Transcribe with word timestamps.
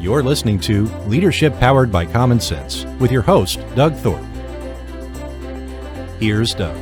You're 0.00 0.22
listening 0.22 0.60
to 0.60 0.84
Leadership 1.08 1.58
Powered 1.58 1.90
by 1.90 2.06
Common 2.06 2.38
Sense 2.38 2.84
with 3.00 3.10
your 3.10 3.22
host, 3.22 3.58
Doug 3.74 3.96
Thorpe. 3.96 4.24
Here's 6.20 6.54
Doug. 6.54 6.76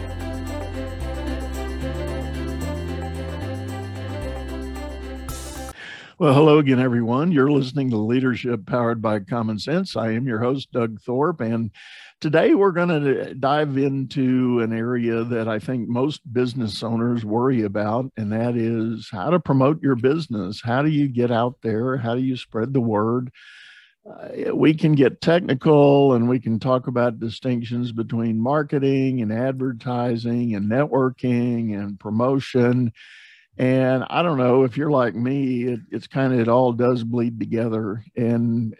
Well, 6.18 6.34
hello 6.34 6.58
again, 6.58 6.78
everyone. 6.78 7.32
You're 7.32 7.50
listening 7.50 7.88
to 7.90 7.96
Leadership 7.96 8.66
Powered 8.66 9.00
by 9.00 9.20
Common 9.20 9.58
Sense. 9.58 9.96
I 9.96 10.12
am 10.12 10.26
your 10.26 10.40
host, 10.40 10.70
Doug 10.72 11.00
Thorpe, 11.00 11.40
and 11.40 11.70
today 12.20 12.54
we're 12.54 12.72
going 12.72 12.88
to 12.88 13.34
dive 13.34 13.76
into 13.76 14.60
an 14.60 14.72
area 14.72 15.24
that 15.24 15.48
I 15.48 15.58
think 15.58 15.88
most 15.88 16.20
business 16.32 16.82
owners 16.82 17.24
worry 17.24 17.62
about, 17.62 18.10
and 18.16 18.32
that 18.32 18.56
is 18.56 19.08
how 19.10 19.30
to 19.30 19.40
promote 19.40 19.82
your 19.82 19.96
business. 19.96 20.60
How 20.62 20.82
do 20.82 20.90
you 20.90 21.08
get 21.08 21.30
out 21.30 21.56
there? 21.62 21.96
How 21.96 22.14
do 22.14 22.20
you 22.20 22.36
spread 22.36 22.72
the 22.72 22.80
word? 22.80 23.30
Uh, 24.08 24.54
we 24.54 24.72
can 24.72 24.94
get 24.94 25.20
technical 25.20 26.14
and 26.14 26.28
we 26.28 26.38
can 26.38 26.60
talk 26.60 26.86
about 26.86 27.18
distinctions 27.18 27.90
between 27.90 28.38
marketing 28.38 29.20
and 29.20 29.32
advertising 29.32 30.54
and 30.54 30.70
networking 30.70 31.76
and 31.76 31.98
promotion 31.98 32.92
and 33.58 34.04
I 34.10 34.22
don't 34.22 34.36
know 34.36 34.64
if 34.64 34.76
you're 34.76 34.90
like 34.90 35.14
me, 35.14 35.64
it, 35.64 35.80
it's 35.90 36.06
kind 36.06 36.32
of 36.32 36.40
it 36.40 36.48
all 36.48 36.72
does 36.72 37.04
bleed 37.04 37.40
together. 37.40 38.04
And 38.14 38.76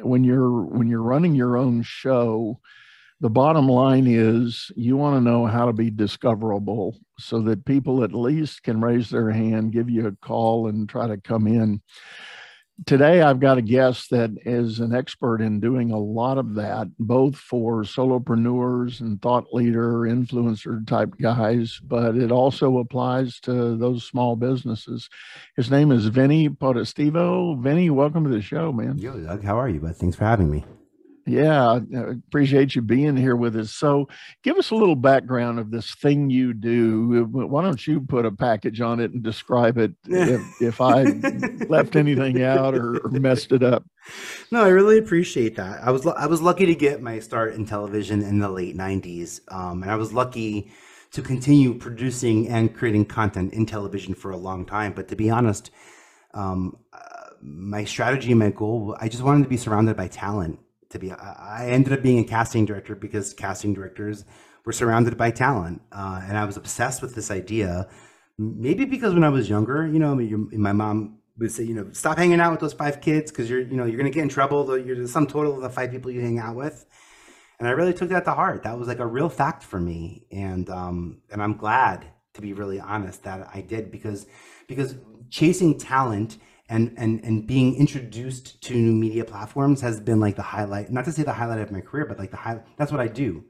when 0.00 0.24
you're 0.24 0.62
when 0.62 0.88
you're 0.88 1.02
running 1.02 1.34
your 1.34 1.56
own 1.56 1.82
show, 1.82 2.60
the 3.20 3.30
bottom 3.30 3.68
line 3.68 4.06
is 4.06 4.70
you 4.76 4.96
want 4.96 5.16
to 5.16 5.20
know 5.20 5.46
how 5.46 5.66
to 5.66 5.72
be 5.72 5.90
discoverable 5.90 6.98
so 7.18 7.40
that 7.42 7.64
people 7.64 8.04
at 8.04 8.12
least 8.12 8.62
can 8.62 8.80
raise 8.80 9.08
their 9.08 9.30
hand, 9.30 9.72
give 9.72 9.88
you 9.88 10.06
a 10.06 10.12
call, 10.12 10.68
and 10.68 10.88
try 10.88 11.06
to 11.06 11.16
come 11.16 11.46
in 11.46 11.80
today 12.84 13.22
I've 13.22 13.40
got 13.40 13.58
a 13.58 13.62
guest 13.62 14.10
that 14.10 14.30
is 14.44 14.80
an 14.80 14.94
expert 14.94 15.40
in 15.40 15.60
doing 15.60 15.90
a 15.90 15.98
lot 15.98 16.36
of 16.36 16.54
that, 16.56 16.88
both 16.98 17.36
for 17.36 17.82
solopreneurs 17.82 19.00
and 19.00 19.20
thought 19.22 19.52
leader, 19.52 20.00
influencer 20.00 20.86
type 20.86 21.14
guys, 21.20 21.80
but 21.82 22.16
it 22.16 22.30
also 22.30 22.78
applies 22.78 23.40
to 23.40 23.76
those 23.76 24.04
small 24.04 24.36
businesses. 24.36 25.08
His 25.56 25.70
name 25.70 25.90
is 25.90 26.06
Vinny 26.06 26.48
Potestivo. 26.48 27.60
Vinny, 27.62 27.88
welcome 27.90 28.24
to 28.24 28.30
the 28.30 28.42
show, 28.42 28.72
man. 28.72 28.98
Yo, 28.98 29.18
Doug, 29.18 29.42
how 29.42 29.58
are 29.58 29.68
you? 29.68 29.80
But 29.80 29.96
thanks 29.96 30.16
for 30.16 30.24
having 30.24 30.50
me. 30.50 30.64
Yeah, 31.28 31.80
I 31.80 32.10
appreciate 32.28 32.76
you 32.76 32.82
being 32.82 33.16
here 33.16 33.34
with 33.34 33.56
us. 33.56 33.72
So, 33.72 34.08
give 34.44 34.56
us 34.58 34.70
a 34.70 34.76
little 34.76 34.94
background 34.94 35.58
of 35.58 35.72
this 35.72 35.92
thing 35.96 36.30
you 36.30 36.54
do. 36.54 37.24
Why 37.24 37.64
don't 37.64 37.84
you 37.84 38.00
put 38.00 38.24
a 38.24 38.30
package 38.30 38.80
on 38.80 39.00
it 39.00 39.10
and 39.10 39.24
describe 39.24 39.76
it 39.76 39.92
if, 40.06 40.62
if 40.62 40.80
I 40.80 41.02
left 41.68 41.96
anything 41.96 42.42
out 42.42 42.76
or, 42.76 42.98
or, 42.98 43.10
messed 43.10 43.50
it 43.50 43.64
up? 43.64 43.84
No, 44.52 44.62
I 44.62 44.68
really 44.68 44.98
appreciate 44.98 45.56
that. 45.56 45.82
I 45.82 45.90
was 45.90 46.06
I 46.06 46.26
was 46.26 46.40
lucky 46.40 46.66
to 46.66 46.76
get 46.76 47.02
my 47.02 47.18
start 47.18 47.54
in 47.54 47.66
television 47.66 48.22
in 48.22 48.38
the 48.38 48.48
late 48.48 48.76
'90s, 48.76 49.40
um, 49.52 49.82
and 49.82 49.90
I 49.90 49.96
was 49.96 50.12
lucky 50.12 50.70
to 51.10 51.22
continue 51.22 51.74
producing 51.74 52.46
and 52.48 52.72
creating 52.72 53.06
content 53.06 53.52
in 53.52 53.66
television 53.66 54.14
for 54.14 54.30
a 54.30 54.36
long 54.36 54.64
time. 54.64 54.92
But 54.92 55.08
to 55.08 55.16
be 55.16 55.28
honest, 55.28 55.72
um, 56.34 56.76
uh, 56.92 57.30
my 57.42 57.82
strategy, 57.82 58.32
my 58.32 58.50
goal, 58.50 58.96
I 59.00 59.08
just 59.08 59.24
wanted 59.24 59.42
to 59.42 59.48
be 59.48 59.56
surrounded 59.56 59.96
by 59.96 60.06
talent 60.06 60.60
to 60.98 61.06
be. 61.06 61.12
I 61.12 61.68
ended 61.68 61.92
up 61.92 62.02
being 62.02 62.18
a 62.18 62.24
casting 62.24 62.64
director 62.64 62.94
because 62.94 63.32
casting 63.34 63.74
directors 63.74 64.24
were 64.64 64.72
surrounded 64.72 65.16
by 65.16 65.30
talent 65.30 65.80
uh, 65.92 66.20
and 66.26 66.36
i 66.36 66.44
was 66.44 66.56
obsessed 66.56 67.00
with 67.00 67.14
this 67.14 67.30
idea. 67.30 67.88
Maybe 68.38 68.84
because 68.84 69.14
when 69.14 69.24
i 69.24 69.28
was 69.28 69.48
younger 69.48 69.86
you 69.86 69.98
know 69.98 70.14
my 70.52 70.72
mom 70.72 71.18
would 71.38 71.52
say 71.52 71.64
you 71.64 71.74
know 71.74 71.86
stop 71.92 72.18
hanging 72.18 72.40
out 72.40 72.50
with 72.50 72.60
those 72.60 72.72
five 72.72 73.00
kids 73.00 73.30
because 73.30 73.48
you're 73.50 73.60
you 73.60 73.76
know 73.76 73.84
you're 73.84 73.98
going 73.98 74.10
to 74.10 74.14
get 74.14 74.22
in 74.22 74.28
trouble. 74.28 74.78
You're 74.78 74.96
the 74.96 75.08
sum 75.08 75.26
total 75.26 75.54
of 75.54 75.62
the 75.62 75.70
five 75.70 75.90
people 75.90 76.10
you 76.10 76.20
hang 76.20 76.38
out 76.38 76.56
with. 76.56 76.86
And 77.58 77.66
i 77.66 77.70
really 77.70 77.94
took 77.94 78.10
that 78.10 78.24
to 78.26 78.32
heart. 78.32 78.64
That 78.64 78.78
was 78.78 78.88
like 78.88 78.98
a 78.98 79.06
real 79.06 79.28
fact 79.28 79.62
for 79.62 79.80
me. 79.80 80.26
And 80.30 80.68
um 80.70 81.20
and 81.30 81.42
i'm 81.42 81.56
glad 81.56 82.06
to 82.34 82.40
be 82.42 82.52
really 82.52 82.80
honest 82.80 83.22
that 83.24 83.48
i 83.54 83.60
did 83.60 83.90
because 83.90 84.26
because 84.66 84.96
chasing 85.30 85.78
talent 85.78 86.38
and 86.68 86.92
and 86.96 87.24
and 87.24 87.46
being 87.46 87.74
introduced 87.76 88.62
to 88.62 88.74
new 88.74 88.92
media 88.92 89.24
platforms 89.24 89.80
has 89.80 90.00
been 90.00 90.20
like 90.20 90.36
the 90.36 90.42
highlight 90.42 90.90
not 90.90 91.04
to 91.04 91.12
say 91.12 91.22
the 91.22 91.32
highlight 91.32 91.60
of 91.60 91.70
my 91.70 91.80
career 91.80 92.06
but 92.06 92.18
like 92.18 92.30
the 92.30 92.36
high 92.36 92.60
that's 92.76 92.92
what 92.92 93.00
i 93.00 93.08
do 93.08 93.44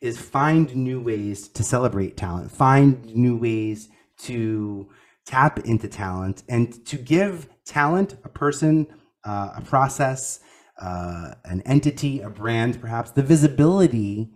is 0.00 0.18
find 0.18 0.74
new 0.74 1.00
ways 1.00 1.48
to 1.48 1.62
celebrate 1.62 2.16
talent 2.16 2.50
find 2.50 3.04
new 3.14 3.36
ways 3.36 3.88
to 4.16 4.88
tap 5.26 5.58
into 5.60 5.88
talent 5.88 6.42
and 6.48 6.84
to 6.86 6.96
give 6.96 7.48
talent 7.64 8.16
a 8.24 8.28
person 8.28 8.86
uh, 9.24 9.52
a 9.56 9.60
process 9.62 10.40
uh, 10.80 11.34
an 11.44 11.60
entity 11.62 12.20
a 12.20 12.30
brand 12.30 12.80
perhaps 12.80 13.10
the 13.10 13.22
visibility 13.22 14.30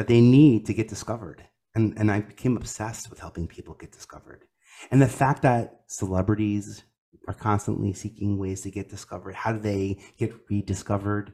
that 0.00 0.08
they 0.08 0.22
need 0.22 0.64
to 0.64 0.72
get 0.72 0.88
discovered. 0.88 1.44
And 1.74 1.92
and 1.98 2.10
i 2.10 2.20
became 2.20 2.56
obsessed 2.56 3.10
with 3.10 3.20
helping 3.20 3.46
people 3.46 3.74
get 3.74 3.92
discovered. 3.92 4.44
And 4.90 5.02
the 5.02 5.08
fact 5.08 5.42
that 5.42 5.82
celebrities 5.88 6.84
are 7.28 7.34
constantly 7.34 7.92
seeking 7.92 8.38
ways 8.38 8.62
to 8.62 8.70
get 8.70 8.88
discovered. 8.88 9.34
How 9.34 9.52
do 9.52 9.58
they 9.58 9.98
get 10.18 10.34
rediscovered? 10.48 11.32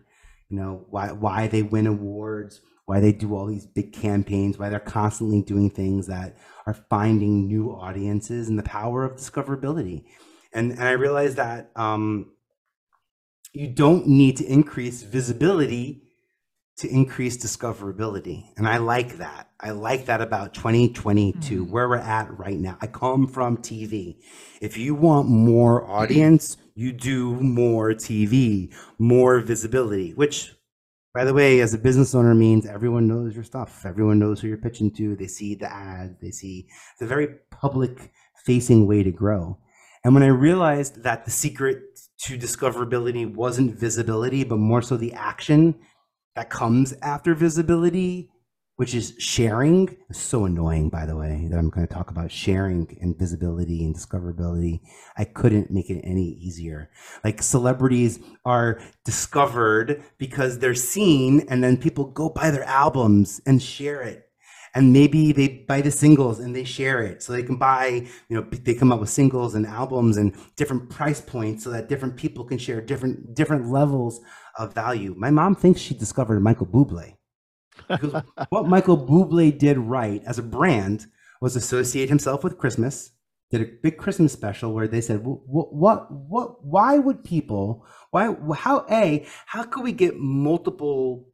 You 0.48 0.56
know, 0.58 0.86
why 0.90 1.12
why 1.12 1.48
they 1.48 1.62
win 1.62 1.86
awards, 1.86 2.60
why 2.84 3.00
they 3.00 3.12
do 3.12 3.34
all 3.34 3.46
these 3.46 3.66
big 3.66 3.92
campaigns, 3.92 4.58
why 4.58 4.68
they're 4.68 4.80
constantly 4.80 5.42
doing 5.42 5.70
things 5.70 6.06
that 6.06 6.36
are 6.66 6.74
finding 6.74 7.46
new 7.46 7.70
audiences 7.70 8.48
and 8.48 8.58
the 8.58 8.62
power 8.62 9.04
of 9.04 9.16
discoverability. 9.16 10.04
And 10.52 10.72
and 10.72 10.82
I 10.82 10.92
realized 10.92 11.36
that 11.36 11.70
um, 11.76 12.32
you 13.52 13.68
don't 13.68 14.06
need 14.06 14.36
to 14.38 14.44
increase 14.44 15.02
visibility 15.02 16.05
to 16.78 16.88
increase 16.88 17.38
discoverability. 17.38 18.44
And 18.56 18.68
I 18.68 18.76
like 18.78 19.16
that. 19.16 19.48
I 19.58 19.70
like 19.70 20.06
that 20.06 20.20
about 20.20 20.52
2022, 20.52 21.62
mm-hmm. 21.62 21.72
where 21.72 21.88
we're 21.88 21.96
at 21.96 22.38
right 22.38 22.58
now. 22.58 22.76
I 22.82 22.86
come 22.86 23.26
from 23.26 23.56
TV. 23.56 24.16
If 24.60 24.76
you 24.76 24.94
want 24.94 25.28
more 25.28 25.88
audience, 25.88 26.58
you 26.74 26.92
do 26.92 27.34
more 27.40 27.92
TV, 27.92 28.74
more 28.98 29.40
visibility, 29.40 30.12
which, 30.12 30.52
by 31.14 31.24
the 31.24 31.32
way, 31.32 31.60
as 31.60 31.72
a 31.72 31.78
business 31.78 32.14
owner 32.14 32.34
means 32.34 32.66
everyone 32.66 33.08
knows 33.08 33.34
your 33.34 33.44
stuff. 33.44 33.86
Everyone 33.86 34.18
knows 34.18 34.40
who 34.40 34.48
you're 34.48 34.58
pitching 34.58 34.92
to. 34.96 35.16
They 35.16 35.28
see 35.28 35.54
the 35.54 35.72
ad, 35.72 36.16
they 36.20 36.30
see 36.30 36.68
the 37.00 37.06
very 37.06 37.28
public 37.50 38.12
facing 38.44 38.86
way 38.86 39.02
to 39.02 39.10
grow. 39.10 39.58
And 40.04 40.12
when 40.12 40.22
I 40.22 40.28
realized 40.28 41.02
that 41.04 41.24
the 41.24 41.30
secret 41.30 41.82
to 42.24 42.38
discoverability 42.38 43.34
wasn't 43.34 43.78
visibility, 43.78 44.44
but 44.44 44.58
more 44.58 44.82
so 44.82 44.98
the 44.98 45.14
action 45.14 45.74
that 46.36 46.50
comes 46.50 46.94
after 47.02 47.34
visibility, 47.34 48.30
which 48.76 48.94
is 48.94 49.14
sharing. 49.18 49.96
It's 50.10 50.20
so 50.20 50.44
annoying, 50.44 50.90
by 50.90 51.06
the 51.06 51.16
way, 51.16 51.48
that 51.50 51.58
I'm 51.58 51.70
going 51.70 51.86
to 51.86 51.92
talk 51.92 52.10
about 52.10 52.30
sharing 52.30 52.96
and 53.00 53.18
visibility 53.18 53.84
and 53.84 53.96
discoverability. 53.96 54.80
I 55.16 55.24
couldn't 55.24 55.70
make 55.70 55.90
it 55.90 56.02
any 56.04 56.38
easier. 56.40 56.90
Like 57.24 57.42
celebrities 57.42 58.20
are 58.44 58.78
discovered 59.04 60.04
because 60.18 60.58
they're 60.58 60.74
seen, 60.74 61.46
and 61.48 61.64
then 61.64 61.78
people 61.78 62.04
go 62.04 62.28
buy 62.28 62.50
their 62.50 62.64
albums 62.64 63.40
and 63.46 63.62
share 63.62 64.02
it. 64.02 64.25
And 64.76 64.92
maybe 64.92 65.32
they 65.32 65.48
buy 65.48 65.80
the 65.80 65.90
singles 65.90 66.38
and 66.38 66.54
they 66.54 66.62
share 66.62 67.02
it. 67.02 67.22
So 67.22 67.32
they 67.32 67.42
can 67.42 67.56
buy, 67.56 68.06
you 68.28 68.36
know, 68.36 68.42
they 68.42 68.74
come 68.74 68.92
up 68.92 69.00
with 69.00 69.08
singles 69.08 69.54
and 69.54 69.66
albums 69.66 70.18
and 70.18 70.36
different 70.56 70.90
price 70.90 71.18
points 71.18 71.64
so 71.64 71.70
that 71.70 71.88
different 71.88 72.14
people 72.14 72.44
can 72.44 72.58
share 72.58 72.82
different 72.82 73.34
different 73.34 73.70
levels 73.70 74.20
of 74.58 74.74
value. 74.74 75.14
My 75.16 75.30
mom 75.30 75.54
thinks 75.54 75.80
she 75.80 75.94
discovered 75.94 76.40
Michael 76.40 76.66
Bublé. 76.66 77.14
Because 77.88 78.22
what 78.50 78.68
Michael 78.68 78.98
Bublé 78.98 79.56
did 79.56 79.78
right 79.78 80.22
as 80.26 80.38
a 80.38 80.42
brand 80.42 81.06
was 81.40 81.56
associate 81.56 82.10
himself 82.10 82.44
with 82.44 82.58
Christmas. 82.58 83.12
Did 83.50 83.62
a 83.62 83.72
big 83.82 83.96
Christmas 83.96 84.34
special 84.34 84.74
where 84.74 84.88
they 84.88 85.00
said, 85.00 85.24
"What, 85.24 85.72
what, 85.72 86.12
what? 86.12 86.62
Why 86.62 86.98
would 86.98 87.24
people? 87.24 87.86
Why? 88.10 88.36
How? 88.54 88.84
A? 88.90 89.24
How 89.46 89.62
could 89.62 89.84
we 89.84 89.92
get 89.92 90.18
multiple 90.18 91.30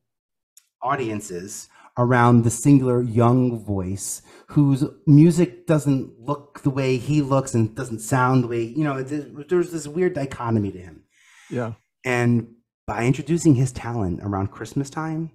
audiences 0.81 1.69
around 1.99 2.43
the 2.43 2.51
singular 2.51 3.03
young 3.03 3.63
voice 3.65 4.23
whose 4.49 4.85
music 5.07 5.67
doesn't 5.67 6.19
look 6.19 6.63
the 6.63 6.71
way 6.71 6.97
he 6.97 7.21
looks 7.21 7.55
and 7.55 7.75
doesn't 7.75 8.01
sound 8.01 8.45
the 8.45 8.49
way 8.49 8.63
you 8.63 8.85
know 8.85 9.03
there's 9.03 9.71
this 9.71 9.87
weird 9.87 10.15
dichotomy 10.15 10.73
to 10.73 10.79
him. 10.79 11.05
Yeah. 11.51 11.73
And 12.05 12.55
by 12.87 13.05
introducing 13.05 13.55
his 13.55 13.73
talent 13.73 14.21
around 14.23 14.49
Christmas 14.49 14.91
time, 14.91 15.31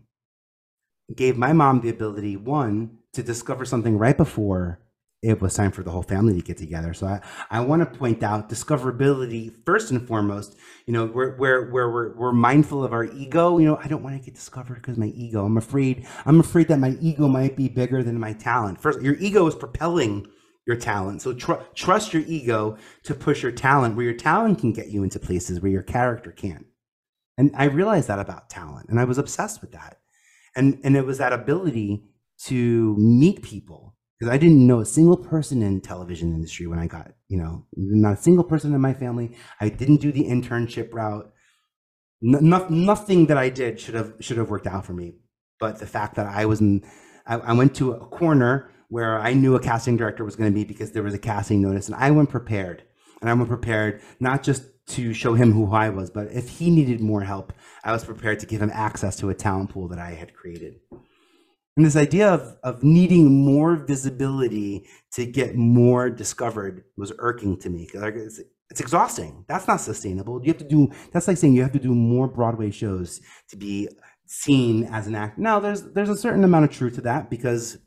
gave 1.16 1.38
my 1.38 1.54
mom 1.54 1.82
the 1.82 1.90
ability, 1.90 2.36
one, 2.36 2.98
to 3.14 3.24
discover 3.24 3.66
something 3.66 3.98
right 3.98 4.18
before 4.18 4.80
it 5.24 5.42
was 5.42 5.56
time 5.56 5.72
for 5.72 5.82
the 5.82 5.90
whole 5.90 6.04
family 6.04 6.36
to 6.36 6.46
get 6.46 6.58
together. 6.58 6.94
So 6.94 7.08
I, 7.08 7.22
I 7.50 7.62
want 7.62 7.82
to 7.82 7.98
point 7.98 8.22
out 8.22 8.50
discoverability 8.50 9.52
first 9.66 9.90
and 9.90 10.08
foremost. 10.08 10.56
You 10.86 10.94
know, 10.94 11.08
where 11.08 11.32
where 11.36 11.70
where 11.72 11.90
we're, 11.90 12.16
we're 12.16 12.32
mindful 12.32 12.84
of 12.84 12.94
our 12.94 13.06
ego. 13.06 13.58
You 13.58 13.66
know, 13.66 13.80
I 13.84 13.88
don't 13.88 14.04
want 14.04 14.16
to 14.18 14.24
get 14.24 14.36
discovered 14.36 14.76
because 14.76 14.98
my 14.98 15.08
ego. 15.08 15.46
I'm 15.46 15.58
afraid. 15.58 16.06
I'm 16.26 16.40
afraid 16.40 16.68
that 16.68 16.80
my 16.80 16.96
ego 17.02 17.28
might 17.28 17.56
be 17.56 17.68
bigger 17.68 18.04
than 18.04 18.20
my 18.20 18.34
talent. 18.34 18.80
First, 18.80 19.02
your 19.02 19.16
ego 19.16 19.48
is 19.48 19.56
propelling 19.56 20.28
your 20.68 20.76
talent. 20.76 21.22
So 21.22 21.34
tr- 21.34 21.64
trust 21.74 22.14
your 22.14 22.24
ego 22.28 22.78
to 23.04 23.16
push 23.16 23.42
your 23.42 23.54
talent 23.54 23.96
where 23.96 24.06
your 24.06 24.14
talent 24.14 24.60
can 24.60 24.74
get 24.74 24.90
you 24.90 25.02
into 25.02 25.18
places 25.18 25.62
where 25.62 25.72
your 25.72 25.82
character 25.82 26.32
can't. 26.32 26.66
And 27.38 27.52
I 27.56 27.66
realized 27.66 28.10
that 28.10 28.20
about 28.20 28.50
talent 28.50 28.90
and 28.90 29.00
I 29.00 29.06
was 29.06 29.18
obsessed 29.18 29.62
with 29.62 29.72
that. 29.72 30.00
And, 30.56 30.80
and 30.84 30.98
it 30.98 31.06
was 31.06 31.20
that 31.20 31.34
ability 31.34 32.04
to 32.46 32.96
meet 32.98 33.44
people 33.44 33.96
because 34.20 34.34
I 34.34 34.38
didn't 34.38 34.66
know 34.66 34.80
a 34.80 34.86
single 34.86 35.18
person 35.18 35.62
in 35.62 35.82
television 35.82 36.34
industry 36.34 36.66
when 36.66 36.80
I 36.80 36.88
got, 36.88 37.12
you 37.28 37.38
know, 37.38 37.66
not 37.76 38.14
a 38.14 38.22
single 38.22 38.44
person 38.44 38.74
in 38.74 38.82
my 38.82 38.94
family. 38.94 39.36
I 39.62 39.70
didn't 39.70 40.02
do 40.02 40.12
the 40.12 40.24
internship 40.24 40.94
route. 40.94 41.32
No, 42.22 42.40
no, 42.40 42.68
nothing 42.68 43.28
that 43.28 43.38
I 43.38 43.50
did 43.50 43.80
should 43.80 43.94
have 43.94 44.14
should 44.20 44.38
have 44.38 44.50
worked 44.50 44.66
out 44.66 44.86
for 44.86 44.94
me. 44.94 45.14
But 45.60 45.80
the 45.80 45.86
fact 45.86 46.16
that 46.16 46.26
I 46.26 46.46
was 46.46 46.62
in, 46.62 46.84
I, 47.28 47.36
I 47.36 47.54
went 47.54 47.76
to 47.76 47.92
a 47.92 48.00
corner 48.00 48.72
where 48.90 49.20
I 49.20 49.34
knew 49.34 49.56
a 49.56 49.60
casting 49.60 49.98
director 49.98 50.24
was 50.24 50.36
going 50.36 50.52
to 50.52 50.56
be 50.56 50.64
because 50.64 50.92
there 50.92 51.04
was 51.04 51.14
a 51.14 51.20
casting 51.20 51.62
notice, 51.62 51.88
and 51.88 51.96
I 51.96 52.12
went 52.12 52.30
prepared. 52.30 52.84
And 53.22 53.30
I 53.30 53.34
went 53.34 53.50
prepared 53.50 54.02
not 54.20 54.44
just 54.44 54.64
to 54.88 55.14
show 55.14 55.34
him 55.34 55.52
who 55.52 55.72
I 55.72 55.90
was, 55.90 56.10
but 56.10 56.32
if 56.32 56.50
he 56.50 56.70
needed 56.70 57.02
more 57.02 57.22
help, 57.22 57.52
I 57.84 57.92
was 57.92 58.06
prepared 58.06 58.40
to 58.40 58.46
give 58.46 58.62
him 58.62 58.72
access 58.74 59.16
to 59.18 59.30
a 59.30 59.34
talent 59.34 59.72
pool 59.72 59.88
that 59.90 60.00
I 60.00 60.12
had 60.12 60.34
created. 60.34 60.80
And 61.78 61.86
this 61.86 61.96
idea 61.96 62.28
of, 62.28 62.58
of 62.64 62.84
needing 62.84 63.46
more 63.46 63.76
visibility 63.76 64.88
to 65.14 65.28
get 65.28 65.56
more 65.56 66.10
discovered 66.10 66.84
was 66.98 67.14
irking 67.20 67.60
to 67.60 67.70
me 67.70 67.88
because 67.90 68.04
it's, 68.16 68.42
it's 68.72 68.82
exhausting. 68.82 69.46
That's 69.48 69.68
not 69.68 69.80
sustainable. 69.80 70.42
You 70.42 70.48
have 70.48 70.58
to 70.58 70.68
do, 70.68 70.92
that's 71.14 71.28
like 71.28 71.38
saying 71.38 71.54
you 71.54 71.62
have 71.62 71.72
to 71.74 71.80
do 71.80 71.94
more 71.94 72.28
Broadway 72.28 72.72
shows 72.72 73.22
to 73.50 73.56
be 73.56 73.90
seen 74.26 74.86
as 74.86 75.06
an 75.06 75.14
actor. 75.14 75.40
Now, 75.40 75.60
there's, 75.60 75.84
there's 75.84 76.10
a 76.10 76.18
certain 76.18 76.44
amount 76.44 76.66
of 76.66 76.72
truth 76.72 76.96
to 76.96 77.02
that 77.02 77.30
because 77.30 77.78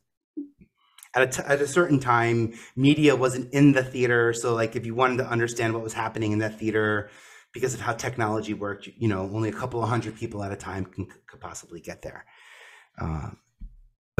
at 1.16 1.22
a, 1.22 1.26
t- 1.26 1.48
at 1.48 1.60
a 1.60 1.66
certain 1.66 1.98
time, 1.98 2.54
media 2.76 3.16
wasn't 3.16 3.52
in 3.52 3.72
the 3.72 3.82
theater. 3.82 4.32
So, 4.32 4.54
like, 4.54 4.76
if 4.76 4.86
you 4.86 4.94
wanted 4.94 5.16
to 5.18 5.26
understand 5.28 5.74
what 5.74 5.82
was 5.82 5.92
happening 5.92 6.30
in 6.30 6.38
that 6.38 6.60
theater, 6.60 7.10
because 7.52 7.74
of 7.74 7.80
how 7.80 7.94
technology 7.94 8.54
worked, 8.54 8.88
you 8.96 9.08
know, 9.08 9.22
only 9.22 9.48
a 9.48 9.52
couple 9.52 9.82
of 9.82 9.88
hundred 9.88 10.16
people 10.16 10.44
at 10.44 10.52
a 10.52 10.56
time 10.56 10.84
can, 10.84 11.08
could 11.26 11.40
possibly 11.40 11.80
get 11.80 12.02
there. 12.02 12.24
Uh, 12.96 13.30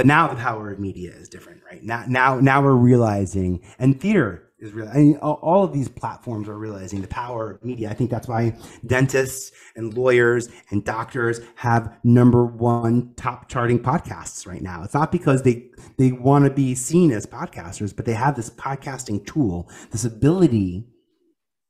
but 0.01 0.07
now 0.07 0.27
the 0.27 0.37
power 0.37 0.71
of 0.71 0.81
media 0.81 1.13
is 1.13 1.29
different, 1.29 1.61
right? 1.71 1.83
Now, 1.83 2.07
now, 2.09 2.41
now 2.41 2.63
we're 2.63 2.73
realizing, 2.73 3.61
and 3.79 4.01
theater 4.01 4.49
is 4.59 4.73
real. 4.73 4.89
I 4.89 4.97
mean, 4.97 5.17
all 5.19 5.63
of 5.63 5.75
these 5.75 5.91
platforms 5.91 6.49
are 6.49 6.57
realizing 6.57 7.03
the 7.03 7.09
power 7.09 7.51
of 7.51 7.63
media. 7.63 7.91
I 7.91 7.93
think 7.93 8.09
that's 8.09 8.27
why 8.27 8.57
dentists 8.87 9.53
and 9.77 9.93
lawyers 9.93 10.49
and 10.71 10.83
doctors 10.87 11.43
have 11.57 11.99
number 12.03 12.47
one 12.47 13.13
top 13.17 13.51
charting 13.51 13.79
podcasts 13.79 14.47
right 14.47 14.63
now. 14.63 14.83
It's 14.85 14.95
not 14.95 15.13
because 15.13 15.43
they 15.43 15.69
they 15.99 16.13
want 16.13 16.47
to 16.47 16.51
be 16.51 16.75
seen 16.75 17.13
as 17.13 17.27
podcasters, 17.27 17.95
but 17.95 18.07
they 18.07 18.15
have 18.15 18.37
this 18.37 18.49
podcasting 18.49 19.27
tool, 19.27 19.69
this 19.91 20.07
ability, 20.07 20.87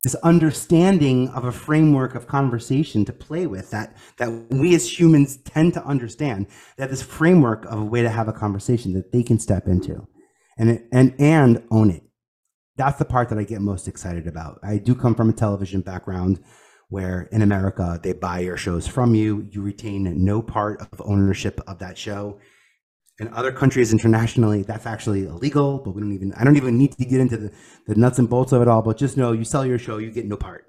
this 0.03 0.15
understanding 0.15 1.29
of 1.29 1.45
a 1.45 1.51
framework 1.51 2.15
of 2.15 2.27
conversation 2.27 3.05
to 3.05 3.13
play 3.13 3.45
with 3.45 3.69
that 3.69 3.95
that 4.17 4.47
we 4.49 4.73
as 4.73 4.99
humans 4.99 5.37
tend 5.37 5.73
to 5.73 5.85
understand. 5.85 6.47
That 6.77 6.89
this 6.89 7.03
framework 7.03 7.65
of 7.65 7.79
a 7.79 7.85
way 7.85 8.01
to 8.01 8.09
have 8.09 8.27
a 8.27 8.33
conversation 8.33 8.93
that 8.93 9.11
they 9.11 9.23
can 9.23 9.39
step 9.39 9.67
into, 9.67 10.07
and 10.57 10.83
and 10.91 11.13
and 11.19 11.63
own 11.71 11.91
it 11.91 12.03
that's 12.77 12.97
the 12.97 13.05
part 13.05 13.29
that 13.29 13.37
I 13.37 13.43
get 13.43 13.61
most 13.61 13.87
excited 13.87 14.27
about. 14.27 14.59
I 14.63 14.77
do 14.77 14.95
come 14.95 15.13
from 15.13 15.29
a 15.29 15.33
television 15.33 15.81
background 15.81 16.43
where 16.89 17.29
in 17.31 17.41
America 17.41 17.99
they 18.01 18.13
buy 18.13 18.39
your 18.39 18.57
shows 18.57 18.87
from 18.87 19.15
you, 19.15 19.47
you 19.51 19.61
retain 19.61 20.25
no 20.25 20.41
part 20.41 20.81
of 20.81 21.01
ownership 21.05 21.61
of 21.67 21.79
that 21.79 21.97
show. 21.97 22.39
In 23.19 23.27
other 23.33 23.51
countries 23.51 23.91
internationally, 23.91 24.63
that's 24.63 24.85
actually 24.85 25.25
illegal, 25.25 25.79
but 25.79 25.91
we 25.91 26.01
don't 26.01 26.13
even 26.13 26.33
I 26.33 26.43
don't 26.43 26.57
even 26.57 26.77
need 26.77 26.93
to 26.93 27.05
get 27.05 27.19
into 27.19 27.37
the, 27.37 27.51
the 27.87 27.95
nuts 27.95 28.19
and 28.19 28.29
bolts 28.29 28.51
of 28.51 28.61
it 28.61 28.67
all, 28.67 28.81
but 28.81 28.97
just 28.97 29.17
know 29.17 29.31
you 29.31 29.43
sell 29.43 29.65
your 29.65 29.77
show, 29.77 29.97
you 29.97 30.11
get 30.11 30.25
no 30.25 30.37
part. 30.37 30.65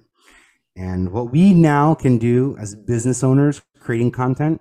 And 0.76 1.12
what 1.12 1.30
we 1.30 1.54
now 1.54 1.94
can 1.94 2.18
do 2.18 2.56
as 2.58 2.74
business 2.74 3.22
owners 3.22 3.62
creating 3.78 4.10
content, 4.10 4.60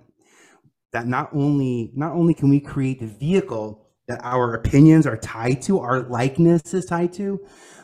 that 0.92 1.06
not 1.06 1.30
only 1.34 1.92
not 1.94 2.12
only 2.12 2.34
can 2.34 2.48
we 2.48 2.60
create 2.60 3.00
the 3.00 3.06
vehicle 3.06 3.82
that 4.08 4.20
our 4.24 4.54
opinions 4.54 5.06
are 5.06 5.16
tied 5.16 5.62
to, 5.62 5.78
our 5.78 6.02
likeness 6.08 6.74
is 6.74 6.84
tied 6.86 7.12
to, 7.14 7.40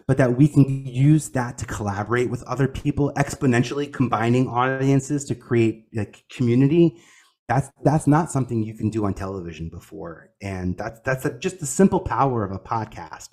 but 0.06 0.16
that 0.18 0.36
we 0.36 0.48
can 0.48 0.86
use 0.86 1.28
that 1.30 1.58
to 1.58 1.66
collaborate 1.66 2.30
with 2.30 2.42
other 2.44 2.66
people, 2.66 3.12
exponentially 3.16 3.92
combining 3.92 4.48
audiences 4.48 5.24
to 5.26 5.34
create 5.34 5.86
a 5.96 6.06
community. 6.30 7.00
That's 7.48 7.70
that's 7.82 8.06
not 8.06 8.30
something 8.30 8.62
you 8.62 8.74
can 8.74 8.90
do 8.90 9.06
on 9.06 9.14
television 9.14 9.70
before, 9.70 10.30
and 10.42 10.76
that's 10.76 11.00
that's 11.00 11.24
a, 11.24 11.38
just 11.38 11.60
the 11.60 11.66
simple 11.66 12.00
power 12.00 12.44
of 12.44 12.52
a 12.52 12.58
podcast 12.58 13.30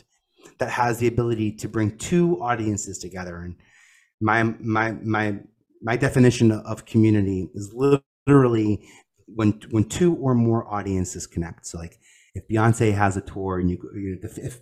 that 0.58 0.70
has 0.70 1.00
the 1.00 1.08
ability 1.08 1.52
to 1.52 1.68
bring 1.68 1.98
two 1.98 2.42
audiences 2.42 2.98
together. 2.98 3.42
And 3.42 3.56
my 4.22 4.44
my 4.62 4.94
my 5.04 5.40
my 5.82 5.98
definition 5.98 6.52
of 6.52 6.86
community 6.86 7.50
is 7.54 7.74
literally 7.74 8.88
when 9.28 9.60
when 9.72 9.84
two 9.84 10.16
or 10.16 10.34
more 10.34 10.66
audiences 10.74 11.28
connect. 11.28 11.66
So 11.68 11.78
like 11.78 12.00
if 12.34 12.48
Beyonce 12.48 12.94
has 12.94 13.18
a 13.18 13.22
tour 13.22 13.60
and 13.60 13.70
you, 13.70 13.78
if 14.24 14.62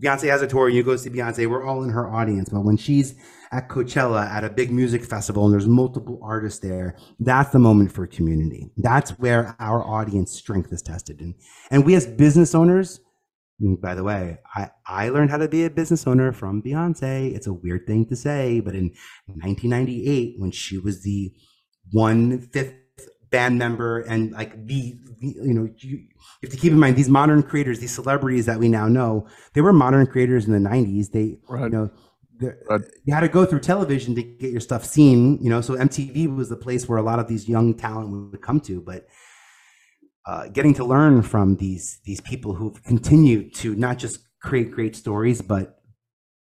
Beyonce 0.00 0.28
has 0.28 0.42
a 0.42 0.46
tour 0.46 0.68
and 0.68 0.76
you 0.76 0.82
go 0.82 0.96
see 0.96 1.10
Beyonce, 1.10 1.48
we're 1.48 1.64
all 1.66 1.82
in 1.82 1.90
her 1.90 2.08
audience. 2.12 2.48
But 2.50 2.64
when 2.64 2.76
she's 2.76 3.14
at 3.52 3.68
Coachella 3.68 4.26
at 4.26 4.44
a 4.44 4.50
big 4.50 4.72
music 4.72 5.04
festival 5.04 5.44
and 5.44 5.52
there's 5.52 5.66
multiple 5.66 6.18
artists 6.22 6.60
there, 6.60 6.96
that's 7.20 7.50
the 7.50 7.58
moment 7.58 7.92
for 7.92 8.06
community. 8.06 8.70
That's 8.78 9.10
where 9.12 9.54
our 9.60 9.86
audience 9.86 10.32
strength 10.32 10.72
is 10.72 10.82
tested. 10.82 11.20
And, 11.20 11.34
and 11.70 11.84
we 11.84 11.94
as 11.94 12.06
business 12.06 12.54
owners, 12.54 13.00
by 13.60 13.94
the 13.94 14.02
way, 14.02 14.38
I, 14.54 14.70
I 14.86 15.08
learned 15.10 15.30
how 15.30 15.36
to 15.36 15.48
be 15.48 15.64
a 15.64 15.70
business 15.70 16.06
owner 16.06 16.32
from 16.32 16.62
Beyonce. 16.62 17.34
It's 17.34 17.46
a 17.46 17.52
weird 17.52 17.86
thing 17.86 18.06
to 18.06 18.16
say, 18.16 18.60
but 18.60 18.74
in 18.74 18.94
1998, 19.26 20.34
when 20.38 20.50
she 20.50 20.78
was 20.78 21.02
the 21.02 21.32
one 21.92 22.40
fifth 22.40 22.74
band 23.30 23.58
member 23.58 24.00
and 24.00 24.32
like 24.32 24.66
the, 24.66 24.94
you 25.20 25.54
know 25.54 25.68
you, 25.78 26.06
have 26.42 26.50
to 26.50 26.56
keep 26.56 26.72
in 26.72 26.78
mind 26.78 26.96
these 26.96 27.08
modern 27.08 27.42
creators 27.42 27.80
these 27.80 27.90
celebrities 27.90 28.44
that 28.44 28.58
we 28.58 28.68
now 28.68 28.86
know 28.86 29.26
they 29.54 29.62
were 29.62 29.72
modern 29.72 30.06
creators 30.06 30.46
in 30.46 30.52
the 30.52 30.68
90s 30.68 31.12
they 31.12 31.38
right. 31.48 31.64
you 31.64 31.68
know 31.70 31.90
right. 32.40 32.80
you 33.04 33.14
had 33.14 33.20
to 33.20 33.28
go 33.28 33.44
through 33.44 33.60
television 33.60 34.14
to 34.14 34.22
get 34.22 34.50
your 34.50 34.60
stuff 34.60 34.84
seen 34.84 35.38
you 35.42 35.50
know 35.50 35.60
so 35.60 35.74
mtv 35.74 36.34
was 36.34 36.48
the 36.48 36.56
place 36.56 36.88
where 36.88 36.98
a 36.98 37.02
lot 37.02 37.18
of 37.18 37.28
these 37.28 37.48
young 37.48 37.74
talent 37.74 38.10
would 38.10 38.40
come 38.40 38.60
to 38.60 38.80
but 38.80 39.06
uh, 40.24 40.46
getting 40.48 40.72
to 40.72 40.84
learn 40.84 41.20
from 41.22 41.56
these 41.56 42.00
these 42.04 42.20
people 42.20 42.54
who've 42.54 42.82
continued 42.84 43.54
to 43.54 43.74
not 43.74 43.98
just 43.98 44.20
create 44.40 44.70
great 44.70 44.94
stories 44.94 45.42
but 45.42 45.82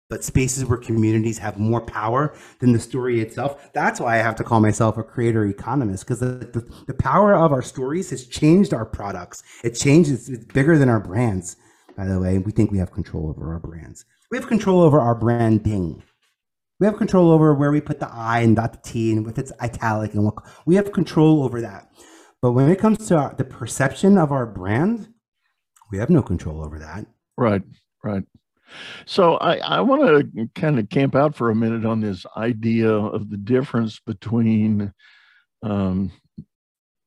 but 0.09 0.23
spaces 0.23 0.65
where 0.65 0.79
communities 0.79 1.39
have 1.39 1.59
more 1.59 1.81
power 1.81 2.35
than 2.61 2.73
the 2.73 2.79
story 2.79 3.21
itself. 3.21 3.73
That's 3.73 3.99
why 4.01 4.15
I 4.15 4.19
have 4.19 4.37
to 4.37 4.45
call 4.45 4.61
myself 4.61 4.97
a 4.97 5.03
creator 5.03 5.45
economist 5.45 6.05
because 6.05 6.21
the, 6.21 6.27
the, 6.27 6.85
the, 6.87 6.95
power 6.95 7.35
of 7.35 7.53
our 7.53 7.63
stories 7.63 8.11
has 8.11 8.27
changed 8.27 8.73
our 8.73 8.85
products. 8.85 9.43
It 9.65 9.71
changes, 9.71 10.29
it's 10.29 10.45
bigger 10.45 10.79
than 10.79 10.89
our 10.89 11.01
brands, 11.01 11.57
by 11.97 12.07
the 12.07 12.21
way. 12.21 12.39
We 12.39 12.53
think 12.53 12.71
we 12.71 12.79
have 12.79 12.93
control 12.93 13.29
over 13.29 13.53
our 13.53 13.59
brands. 13.59 14.05
We 14.31 14.39
have 14.39 14.49
control 14.49 14.81
over 14.81 15.01
our 15.01 15.15
branding. 15.15 16.03
We 16.81 16.87
have 16.87 16.97
control 16.97 17.31
over 17.31 17.55
where 17.55 17.71
we 17.71 17.81
put 17.81 18.01
the 18.01 18.13
I 18.13 18.41
and 18.41 18.55
not 18.55 18.73
the 18.73 18.91
T 18.91 19.13
and 19.13 19.27
if 19.27 19.39
it's 19.39 19.53
italic 19.61 20.15
and 20.15 20.25
what 20.25 20.35
we 20.67 20.75
have 20.77 20.93
control 20.93 21.43
over 21.43 21.61
that. 21.61 21.89
But 22.43 22.53
when 22.53 22.71
it 22.71 22.79
comes 22.79 23.07
to 23.09 23.17
our, 23.17 23.35
the 23.35 23.45
perception 23.45 24.19
of 24.19 24.31
our 24.31 24.47
brand, 24.47 25.09
we 25.91 25.99
have 25.99 26.11
no 26.11 26.23
control 26.23 26.65
over 26.65 26.79
that. 26.79 27.07
Right, 27.37 27.63
right. 28.05 28.25
So 29.07 29.37
I, 29.37 29.57
I 29.59 29.81
want 29.81 30.35
to 30.35 30.49
kind 30.55 30.79
of 30.79 30.91
camp 30.91 31.15
out 31.15 31.35
for 31.35 31.51
a 31.51 31.55
minute 31.55 31.87
on 31.87 32.01
this 32.01 32.27
idea 32.37 32.91
of 32.91 33.31
the 33.31 33.37
difference 33.37 34.01
between 34.01 34.93
um, 35.63 36.13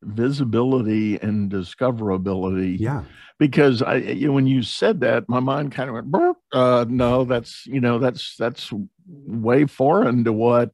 visibility 0.01 1.17
and 1.19 1.51
discoverability. 1.51 2.77
Yeah. 2.79 3.03
Because 3.37 3.81
I, 3.81 3.95
you 3.95 4.27
know, 4.27 4.33
when 4.33 4.47
you 4.47 4.63
said 4.63 5.01
that, 5.01 5.29
my 5.29 5.39
mind 5.39 5.71
kind 5.71 5.89
of 5.89 5.95
went, 5.95 6.11
Burp. 6.11 6.37
Uh, 6.51 6.85
no, 6.87 7.23
that's 7.23 7.65
you 7.65 7.79
know, 7.79 7.99
that's 7.99 8.35
that's 8.37 8.71
way 9.07 9.65
foreign 9.65 10.23
to 10.25 10.33
what, 10.33 10.71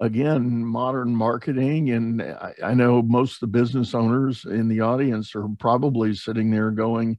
again, 0.00 0.64
modern 0.64 1.14
marketing. 1.14 1.90
And 1.90 2.22
I, 2.22 2.54
I 2.64 2.74
know 2.74 3.02
most 3.02 3.34
of 3.34 3.40
the 3.40 3.58
business 3.58 3.94
owners 3.94 4.44
in 4.44 4.68
the 4.68 4.80
audience 4.80 5.34
are 5.34 5.46
probably 5.58 6.14
sitting 6.14 6.50
there 6.50 6.70
going, 6.70 7.18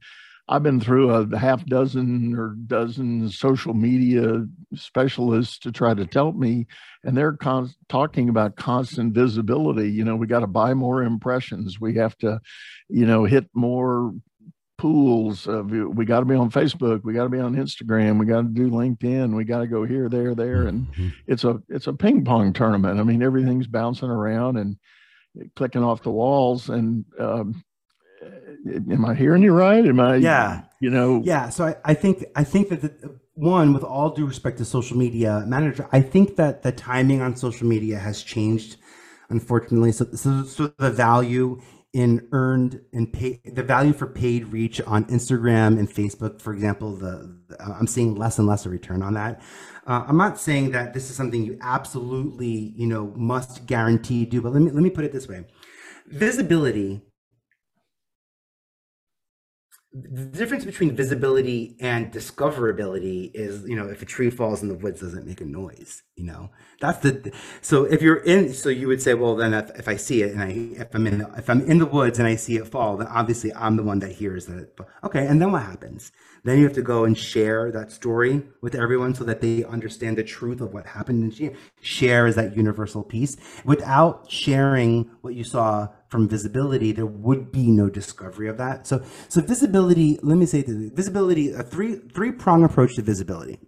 I've 0.52 0.62
been 0.62 0.80
through 0.80 1.10
a 1.10 1.38
half 1.38 1.64
dozen 1.64 2.38
or 2.38 2.48
dozen 2.66 3.30
social 3.30 3.72
media 3.72 4.46
specialists 4.74 5.58
to 5.60 5.72
try 5.72 5.94
to 5.94 6.04
tell 6.04 6.32
me, 6.32 6.66
and 7.04 7.16
they're 7.16 7.32
con- 7.32 7.72
talking 7.88 8.28
about 8.28 8.56
constant 8.56 9.14
visibility. 9.14 9.90
You 9.90 10.04
know, 10.04 10.14
we 10.14 10.26
got 10.26 10.40
to 10.40 10.46
buy 10.46 10.74
more 10.74 11.04
impressions. 11.04 11.80
We 11.80 11.94
have 11.94 12.18
to, 12.18 12.38
you 12.90 13.06
know, 13.06 13.24
hit 13.24 13.48
more 13.54 14.12
pools. 14.76 15.46
Of, 15.46 15.70
we 15.70 16.04
got 16.04 16.20
to 16.20 16.26
be 16.26 16.34
on 16.34 16.50
Facebook. 16.50 17.02
We 17.02 17.14
got 17.14 17.24
to 17.24 17.30
be 17.30 17.40
on 17.40 17.56
Instagram. 17.56 18.20
We 18.20 18.26
got 18.26 18.42
to 18.42 18.48
do 18.48 18.68
LinkedIn. 18.68 19.34
We 19.34 19.44
got 19.44 19.60
to 19.60 19.66
go 19.66 19.84
here, 19.84 20.10
there, 20.10 20.34
there, 20.34 20.66
and 20.66 20.86
mm-hmm. 20.88 21.08
it's 21.26 21.44
a 21.44 21.62
it's 21.70 21.86
a 21.86 21.94
ping 21.94 22.26
pong 22.26 22.52
tournament. 22.52 23.00
I 23.00 23.04
mean, 23.04 23.22
everything's 23.22 23.68
bouncing 23.68 24.10
around 24.10 24.58
and 24.58 24.76
clicking 25.56 25.82
off 25.82 26.02
the 26.02 26.10
walls 26.10 26.68
and. 26.68 27.06
Um, 27.18 27.64
am 28.90 29.04
I 29.04 29.14
hearing 29.14 29.42
you 29.42 29.52
right? 29.52 29.84
Am 29.84 30.00
I? 30.00 30.16
Yeah. 30.16 30.62
You 30.80 30.90
know. 30.90 31.22
Yeah. 31.24 31.48
So 31.48 31.66
I, 31.66 31.76
I 31.84 31.94
think 31.94 32.24
I 32.36 32.44
think 32.44 32.68
that 32.70 32.82
the, 32.82 33.18
one, 33.34 33.72
with 33.72 33.82
all 33.82 34.10
due 34.10 34.26
respect 34.26 34.58
to 34.58 34.64
social 34.64 34.96
media 34.96 35.44
manager, 35.46 35.88
I 35.92 36.00
think 36.00 36.36
that 36.36 36.62
the 36.62 36.72
timing 36.72 37.22
on 37.22 37.34
social 37.36 37.66
media 37.66 37.98
has 37.98 38.22
changed, 38.22 38.76
unfortunately. 39.30 39.92
So 39.92 40.06
so, 40.14 40.44
so 40.44 40.72
the 40.78 40.90
value 40.90 41.60
in 41.92 42.26
earned 42.32 42.80
and 42.94 43.12
pay 43.12 43.40
the 43.44 43.62
value 43.62 43.92
for 43.92 44.06
paid 44.06 44.48
reach 44.48 44.80
on 44.82 45.04
Instagram 45.06 45.78
and 45.78 45.90
Facebook, 45.90 46.40
for 46.40 46.54
example, 46.54 46.96
the, 46.96 47.38
the 47.48 47.62
I'm 47.62 47.86
seeing 47.86 48.14
less 48.14 48.38
and 48.38 48.46
less 48.48 48.64
a 48.64 48.70
return 48.70 49.02
on 49.02 49.14
that. 49.14 49.42
Uh, 49.86 50.04
I'm 50.06 50.16
not 50.16 50.38
saying 50.38 50.70
that 50.70 50.94
this 50.94 51.10
is 51.10 51.16
something 51.16 51.42
you 51.42 51.58
absolutely, 51.60 52.72
you 52.76 52.86
know, 52.86 53.12
must 53.16 53.66
guarantee 53.66 54.24
do, 54.24 54.40
but 54.40 54.52
let 54.52 54.62
me 54.62 54.70
let 54.70 54.82
me 54.82 54.90
put 54.90 55.04
it 55.04 55.12
this 55.12 55.28
way: 55.28 55.44
visibility 56.06 57.02
the 59.94 60.24
difference 60.24 60.64
between 60.64 60.96
visibility 60.96 61.76
and 61.80 62.10
discoverability 62.10 63.30
is 63.34 63.62
you 63.64 63.76
know 63.76 63.88
if 63.88 64.00
a 64.00 64.06
tree 64.06 64.30
falls 64.30 64.62
in 64.62 64.68
the 64.68 64.74
woods 64.74 65.00
doesn't 65.00 65.26
make 65.26 65.40
a 65.40 65.44
noise 65.44 66.02
you 66.16 66.24
know? 66.24 66.50
That's 66.80 66.98
the 66.98 67.32
so 67.60 67.84
if 67.84 68.02
you're 68.02 68.16
in 68.16 68.52
so 68.54 68.68
you 68.68 68.88
would 68.88 69.02
say 69.02 69.14
well 69.14 69.36
then 69.36 69.54
if, 69.54 69.70
if 69.78 69.88
i 69.88 69.96
see 69.96 70.22
it 70.22 70.32
and 70.32 70.42
i 70.42 70.80
if 70.82 70.94
i'm 70.94 71.06
in 71.06 71.26
if 71.36 71.48
i'm 71.48 71.60
in 71.62 71.78
the 71.78 71.86
woods 71.86 72.18
and 72.18 72.26
i 72.26 72.34
see 72.36 72.56
it 72.56 72.66
fall 72.66 72.96
then 72.96 73.06
obviously 73.06 73.54
i'm 73.54 73.76
the 73.76 73.82
one 73.84 74.00
that 74.00 74.12
hears 74.12 74.48
it 74.48 74.76
okay 75.04 75.26
and 75.26 75.40
then 75.40 75.52
what 75.52 75.62
happens? 75.62 76.12
Then 76.44 76.58
you 76.58 76.64
have 76.64 76.74
to 76.74 76.82
go 76.82 77.04
and 77.04 77.16
share 77.16 77.70
that 77.70 77.92
story 77.92 78.42
with 78.60 78.74
everyone 78.74 79.14
so 79.14 79.24
that 79.24 79.40
they 79.40 79.64
understand 79.64 80.18
the 80.18 80.24
truth 80.24 80.60
of 80.60 80.74
what 80.74 80.86
happened 80.86 81.32
and 81.32 81.56
share 81.80 82.26
is 82.26 82.34
that 82.34 82.56
universal 82.56 83.02
piece 83.02 83.36
without 83.64 84.30
sharing 84.30 85.10
what 85.20 85.34
you 85.34 85.44
saw 85.44 85.88
from 86.12 86.28
visibility, 86.28 86.92
there 86.92 87.06
would 87.06 87.50
be 87.50 87.70
no 87.70 87.88
discovery 87.88 88.46
of 88.46 88.58
that. 88.58 88.86
So, 88.86 89.02
so 89.28 89.40
visibility. 89.40 90.18
Let 90.22 90.36
me 90.36 90.44
say 90.44 90.60
this: 90.60 90.90
visibility, 90.92 91.52
a 91.52 91.62
three 91.62 91.96
three 92.14 92.30
prong 92.30 92.62
approach 92.62 92.96
to 92.96 93.02
visibility. 93.02 93.58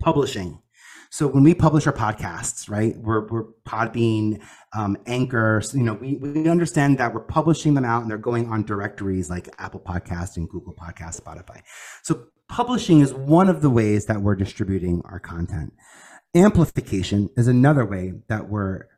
Publishing. 0.00 0.62
So 1.10 1.28
when 1.28 1.44
we 1.44 1.54
publish 1.54 1.86
our 1.86 1.92
podcasts, 1.92 2.68
right, 2.68 2.96
we're, 2.96 3.28
we're 3.28 3.44
Podbean, 3.66 4.42
um, 4.74 4.96
Anchor, 5.06 5.62
you 5.72 5.82
know, 5.82 5.94
we, 5.94 6.16
we 6.16 6.48
understand 6.48 6.98
that 6.98 7.14
we're 7.14 7.20
publishing 7.20 7.74
them 7.74 7.84
out 7.84 8.02
and 8.02 8.10
they're 8.10 8.18
going 8.18 8.50
on 8.50 8.64
directories 8.64 9.30
like 9.30 9.48
Apple 9.58 9.80
Podcast 9.80 10.36
and 10.36 10.48
Google 10.48 10.74
Podcast, 10.74 11.20
Spotify. 11.20 11.60
So 12.02 12.26
publishing 12.48 13.00
is 13.00 13.14
one 13.14 13.48
of 13.48 13.62
the 13.62 13.70
ways 13.70 14.06
that 14.06 14.20
we're 14.20 14.34
distributing 14.34 15.00
our 15.04 15.20
content. 15.20 15.74
Amplification 16.34 17.30
is 17.36 17.46
another 17.46 17.86
way 17.86 18.14
that 18.28 18.48
we're 18.48 18.88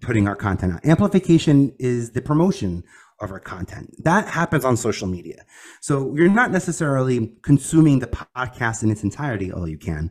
putting 0.00 0.28
our 0.28 0.36
content 0.36 0.74
out. 0.74 0.84
Amplification 0.84 1.74
is 1.78 2.12
the 2.12 2.22
promotion 2.22 2.84
of 3.20 3.30
our 3.30 3.40
content. 3.40 3.94
That 4.04 4.28
happens 4.28 4.64
on 4.64 4.76
social 4.76 5.06
media. 5.06 5.44
So 5.80 6.14
you're 6.14 6.28
not 6.28 6.50
necessarily 6.50 7.32
consuming 7.42 8.00
the 8.00 8.08
podcast 8.08 8.82
in 8.82 8.90
its 8.90 9.02
entirety, 9.02 9.52
although 9.52 9.66
you 9.66 9.78
can. 9.78 10.10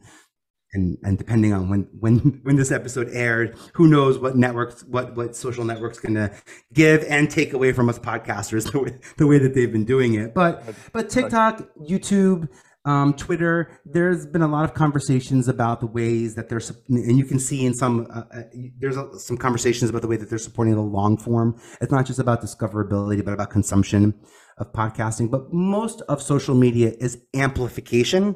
And, 0.74 0.98
and 1.04 1.18
depending 1.18 1.52
on 1.52 1.68
when, 1.68 1.90
when 2.00 2.40
when 2.44 2.56
this 2.56 2.72
episode 2.72 3.10
aired, 3.12 3.58
who 3.74 3.88
knows 3.88 4.18
what 4.18 4.38
networks, 4.38 4.86
what 4.86 5.18
what 5.18 5.36
social 5.36 5.66
networks 5.66 6.00
going 6.00 6.16
to 6.16 6.32
give 6.72 7.04
and 7.10 7.30
take 7.30 7.52
away 7.52 7.74
from 7.74 7.90
us 7.90 8.00
podcasters 8.00 8.72
the 8.72 8.80
way, 8.80 8.98
the 9.18 9.28
way 9.28 9.38
that 9.38 9.54
they've 9.54 9.72
been 9.72 9.84
doing 9.84 10.14
it. 10.14 10.34
But 10.34 10.64
but 10.94 11.10
TikTok, 11.10 11.68
YouTube, 11.82 12.48
um, 12.86 13.14
Twitter, 13.14 13.80
there's 13.86 14.26
been 14.26 14.42
a 14.42 14.48
lot 14.48 14.64
of 14.64 14.74
conversations 14.74 15.48
about 15.48 15.82
the 15.82 15.86
ways 15.86 16.36
that 16.36 16.50
they're, 16.50 16.62
and 16.90 17.18
you 17.18 17.26
can 17.26 17.38
see 17.38 17.66
in 17.66 17.74
some, 17.76 18.08
uh, 18.14 18.24
uh, 18.36 18.42
there's 18.80 18.98
a, 18.98 19.20
some 19.20 19.38
conversations 19.38 19.90
about 19.90 20.02
the 20.02 20.08
way 20.08 20.18
that 20.18 20.30
they're 20.30 20.40
supporting 20.40 20.74
the 20.74 20.82
long 20.82 21.16
form. 21.16 21.60
It's 21.80 21.92
not 21.92 22.08
just 22.08 22.18
about 22.20 22.42
discoverability, 22.42 23.24
but 23.24 23.34
about 23.34 23.52
consumption 23.52 24.16
of 24.58 24.74
podcasting. 24.74 25.30
But 25.30 25.54
most 25.54 26.02
of 26.10 26.22
social 26.22 26.56
media 26.56 26.94
is 27.00 27.20
amplification. 27.36 28.36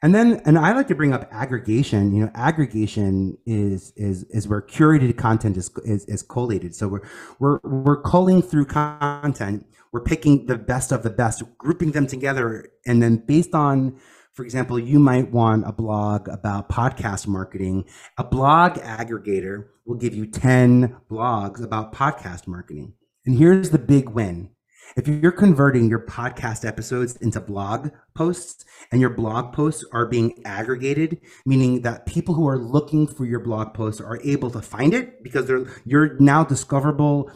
And 0.00 0.14
then, 0.14 0.40
and 0.44 0.56
I 0.56 0.72
like 0.74 0.86
to 0.88 0.94
bring 0.94 1.12
up 1.12 1.28
aggregation. 1.32 2.14
You 2.14 2.26
know, 2.26 2.30
aggregation 2.34 3.36
is 3.46 3.92
is 3.96 4.24
is 4.30 4.46
where 4.46 4.62
curated 4.62 5.16
content 5.16 5.56
is 5.56 5.70
is, 5.84 6.04
is 6.04 6.22
collated. 6.22 6.74
So 6.74 6.88
we're 6.88 7.08
we're 7.40 7.58
we're 7.64 8.02
culling 8.02 8.42
through 8.42 8.66
content 8.66 9.66
we're 9.92 10.00
picking 10.00 10.46
the 10.46 10.58
best 10.58 10.92
of 10.92 11.02
the 11.02 11.10
best, 11.10 11.42
grouping 11.56 11.92
them 11.92 12.06
together. 12.06 12.68
And 12.86 13.02
then 13.02 13.16
based 13.16 13.54
on, 13.54 13.98
for 14.32 14.44
example, 14.44 14.78
you 14.78 14.98
might 14.98 15.30
want 15.30 15.66
a 15.66 15.72
blog 15.72 16.28
about 16.28 16.68
podcast 16.68 17.26
marketing. 17.26 17.84
A 18.16 18.24
blog 18.24 18.74
aggregator 18.74 19.66
will 19.86 19.96
give 19.96 20.14
you 20.14 20.26
10 20.26 20.96
blogs 21.10 21.62
about 21.62 21.92
podcast 21.94 22.46
marketing. 22.46 22.94
And 23.24 23.38
here's 23.38 23.70
the 23.70 23.78
big 23.78 24.10
win. 24.10 24.50
If 24.96 25.06
you're 25.06 25.32
converting 25.32 25.88
your 25.88 26.04
podcast 26.06 26.66
episodes 26.66 27.16
into 27.16 27.40
blog 27.40 27.90
posts 28.14 28.64
and 28.90 29.00
your 29.00 29.10
blog 29.10 29.52
posts 29.52 29.84
are 29.92 30.06
being 30.06 30.40
aggregated, 30.44 31.20
meaning 31.44 31.82
that 31.82 32.06
people 32.06 32.34
who 32.34 32.48
are 32.48 32.58
looking 32.58 33.06
for 33.06 33.24
your 33.24 33.40
blog 33.40 33.74
posts 33.74 34.00
are 34.00 34.20
able 34.24 34.50
to 34.50 34.62
find 34.62 34.94
it 34.94 35.22
because 35.22 35.46
they're 35.46 35.66
you're 35.84 36.18
now 36.18 36.44
discoverable 36.44 37.30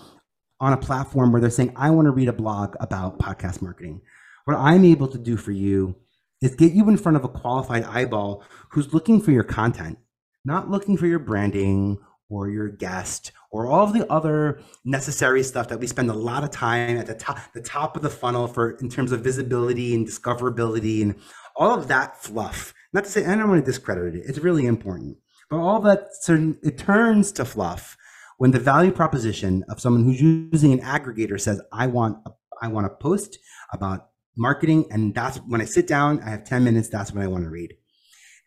on 0.60 0.72
a 0.72 0.78
platform 0.78 1.32
where 1.32 1.40
they're 1.40 1.50
saying, 1.50 1.72
I 1.76 1.90
want 1.90 2.06
to 2.06 2.12
read 2.12 2.28
a 2.28 2.32
blog 2.32 2.76
about 2.80 3.18
podcast 3.18 3.60
marketing. 3.60 4.00
What 4.44 4.56
I'm 4.56 4.84
able 4.84 5.08
to 5.08 5.18
do 5.18 5.36
for 5.36 5.52
you 5.52 5.96
is 6.40 6.54
get 6.54 6.72
you 6.72 6.88
in 6.88 6.96
front 6.96 7.16
of 7.16 7.24
a 7.24 7.28
qualified 7.28 7.84
eyeball 7.84 8.44
who's 8.70 8.94
looking 8.94 9.20
for 9.20 9.30
your 9.30 9.44
content, 9.44 9.98
not 10.44 10.70
looking 10.70 10.96
for 10.96 11.06
your 11.06 11.18
branding 11.18 11.98
or 12.32 12.48
your 12.48 12.68
guest 12.68 13.32
or 13.50 13.66
all 13.66 13.84
of 13.84 13.92
the 13.92 14.10
other 14.10 14.60
necessary 14.84 15.42
stuff 15.42 15.68
that 15.68 15.78
we 15.78 15.86
spend 15.86 16.10
a 16.10 16.14
lot 16.14 16.42
of 16.42 16.50
time 16.50 16.96
at 16.96 17.06
the 17.06 17.14
top 17.14 17.38
the 17.52 17.60
top 17.60 17.94
of 17.96 18.02
the 18.02 18.10
funnel 18.10 18.48
for 18.48 18.72
in 18.78 18.88
terms 18.88 19.12
of 19.12 19.20
visibility 19.20 19.94
and 19.94 20.06
discoverability 20.06 21.02
and 21.02 21.14
all 21.54 21.76
of 21.78 21.88
that 21.88 22.22
fluff. 22.22 22.72
Not 22.92 23.04
to 23.04 23.10
say 23.10 23.24
I 23.24 23.36
don't 23.36 23.48
want 23.48 23.64
to 23.64 23.70
discredit 23.70 24.14
it. 24.14 24.24
It's 24.26 24.38
really 24.38 24.66
important. 24.66 25.18
But 25.50 25.58
all 25.58 25.80
that 25.80 26.08
certain 26.22 26.58
it 26.62 26.78
turns 26.78 27.30
to 27.32 27.44
fluff 27.44 27.96
when 28.38 28.50
the 28.50 28.58
value 28.58 28.90
proposition 28.90 29.64
of 29.68 29.80
someone 29.80 30.04
who's 30.04 30.20
using 30.20 30.72
an 30.72 30.80
aggregator 30.80 31.40
says, 31.40 31.60
I 31.72 31.86
want 31.86 32.18
a, 32.26 32.30
I 32.60 32.68
want 32.68 32.86
to 32.86 32.90
post 32.90 33.38
about 33.72 34.08
marketing, 34.36 34.86
and 34.90 35.14
that's 35.14 35.38
when 35.38 35.60
I 35.60 35.64
sit 35.64 35.86
down, 35.86 36.20
I 36.22 36.30
have 36.30 36.44
10 36.44 36.64
minutes, 36.64 36.88
that's 36.88 37.12
what 37.12 37.22
I 37.22 37.26
want 37.26 37.44
to 37.44 37.50
read. 37.50 37.74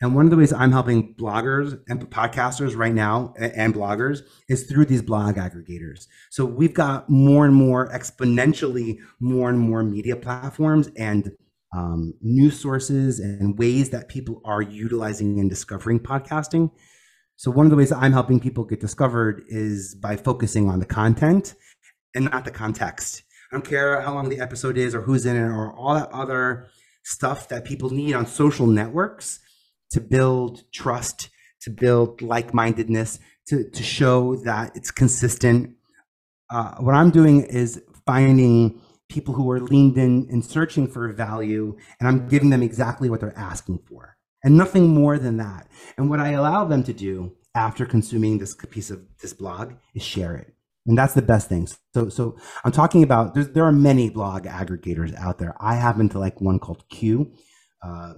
And 0.02 0.14
one 0.14 0.26
of 0.26 0.32
the 0.32 0.38
ways 0.38 0.52
I'm 0.52 0.72
helping 0.72 1.16
bloggers 1.16 1.80
and 1.88 2.10
podcasters 2.10 2.76
right 2.76 2.94
now 2.94 3.34
and 3.38 3.74
bloggers 3.74 4.24
is 4.50 4.64
through 4.64 4.86
these 4.86 5.02
blog 5.02 5.36
aggregators. 5.36 6.08
So 6.32 6.44
we've 6.44 6.74
got 6.74 7.10
more 7.10 7.46
and 7.46 7.56
more 7.56 7.88
exponentially 7.90 8.98
more 9.20 9.50
and 9.50 9.60
more 9.60 9.84
media 9.84 10.16
platforms 10.16 10.90
and 10.98 11.32
um, 11.76 12.14
news 12.22 12.60
sources 12.60 13.20
and 13.20 13.58
ways 13.58 13.90
that 13.92 14.10
people 14.10 14.42
are 14.46 14.62
utilizing 14.62 15.40
and 15.40 15.50
discovering 15.50 16.00
podcasting 16.00 16.72
so 17.38 17.52
one 17.52 17.66
of 17.66 17.70
the 17.70 17.76
ways 17.76 17.92
I'm 17.92 18.14
helping 18.14 18.40
people 18.40 18.64
get 18.64 18.80
discovered 18.80 19.44
is 19.50 19.94
by 19.96 20.16
focusing 20.16 20.70
on 20.70 20.80
the 20.80 20.86
content 20.86 21.56
and 22.14 22.26
not 22.26 22.46
the 22.46 22.52
context. 22.52 23.24
I 23.52 23.56
don't 23.56 23.66
care 23.66 24.00
how 24.02 24.14
long 24.14 24.30
the 24.30 24.40
episode 24.40 24.78
is 24.78 24.96
or 24.96 25.02
who's 25.02 25.26
in 25.26 25.36
it 25.36 25.42
or 25.42 25.74
all 25.74 25.96
that 25.96 26.10
other 26.12 26.68
stuff 27.04 27.50
that 27.50 27.66
people 27.66 27.90
need 27.90 28.14
on 28.14 28.26
social 28.26 28.68
networks 28.68 29.40
to 29.96 30.02
build 30.02 30.64
trust, 30.74 31.30
to 31.62 31.70
build 31.70 32.22
like-mindedness, 32.22 33.18
to, 33.48 33.70
to 33.70 33.82
show 33.82 34.36
that 34.36 34.76
it's 34.76 34.92
consistent. 34.92 35.74
Uh, 36.50 36.76
what 36.80 36.94
I'm 36.94 37.12
doing 37.12 37.44
is 37.44 37.82
finding 38.06 38.82
people 39.08 39.34
who 39.36 39.50
are 39.52 39.62
leaned 39.62 39.98
in 39.98 40.28
and 40.30 40.44
searching 40.44 40.86
for 40.86 41.08
value, 41.14 41.78
and 41.98 42.10
I'm 42.10 42.28
giving 42.28 42.50
them 42.50 42.62
exactly 42.62 43.10
what 43.10 43.22
they're 43.22 43.38
asking 43.38 43.80
for 43.88 44.18
and 44.44 44.58
nothing 44.58 44.90
more 44.90 45.18
than 45.18 45.38
that. 45.38 45.70
And 45.98 46.10
what 46.10 46.20
I 46.20 46.32
allow 46.32 46.66
them 46.66 46.84
to 46.84 46.94
do 46.94 47.32
after 47.56 47.86
consuming 47.86 48.38
this 48.38 48.54
piece 48.70 48.92
of 48.92 49.00
this 49.22 49.32
blog 49.32 49.76
is 49.94 50.04
share 50.04 50.36
it. 50.36 50.54
And 50.88 50.98
that's 50.98 51.14
the 51.14 51.22
best 51.22 51.48
thing. 51.48 51.70
So, 51.94 52.10
so 52.10 52.38
I'm 52.66 52.74
talking 52.74 53.02
about 53.02 53.34
there 53.34 53.64
are 53.64 53.72
many 53.72 54.10
blog 54.10 54.44
aggregators 54.44 55.16
out 55.16 55.40
there. 55.40 55.56
I 55.60 55.76
happen 55.76 56.10
to 56.10 56.20
like 56.20 56.42
one 56.42 56.60
called 56.60 56.84
Q. 56.90 57.32
Uh, 57.82 58.16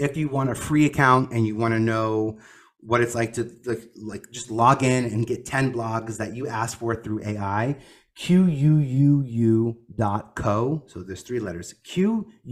if 0.00 0.16
you 0.16 0.28
want 0.28 0.50
a 0.50 0.54
free 0.54 0.86
account 0.86 1.30
and 1.32 1.46
you 1.46 1.54
want 1.54 1.74
to 1.74 1.78
know 1.78 2.38
what 2.80 3.02
it's 3.02 3.14
like 3.14 3.34
to 3.34 3.50
like, 3.66 3.82
like 3.96 4.30
just 4.32 4.50
log 4.50 4.82
in 4.82 5.04
and 5.04 5.26
get 5.26 5.44
10 5.44 5.72
blogs 5.72 6.16
that 6.16 6.34
you 6.34 6.48
ask 6.48 6.78
for 6.78 6.94
through 6.94 7.22
AI, 7.22 7.76
Q-U-U-U.co. 8.16 9.22
So 10.86 11.02
there's 11.02 11.22
three 11.22 11.40
letters. 11.40 11.74
Q-U-U-U.co 11.84 12.42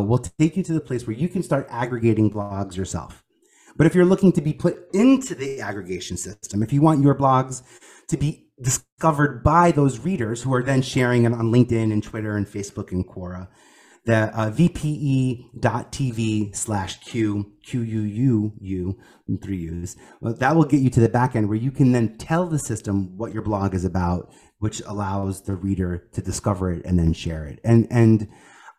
will 0.00 0.18
take 0.18 0.56
you 0.56 0.62
to 0.62 0.72
the 0.72 0.80
place 0.80 1.06
where 1.06 1.16
you 1.16 1.28
can 1.28 1.42
start 1.42 1.66
aggregating 1.68 2.30
blogs 2.30 2.76
yourself. 2.76 3.24
But 3.76 3.86
if 3.86 3.94
you're 3.94 4.04
looking 4.04 4.32
to 4.32 4.40
be 4.40 4.52
put 4.52 4.88
into 4.94 5.34
the 5.34 5.60
aggregation 5.60 6.16
system, 6.16 6.62
if 6.62 6.72
you 6.72 6.80
want 6.80 7.02
your 7.02 7.16
blogs 7.16 7.62
to 8.08 8.16
be 8.16 8.46
discovered 8.60 9.42
by 9.44 9.70
those 9.70 10.00
readers 10.00 10.42
who 10.42 10.52
are 10.54 10.62
then 10.62 10.82
sharing 10.82 11.24
it 11.24 11.32
on 11.32 11.52
LinkedIn 11.52 11.92
and 11.92 12.02
Twitter 12.02 12.36
and 12.36 12.46
Facebook 12.46 12.90
and 12.92 13.06
Quora, 13.06 13.48
the 14.04 14.30
uh, 14.38 14.50
vpe.tv 14.50 15.46
slash 16.56 17.00
q 17.00 17.52
q 17.64 17.80
u 17.82 18.02
u 18.02 18.52
u 18.60 19.38
three 19.42 19.58
u's 19.58 19.96
well, 20.20 20.34
that 20.34 20.56
will 20.56 20.64
get 20.64 20.80
you 20.80 20.90
to 20.90 21.00
the 21.00 21.08
back 21.08 21.36
end 21.36 21.48
where 21.48 21.58
you 21.58 21.70
can 21.70 21.92
then 21.92 22.16
tell 22.16 22.46
the 22.46 22.58
system 22.58 23.16
what 23.16 23.32
your 23.32 23.42
blog 23.42 23.74
is 23.74 23.84
about 23.84 24.32
which 24.58 24.80
allows 24.86 25.42
the 25.42 25.54
reader 25.54 26.08
to 26.12 26.20
discover 26.20 26.72
it 26.72 26.84
and 26.84 26.98
then 26.98 27.12
share 27.12 27.46
it. 27.46 27.60
And 27.64 27.86
and 27.90 28.28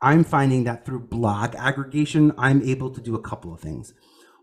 I'm 0.02 0.24
finding 0.24 0.64
that 0.66 0.86
through 0.86 1.08
blog 1.08 1.56
aggregation, 1.56 2.34
I'm 2.38 2.62
able 2.62 2.90
to 2.92 3.02
do 3.02 3.16
a 3.16 3.22
couple 3.22 3.54
of 3.54 3.60
things. 3.60 3.94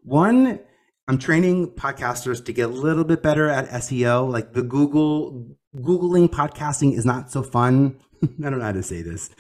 One, 0.03 0.61
I'm 1.09 1.19
training 1.19 1.73
podcasters 1.73 2.45
to 2.45 2.53
get 2.53 2.69
a 2.69 2.73
little 2.73 3.05
bit 3.05 3.23
better 3.23 3.49
at 3.49 3.69
SEO. 3.69 4.31
Like 4.31 4.53
the 4.53 4.63
Google 4.63 5.57
Googling 5.75 6.29
podcasting 6.29 6.97
is 6.97 7.05
not 7.05 7.31
so 7.31 7.43
fun. 7.43 7.99
I 8.23 8.51
don't 8.51 8.59
know 8.59 8.65
how 8.65 8.73
to 8.73 8.83
say 8.83 9.03
this. 9.03 9.31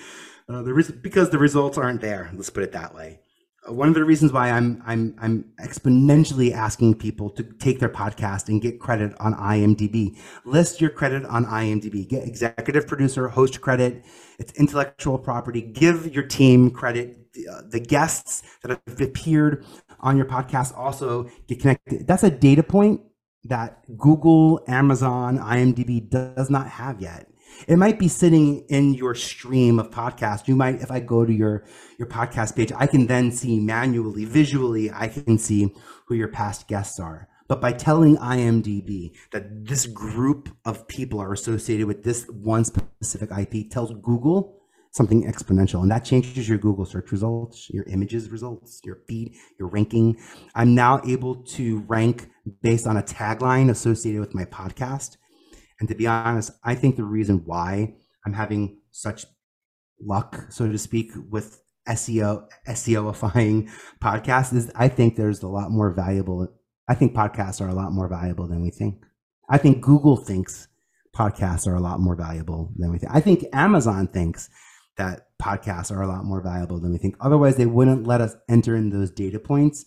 Uh, 0.48 0.62
the 0.62 0.72
res- 0.72 0.90
because 0.90 1.30
the 1.30 1.38
results 1.38 1.76
aren't 1.76 2.00
there. 2.00 2.30
Let's 2.34 2.50
put 2.50 2.62
it 2.62 2.72
that 2.72 2.94
way 2.94 3.20
one 3.68 3.88
of 3.88 3.94
the 3.94 4.04
reasons 4.04 4.32
why 4.32 4.50
I'm 4.50 4.82
I'm 4.86 5.14
I'm 5.20 5.44
exponentially 5.60 6.52
asking 6.52 6.96
people 6.96 7.30
to 7.30 7.42
take 7.42 7.80
their 7.80 7.88
podcast 7.88 8.48
and 8.48 8.60
get 8.60 8.80
credit 8.80 9.14
on 9.18 9.34
IMDb. 9.34 10.16
List 10.44 10.80
your 10.80 10.90
credit 10.90 11.24
on 11.26 11.44
IMDb. 11.46 12.08
Get 12.08 12.26
executive 12.26 12.86
producer, 12.86 13.28
host 13.28 13.60
credit. 13.60 14.04
It's 14.38 14.52
intellectual 14.52 15.18
property. 15.18 15.60
Give 15.60 16.14
your 16.14 16.24
team 16.24 16.70
credit. 16.70 17.18
Uh, 17.50 17.62
the 17.68 17.80
guests 17.80 18.42
that 18.62 18.80
have 18.86 19.00
appeared 19.00 19.64
on 20.00 20.16
your 20.16 20.26
podcast 20.26 20.76
also 20.76 21.28
get 21.48 21.60
connected. 21.60 22.06
That's 22.06 22.22
a 22.22 22.30
data 22.30 22.62
point 22.62 23.00
that 23.44 23.84
Google, 23.96 24.64
Amazon, 24.66 25.38
IMDb 25.38 26.08
does 26.08 26.50
not 26.50 26.68
have 26.68 27.00
yet. 27.00 27.28
It 27.66 27.76
might 27.76 27.98
be 27.98 28.08
sitting 28.08 28.64
in 28.68 28.94
your 28.94 29.14
stream 29.14 29.78
of 29.78 29.90
podcast. 29.90 30.48
You 30.48 30.56
might, 30.56 30.80
if 30.82 30.90
I 30.90 31.00
go 31.00 31.24
to 31.24 31.32
your 31.32 31.64
your 31.98 32.08
podcast 32.08 32.56
page, 32.56 32.72
I 32.76 32.86
can 32.86 33.06
then 33.06 33.32
see 33.32 33.58
manually, 33.60 34.24
visually, 34.24 34.90
I 34.90 35.08
can 35.08 35.38
see 35.38 35.74
who 36.06 36.14
your 36.14 36.28
past 36.28 36.68
guests 36.68 37.00
are. 37.00 37.28
But 37.48 37.60
by 37.60 37.72
telling 37.72 38.16
IMDb 38.16 39.12
that 39.30 39.66
this 39.66 39.86
group 39.86 40.48
of 40.64 40.88
people 40.88 41.20
are 41.20 41.32
associated 41.32 41.86
with 41.86 42.02
this 42.02 42.26
one 42.28 42.64
specific 42.64 43.30
IP 43.30 43.70
tells 43.70 43.92
Google 44.02 44.56
something 44.90 45.30
exponential. 45.30 45.82
And 45.82 45.90
that 45.90 46.04
changes 46.04 46.48
your 46.48 46.58
Google 46.58 46.86
search 46.86 47.12
results, 47.12 47.68
your 47.70 47.84
images 47.84 48.30
results, 48.30 48.80
your 48.84 48.98
feed, 49.06 49.34
your 49.58 49.68
ranking. 49.68 50.18
I'm 50.54 50.74
now 50.74 51.00
able 51.06 51.36
to 51.36 51.80
rank 51.86 52.30
based 52.62 52.86
on 52.86 52.96
a 52.96 53.02
tagline 53.02 53.70
associated 53.70 54.20
with 54.20 54.34
my 54.34 54.44
podcast. 54.46 55.18
And 55.80 55.88
to 55.88 55.94
be 55.94 56.06
honest, 56.06 56.50
I 56.64 56.74
think 56.74 56.96
the 56.96 57.04
reason 57.04 57.42
why 57.44 57.94
I'm 58.24 58.32
having 58.32 58.78
such 58.90 59.26
luck, 60.00 60.46
so 60.50 60.70
to 60.70 60.78
speak, 60.78 61.12
with 61.30 61.62
SEO, 61.88 62.48
SEOifying 62.68 63.70
podcasts 64.02 64.54
is 64.54 64.70
I 64.74 64.88
think 64.88 65.16
there's 65.16 65.42
a 65.42 65.48
lot 65.48 65.70
more 65.70 65.90
valuable. 65.90 66.48
I 66.88 66.94
think 66.94 67.14
podcasts 67.14 67.60
are 67.60 67.68
a 67.68 67.74
lot 67.74 67.92
more 67.92 68.08
valuable 68.08 68.48
than 68.48 68.62
we 68.62 68.70
think. 68.70 69.02
I 69.48 69.58
think 69.58 69.80
Google 69.80 70.16
thinks 70.16 70.68
podcasts 71.16 71.66
are 71.66 71.74
a 71.74 71.80
lot 71.80 72.00
more 72.00 72.16
valuable 72.16 72.72
than 72.76 72.90
we 72.90 72.98
think. 72.98 73.12
I 73.14 73.20
think 73.20 73.44
Amazon 73.52 74.08
thinks 74.08 74.50
that 74.96 75.28
podcasts 75.40 75.94
are 75.94 76.02
a 76.02 76.06
lot 76.06 76.24
more 76.24 76.42
valuable 76.42 76.80
than 76.80 76.92
we 76.92 76.98
think. 76.98 77.16
Otherwise, 77.20 77.56
they 77.56 77.66
wouldn't 77.66 78.06
let 78.06 78.20
us 78.20 78.34
enter 78.48 78.76
in 78.76 78.90
those 78.90 79.10
data 79.10 79.38
points. 79.38 79.84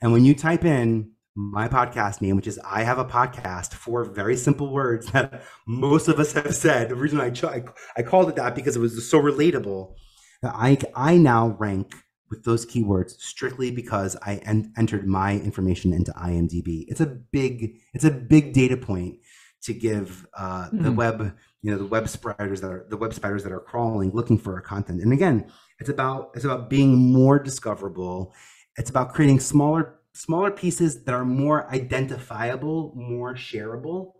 And 0.00 0.12
when 0.12 0.24
you 0.24 0.34
type 0.34 0.64
in 0.64 1.12
my 1.34 1.68
podcast 1.68 2.20
name, 2.20 2.36
which 2.36 2.46
is 2.46 2.60
I 2.64 2.82
have 2.82 2.98
a 2.98 3.04
podcast, 3.04 3.72
four 3.74 4.04
very 4.04 4.36
simple 4.36 4.72
words 4.72 5.10
that 5.12 5.42
most 5.66 6.08
of 6.08 6.18
us 6.18 6.32
have 6.32 6.54
said. 6.54 6.90
The 6.90 6.94
reason 6.94 7.20
I, 7.20 7.30
ch- 7.30 7.44
I 7.44 8.02
called 8.02 8.28
it 8.28 8.36
that 8.36 8.54
because 8.54 8.76
it 8.76 8.80
was 8.80 9.08
so 9.08 9.20
relatable 9.20 9.94
that 10.42 10.54
I, 10.54 10.78
I 10.94 11.16
now 11.16 11.56
rank 11.58 11.94
with 12.30 12.44
those 12.44 12.66
keywords 12.66 13.12
strictly 13.20 13.70
because 13.70 14.16
I 14.22 14.36
en- 14.36 14.72
entered 14.76 15.06
my 15.06 15.34
information 15.34 15.92
into 15.92 16.12
IMDb. 16.12 16.84
It's 16.88 17.00
a 17.00 17.06
big, 17.06 17.78
it's 17.94 18.04
a 18.04 18.10
big 18.10 18.52
data 18.52 18.76
point 18.76 19.16
to 19.62 19.72
give 19.72 20.26
uh, 20.36 20.64
mm-hmm. 20.64 20.82
the 20.82 20.90
hmm. 20.90 20.96
web, 20.96 21.36
you 21.62 21.70
know, 21.70 21.78
the 21.78 21.86
web 21.86 22.08
spiders 22.08 22.60
that 22.60 22.70
are 22.70 22.86
the 22.88 22.96
web 22.96 23.14
spiders 23.14 23.44
that 23.44 23.52
are 23.52 23.60
crawling 23.60 24.10
looking 24.12 24.38
for 24.38 24.54
our 24.54 24.60
content. 24.60 25.00
And 25.00 25.12
again, 25.12 25.50
it's 25.78 25.88
about 25.88 26.30
it's 26.34 26.44
about 26.44 26.68
being 26.68 27.12
more 27.12 27.38
discoverable. 27.38 28.34
It's 28.76 28.90
about 28.90 29.12
creating 29.12 29.40
smaller 29.40 30.00
smaller 30.14 30.50
pieces 30.50 31.04
that 31.04 31.14
are 31.14 31.24
more 31.24 31.70
identifiable, 31.72 32.92
more 32.94 33.34
shareable. 33.34 34.12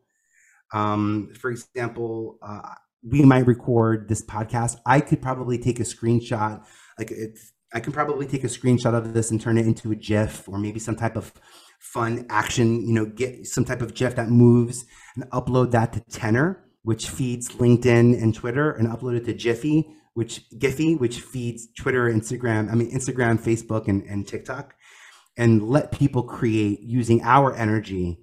Um, 0.72 1.30
for 1.38 1.50
example, 1.50 2.38
uh, 2.42 2.74
we 3.02 3.22
might 3.24 3.46
record 3.46 4.08
this 4.08 4.24
podcast. 4.24 4.78
I 4.86 5.00
could 5.00 5.20
probably 5.20 5.58
take 5.58 5.80
a 5.80 5.84
screenshot, 5.84 6.64
like 6.98 7.10
it's, 7.10 7.52
I 7.74 7.80
can 7.80 7.92
probably 7.92 8.26
take 8.26 8.44
a 8.44 8.48
screenshot 8.48 8.94
of 8.94 9.14
this 9.14 9.30
and 9.30 9.40
turn 9.40 9.58
it 9.58 9.66
into 9.66 9.92
a 9.92 9.96
GIF 9.96 10.48
or 10.48 10.58
maybe 10.58 10.78
some 10.78 10.96
type 10.96 11.16
of 11.16 11.32
fun 11.78 12.26
action, 12.30 12.86
you 12.86 12.92
know, 12.92 13.06
get 13.06 13.46
some 13.46 13.64
type 13.64 13.82
of 13.82 13.94
GIF 13.94 14.14
that 14.16 14.28
moves 14.28 14.84
and 15.16 15.28
upload 15.30 15.72
that 15.72 15.92
to 15.94 16.00
Tenor, 16.00 16.64
which 16.82 17.08
feeds 17.08 17.48
LinkedIn 17.50 18.22
and 18.22 18.34
Twitter, 18.34 18.70
and 18.72 18.88
upload 18.88 19.16
it 19.16 19.24
to 19.24 19.34
Giphy, 19.34 19.84
which 20.14 20.42
Giphy, 20.58 20.98
which 20.98 21.20
feeds 21.20 21.68
Twitter, 21.76 22.04
Instagram, 22.12 22.70
I 22.70 22.74
mean 22.74 22.92
Instagram, 22.92 23.40
Facebook, 23.40 23.88
and, 23.88 24.02
and 24.04 24.28
TikTok 24.28 24.74
and 25.36 25.68
let 25.68 25.92
people 25.92 26.22
create 26.22 26.80
using 26.80 27.22
our 27.22 27.54
energy 27.54 28.18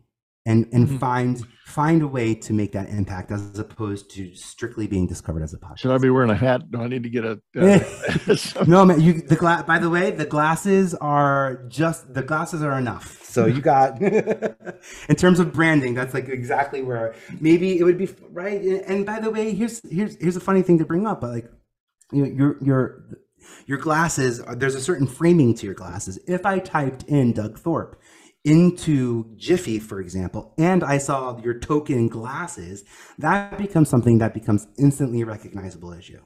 and 0.45 0.67
and 0.71 0.87
mm-hmm. 0.87 0.97
find 0.97 1.45
find 1.65 2.01
a 2.01 2.07
way 2.07 2.33
to 2.33 2.53
make 2.53 2.71
that 2.71 2.89
impact 2.89 3.31
as 3.31 3.59
opposed 3.59 4.09
to 4.09 4.33
strictly 4.33 4.87
being 4.87 5.05
discovered 5.05 5.43
as 5.43 5.53
a 5.53 5.57
podcast. 5.57 5.77
Should 5.77 5.91
I 5.91 5.97
be 5.99 6.09
wearing 6.09 6.31
a 6.31 6.35
hat? 6.35 6.71
Do 6.71 6.81
I 6.81 6.87
need 6.87 7.03
to 7.03 7.09
get 7.09 7.23
a? 7.23 7.39
Uh, 7.55 8.63
no, 8.67 8.83
man. 8.85 8.99
You 8.99 9.21
the 9.21 9.35
glass. 9.35 9.63
By 9.63 9.77
the 9.77 9.89
way, 9.89 10.11
the 10.11 10.25
glasses 10.25 10.95
are 10.95 11.63
just 11.67 12.13
the 12.13 12.23
glasses 12.23 12.63
are 12.63 12.77
enough. 12.77 13.21
So 13.23 13.45
you 13.45 13.61
got 13.61 14.01
in 15.09 15.15
terms 15.15 15.39
of 15.39 15.53
branding, 15.53 15.93
that's 15.93 16.15
like 16.15 16.27
exactly 16.27 16.81
where 16.81 17.13
maybe 17.39 17.77
it 17.77 17.83
would 17.83 17.97
be 17.97 18.09
right. 18.31 18.59
And 18.61 19.05
by 19.05 19.19
the 19.19 19.29
way, 19.29 19.53
here's 19.53 19.87
here's 19.87 20.15
here's 20.19 20.35
a 20.35 20.41
funny 20.41 20.63
thing 20.63 20.79
to 20.79 20.85
bring 20.85 21.05
up. 21.05 21.21
But 21.21 21.29
like, 21.29 21.51
you 22.11 22.25
know, 22.25 22.31
your 22.31 22.63
your 22.63 23.03
your 23.65 23.77
glasses, 23.77 24.41
uh, 24.41 24.55
there's 24.55 24.75
a 24.75 24.81
certain 24.81 25.07
framing 25.07 25.53
to 25.55 25.65
your 25.65 25.75
glasses. 25.75 26.19
If 26.27 26.45
I 26.45 26.59
typed 26.59 27.03
in 27.03 27.33
Doug 27.33 27.59
Thorpe 27.59 27.99
into 28.43 29.25
Giphy, 29.35 29.81
for 29.81 29.99
example, 29.99 30.53
and 30.57 30.83
I 30.83 30.97
saw 30.97 31.39
your 31.39 31.59
token 31.59 32.07
glasses, 32.07 32.83
that 33.17 33.57
becomes 33.57 33.89
something 33.89 34.19
that 34.19 34.33
becomes 34.33 34.67
instantly 34.77 35.23
recognizable 35.23 35.93
as 35.93 36.09
you. 36.09 36.21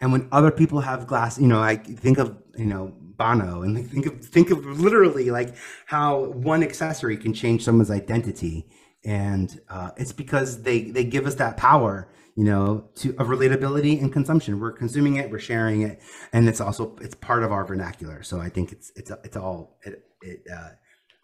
And 0.00 0.10
when 0.10 0.28
other 0.32 0.50
people 0.50 0.80
have 0.80 1.06
glass, 1.06 1.38
you 1.38 1.46
know, 1.46 1.62
I 1.62 1.76
think 1.76 2.18
of, 2.18 2.36
you 2.56 2.66
know, 2.66 2.92
Bono 3.16 3.62
and 3.62 3.88
think 3.88 4.06
of 4.06 4.24
think 4.24 4.50
of 4.50 4.64
literally 4.80 5.30
like 5.30 5.54
how 5.86 6.24
one 6.24 6.62
accessory 6.62 7.16
can 7.16 7.32
change 7.32 7.62
someone's 7.64 7.90
identity. 7.90 8.66
And 9.04 9.60
uh, 9.68 9.90
it's 9.96 10.12
because 10.12 10.62
they 10.62 10.90
they 10.90 11.04
give 11.04 11.26
us 11.26 11.36
that 11.36 11.56
power 11.56 12.08
you 12.34 12.44
know, 12.44 12.88
to 12.96 13.10
of 13.18 13.28
relatability 13.28 14.00
and 14.00 14.12
consumption. 14.12 14.58
We're 14.58 14.72
consuming 14.72 15.16
it, 15.16 15.30
we're 15.30 15.38
sharing 15.38 15.82
it, 15.82 16.00
and 16.32 16.48
it's 16.48 16.60
also 16.60 16.96
it's 17.00 17.14
part 17.14 17.42
of 17.42 17.52
our 17.52 17.64
vernacular. 17.64 18.22
So 18.22 18.40
I 18.40 18.48
think 18.48 18.72
it's 18.72 18.92
it's 18.96 19.10
it's 19.24 19.36
all 19.36 19.78
it, 19.84 20.04
it 20.22 20.42
uh, 20.52 20.70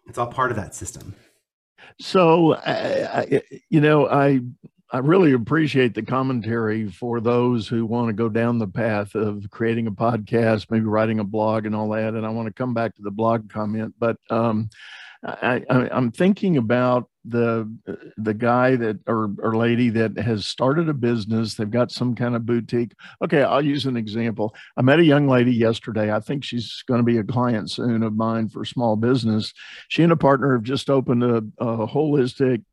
it's 0.07 0.17
all 0.17 0.27
part 0.27 0.51
of 0.51 0.57
that 0.57 0.75
system. 0.75 1.15
So, 1.99 2.53
uh, 2.53 3.25
I, 3.31 3.41
you 3.69 3.81
know, 3.81 4.07
I 4.07 4.41
I 4.91 4.99
really 4.99 5.33
appreciate 5.33 5.93
the 5.93 6.01
commentary 6.01 6.89
for 6.89 7.21
those 7.21 7.67
who 7.67 7.85
want 7.85 8.07
to 8.07 8.13
go 8.13 8.27
down 8.27 8.57
the 8.57 8.67
path 8.67 9.13
of 9.15 9.49
creating 9.51 9.87
a 9.87 9.91
podcast, 9.91 10.71
maybe 10.71 10.85
writing 10.85 11.19
a 11.19 11.23
blog 11.23 11.65
and 11.65 11.75
all 11.75 11.89
that. 11.89 12.15
And 12.15 12.25
I 12.25 12.29
want 12.29 12.47
to 12.47 12.53
come 12.53 12.73
back 12.73 12.95
to 12.95 13.01
the 13.03 13.11
blog 13.11 13.49
comment, 13.49 13.93
but 13.99 14.17
um, 14.29 14.69
I, 15.23 15.63
am 15.69 16.11
thinking 16.11 16.57
about 16.57 17.08
the 17.25 17.69
the 18.17 18.33
guy 18.33 18.75
that 18.75 18.99
or 19.07 19.31
or 19.41 19.55
lady 19.55 19.89
that 19.89 20.17
has 20.17 20.47
started 20.47 20.87
a 20.89 20.93
business. 20.93 21.53
They've 21.53 21.69
got 21.69 21.91
some 21.91 22.15
kind 22.15 22.35
of 22.35 22.45
boutique. 22.45 22.93
Okay, 23.21 23.43
I'll 23.43 23.65
use 23.65 23.85
an 23.85 23.97
example. 23.97 24.55
I 24.77 24.81
met 24.81 24.99
a 24.99 25.03
young 25.03 25.27
lady 25.27 25.53
yesterday. 25.53 26.13
I 26.13 26.19
think 26.19 26.43
she's 26.43 26.83
going 26.87 26.99
to 26.99 27.03
be 27.03 27.17
a 27.17 27.23
client 27.23 27.71
soon 27.71 28.03
of 28.03 28.15
mine 28.15 28.49
for 28.49 28.63
small 28.63 28.95
business. 28.95 29.53
She 29.89 30.03
and 30.03 30.11
a 30.11 30.17
partner 30.17 30.53
have 30.53 30.63
just 30.63 30.89
opened 30.89 31.23
a, 31.23 31.37
a 31.57 31.87
holistic 31.87 32.63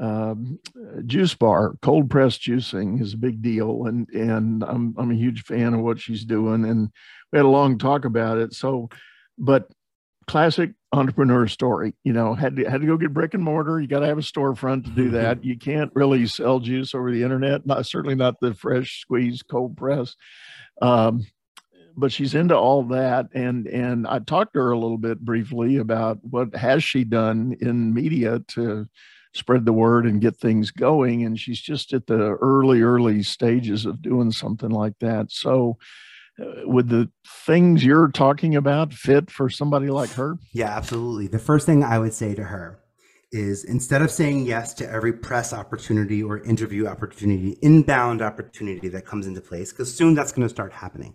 um, 0.00 0.58
juice 1.06 1.34
bar, 1.34 1.74
cold 1.82 2.08
press 2.08 2.38
juicing 2.38 3.00
is 3.00 3.14
a 3.14 3.18
big 3.18 3.42
deal, 3.42 3.86
and 3.86 4.08
and 4.10 4.62
I'm 4.62 4.94
I'm 4.96 5.10
a 5.10 5.16
huge 5.16 5.42
fan 5.42 5.74
of 5.74 5.80
what 5.80 6.00
she's 6.00 6.24
doing, 6.24 6.64
and 6.64 6.90
we 7.32 7.38
had 7.38 7.44
a 7.44 7.48
long 7.48 7.78
talk 7.78 8.04
about 8.04 8.38
it. 8.38 8.54
So, 8.54 8.88
but 9.38 9.68
classic 10.26 10.72
entrepreneur 10.92 11.46
story. 11.46 11.94
You 12.04 12.12
know, 12.12 12.34
had 12.34 12.56
to 12.56 12.64
had 12.64 12.80
to 12.80 12.86
go 12.86 12.96
get 12.96 13.14
brick 13.14 13.34
and 13.34 13.42
mortar. 13.42 13.80
You 13.80 13.88
got 13.88 14.00
to 14.00 14.06
have 14.06 14.18
a 14.18 14.22
storefront 14.22 14.84
to 14.84 14.90
do 14.90 15.04
mm-hmm. 15.04 15.14
that. 15.14 15.44
You 15.44 15.58
can't 15.58 15.90
really 15.94 16.26
sell 16.26 16.60
juice 16.60 16.94
over 16.94 17.10
the 17.10 17.22
internet. 17.22 17.66
Not 17.66 17.86
certainly 17.86 18.14
not 18.14 18.40
the 18.40 18.54
fresh 18.54 19.00
squeezed 19.00 19.48
cold 19.48 19.76
press. 19.76 20.16
Um, 20.80 21.26
but 21.96 22.12
she's 22.12 22.34
into 22.34 22.56
all 22.56 22.84
that, 22.84 23.26
and 23.34 23.66
and 23.66 24.06
I 24.06 24.18
talked 24.20 24.54
to 24.54 24.60
her 24.60 24.72
a 24.72 24.78
little 24.78 24.98
bit 24.98 25.20
briefly 25.20 25.76
about 25.76 26.18
what 26.22 26.54
has 26.56 26.82
she 26.82 27.04
done 27.04 27.56
in 27.60 27.92
media 27.94 28.40
to 28.48 28.88
spread 29.34 29.64
the 29.64 29.72
word 29.72 30.06
and 30.06 30.20
get 30.20 30.36
things 30.36 30.70
going. 30.70 31.24
And 31.24 31.38
she's 31.38 31.60
just 31.60 31.92
at 31.92 32.06
the 32.06 32.36
early 32.40 32.82
early 32.82 33.22
stages 33.22 33.86
of 33.86 34.02
doing 34.02 34.30
something 34.32 34.70
like 34.70 34.98
that. 35.00 35.30
So 35.30 35.78
would 36.64 36.88
the 36.88 37.10
things 37.46 37.84
you're 37.84 38.10
talking 38.10 38.56
about 38.56 38.92
fit 38.92 39.30
for 39.30 39.48
somebody 39.48 39.88
like 39.88 40.10
her? 40.10 40.36
Yeah, 40.52 40.76
absolutely. 40.76 41.26
The 41.28 41.38
first 41.38 41.66
thing 41.66 41.82
I 41.84 41.98
would 41.98 42.14
say 42.14 42.34
to 42.34 42.44
her 42.44 42.80
is 43.30 43.64
instead 43.64 44.02
of 44.02 44.10
saying 44.10 44.44
yes 44.44 44.74
to 44.74 44.88
every 44.88 45.12
press 45.12 45.52
opportunity 45.52 46.22
or 46.22 46.42
interview 46.44 46.86
opportunity, 46.86 47.56
inbound 47.62 48.20
opportunity 48.20 48.88
that 48.88 49.06
comes 49.06 49.26
into 49.26 49.40
place, 49.40 49.72
because 49.72 49.94
soon 49.94 50.14
that's 50.14 50.32
going 50.32 50.46
to 50.46 50.52
start 50.52 50.72
happening. 50.72 51.14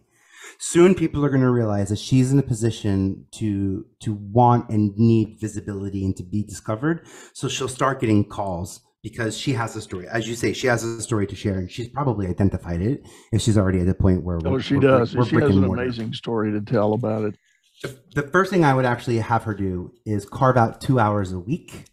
Soon 0.60 0.96
people 0.96 1.24
are 1.24 1.30
going 1.30 1.42
to 1.42 1.52
realize 1.52 1.90
that 1.90 2.00
she's 2.00 2.32
in 2.32 2.40
a 2.40 2.44
position 2.44 3.26
to 3.34 3.86
to 4.00 4.14
want 4.14 4.70
and 4.70 4.96
need 4.98 5.38
visibility 5.40 6.04
and 6.06 6.16
to 6.16 6.24
be 6.24 6.42
discovered. 6.42 7.06
So 7.34 7.48
she'll 7.48 7.68
start 7.68 8.00
getting 8.00 8.24
calls 8.24 8.82
because 9.10 9.38
she 9.38 9.54
has 9.54 9.74
a 9.76 9.82
story. 9.82 10.06
As 10.08 10.28
you 10.28 10.36
say, 10.36 10.52
she 10.52 10.68
has 10.68 10.84
a 10.84 11.02
story 11.02 11.26
to 11.28 11.36
share, 11.36 11.58
and 11.58 11.72
she's 11.72 11.88
probably 11.88 12.28
identified 12.28 12.82
it 12.82 13.08
if 13.32 13.42
she's 13.42 13.58
already 13.58 13.80
at 13.80 13.86
the 13.86 13.94
point 13.94 14.24
where. 14.24 14.40
Oh, 14.46 14.60
she 14.60 14.76
we're, 14.76 14.82
does. 14.82 15.16
we're 15.16 15.26
she 15.26 15.36
has 15.36 15.56
an 15.56 15.62
mortar. 15.62 15.84
amazing 15.84 16.14
story 16.14 16.52
to 16.52 16.60
tell 16.62 16.94
about 16.94 17.24
it. 17.24 17.36
The, 17.84 17.98
the 18.16 18.24
first 18.24 18.52
thing 18.52 18.66
I 18.66 18.74
would 18.74 18.86
actually 18.86 19.20
have 19.20 19.44
her 19.44 19.54
do 19.54 19.94
is 20.06 20.26
carve 20.26 20.58
out 20.58 20.82
two 20.82 21.00
hours 21.00 21.32
a 21.32 21.40
week 21.40 21.86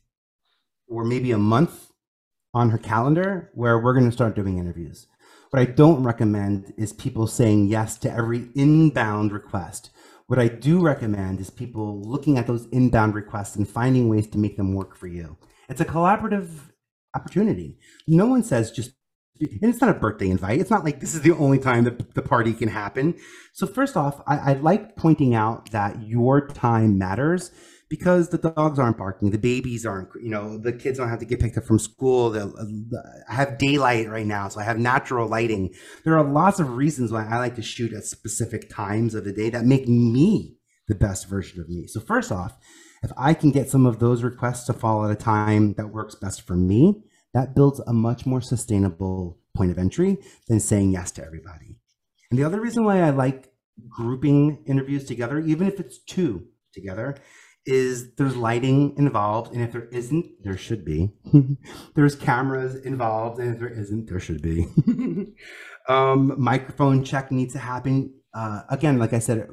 or 0.88 1.04
maybe 1.04 1.30
a 1.30 1.38
month 1.38 1.92
on 2.52 2.70
her 2.70 2.78
calendar 2.78 3.50
where 3.54 3.78
we're 3.78 3.94
going 3.94 4.06
to 4.06 4.12
start 4.12 4.34
doing 4.34 4.58
interviews. 4.58 5.06
What 5.50 5.60
I 5.60 5.66
don't 5.66 6.02
recommend 6.02 6.72
is 6.76 6.92
people 6.92 7.28
saying 7.28 7.68
yes 7.68 7.96
to 7.98 8.12
every 8.12 8.48
inbound 8.56 9.30
request. 9.30 9.90
What 10.26 10.38
I 10.40 10.48
do 10.48 10.80
recommend 10.80 11.38
is 11.38 11.50
people 11.50 12.00
looking 12.02 12.38
at 12.38 12.46
those 12.46 12.66
inbound 12.72 13.14
requests 13.14 13.54
and 13.54 13.68
finding 13.68 14.08
ways 14.08 14.26
to 14.28 14.38
make 14.38 14.56
them 14.56 14.74
work 14.74 14.96
for 14.96 15.06
you. 15.06 15.36
It's 15.68 15.80
a 15.80 15.84
collaborative 15.84 16.48
opportunity. 17.14 17.78
No 18.06 18.26
one 18.26 18.42
says 18.42 18.70
just, 18.70 18.92
and 19.40 19.64
it's 19.64 19.80
not 19.80 19.90
a 19.90 19.98
birthday 19.98 20.28
invite. 20.28 20.60
It's 20.60 20.70
not 20.70 20.84
like 20.84 21.00
this 21.00 21.14
is 21.14 21.22
the 21.22 21.32
only 21.32 21.58
time 21.58 21.84
that 21.84 22.14
the 22.14 22.22
party 22.22 22.52
can 22.52 22.68
happen. 22.68 23.16
So, 23.52 23.66
first 23.66 23.96
off, 23.96 24.22
I, 24.26 24.38
I 24.38 24.52
like 24.54 24.96
pointing 24.96 25.34
out 25.34 25.70
that 25.72 26.02
your 26.02 26.46
time 26.46 26.98
matters 26.98 27.50
because 27.88 28.30
the 28.30 28.38
dogs 28.38 28.78
aren't 28.78 28.98
barking, 28.98 29.30
the 29.30 29.38
babies 29.38 29.84
aren't, 29.84 30.08
you 30.20 30.30
know, 30.30 30.58
the 30.58 30.72
kids 30.72 30.98
don't 30.98 31.08
have 31.08 31.18
to 31.18 31.24
get 31.24 31.40
picked 31.40 31.58
up 31.58 31.64
from 31.64 31.78
school. 31.78 32.30
The, 32.30 32.42
uh, 32.46 33.22
I 33.28 33.34
have 33.34 33.58
daylight 33.58 34.08
right 34.08 34.26
now, 34.26 34.48
so 34.48 34.60
I 34.60 34.64
have 34.64 34.78
natural 34.78 35.28
lighting. 35.28 35.72
There 36.04 36.16
are 36.16 36.24
lots 36.24 36.60
of 36.60 36.76
reasons 36.76 37.12
why 37.12 37.26
I 37.26 37.38
like 37.38 37.56
to 37.56 37.62
shoot 37.62 37.92
at 37.92 38.04
specific 38.04 38.70
times 38.70 39.14
of 39.14 39.24
the 39.24 39.32
day 39.32 39.50
that 39.50 39.64
make 39.64 39.86
me 39.86 40.56
the 40.88 40.94
best 40.94 41.28
version 41.28 41.60
of 41.60 41.68
me. 41.68 41.86
So, 41.86 42.00
first 42.00 42.32
off, 42.32 42.56
if 43.04 43.12
I 43.16 43.34
can 43.34 43.50
get 43.50 43.68
some 43.68 43.86
of 43.86 43.98
those 43.98 44.22
requests 44.22 44.64
to 44.66 44.72
fall 44.72 45.04
at 45.04 45.10
a 45.10 45.16
time 45.16 45.74
that 45.74 45.88
works 45.88 46.14
best 46.14 46.42
for 46.42 46.56
me, 46.56 47.04
that 47.34 47.54
builds 47.54 47.80
a 47.80 47.92
much 47.92 48.24
more 48.24 48.40
sustainable 48.40 49.38
point 49.54 49.70
of 49.70 49.78
entry 49.78 50.18
than 50.48 50.60
saying 50.60 50.92
yes 50.92 51.10
to 51.12 51.24
everybody. 51.24 51.76
And 52.30 52.38
the 52.38 52.44
other 52.44 52.60
reason 52.60 52.84
why 52.84 53.00
I 53.00 53.10
like 53.10 53.52
grouping 53.88 54.64
interviews 54.66 55.04
together, 55.04 55.38
even 55.38 55.68
if 55.68 55.78
it's 55.80 55.98
two 55.98 56.46
together, 56.72 57.16
is 57.66 58.14
there's 58.14 58.36
lighting 58.36 58.94
involved, 58.98 59.54
and 59.54 59.62
if 59.62 59.72
there 59.72 59.88
isn't, 59.88 60.26
there 60.42 60.56
should 60.56 60.84
be. 60.84 61.10
there's 61.94 62.14
cameras 62.14 62.74
involved, 62.74 63.40
and 63.40 63.54
if 63.54 63.58
there 63.58 63.68
isn't, 63.68 64.08
there 64.08 64.20
should 64.20 64.42
be. 64.42 64.66
um, 65.88 66.34
microphone 66.38 67.04
check 67.04 67.30
needs 67.30 67.54
to 67.54 67.58
happen. 67.58 68.14
Uh, 68.34 68.62
again, 68.68 68.98
like 68.98 69.12
I 69.12 69.18
said, 69.18 69.48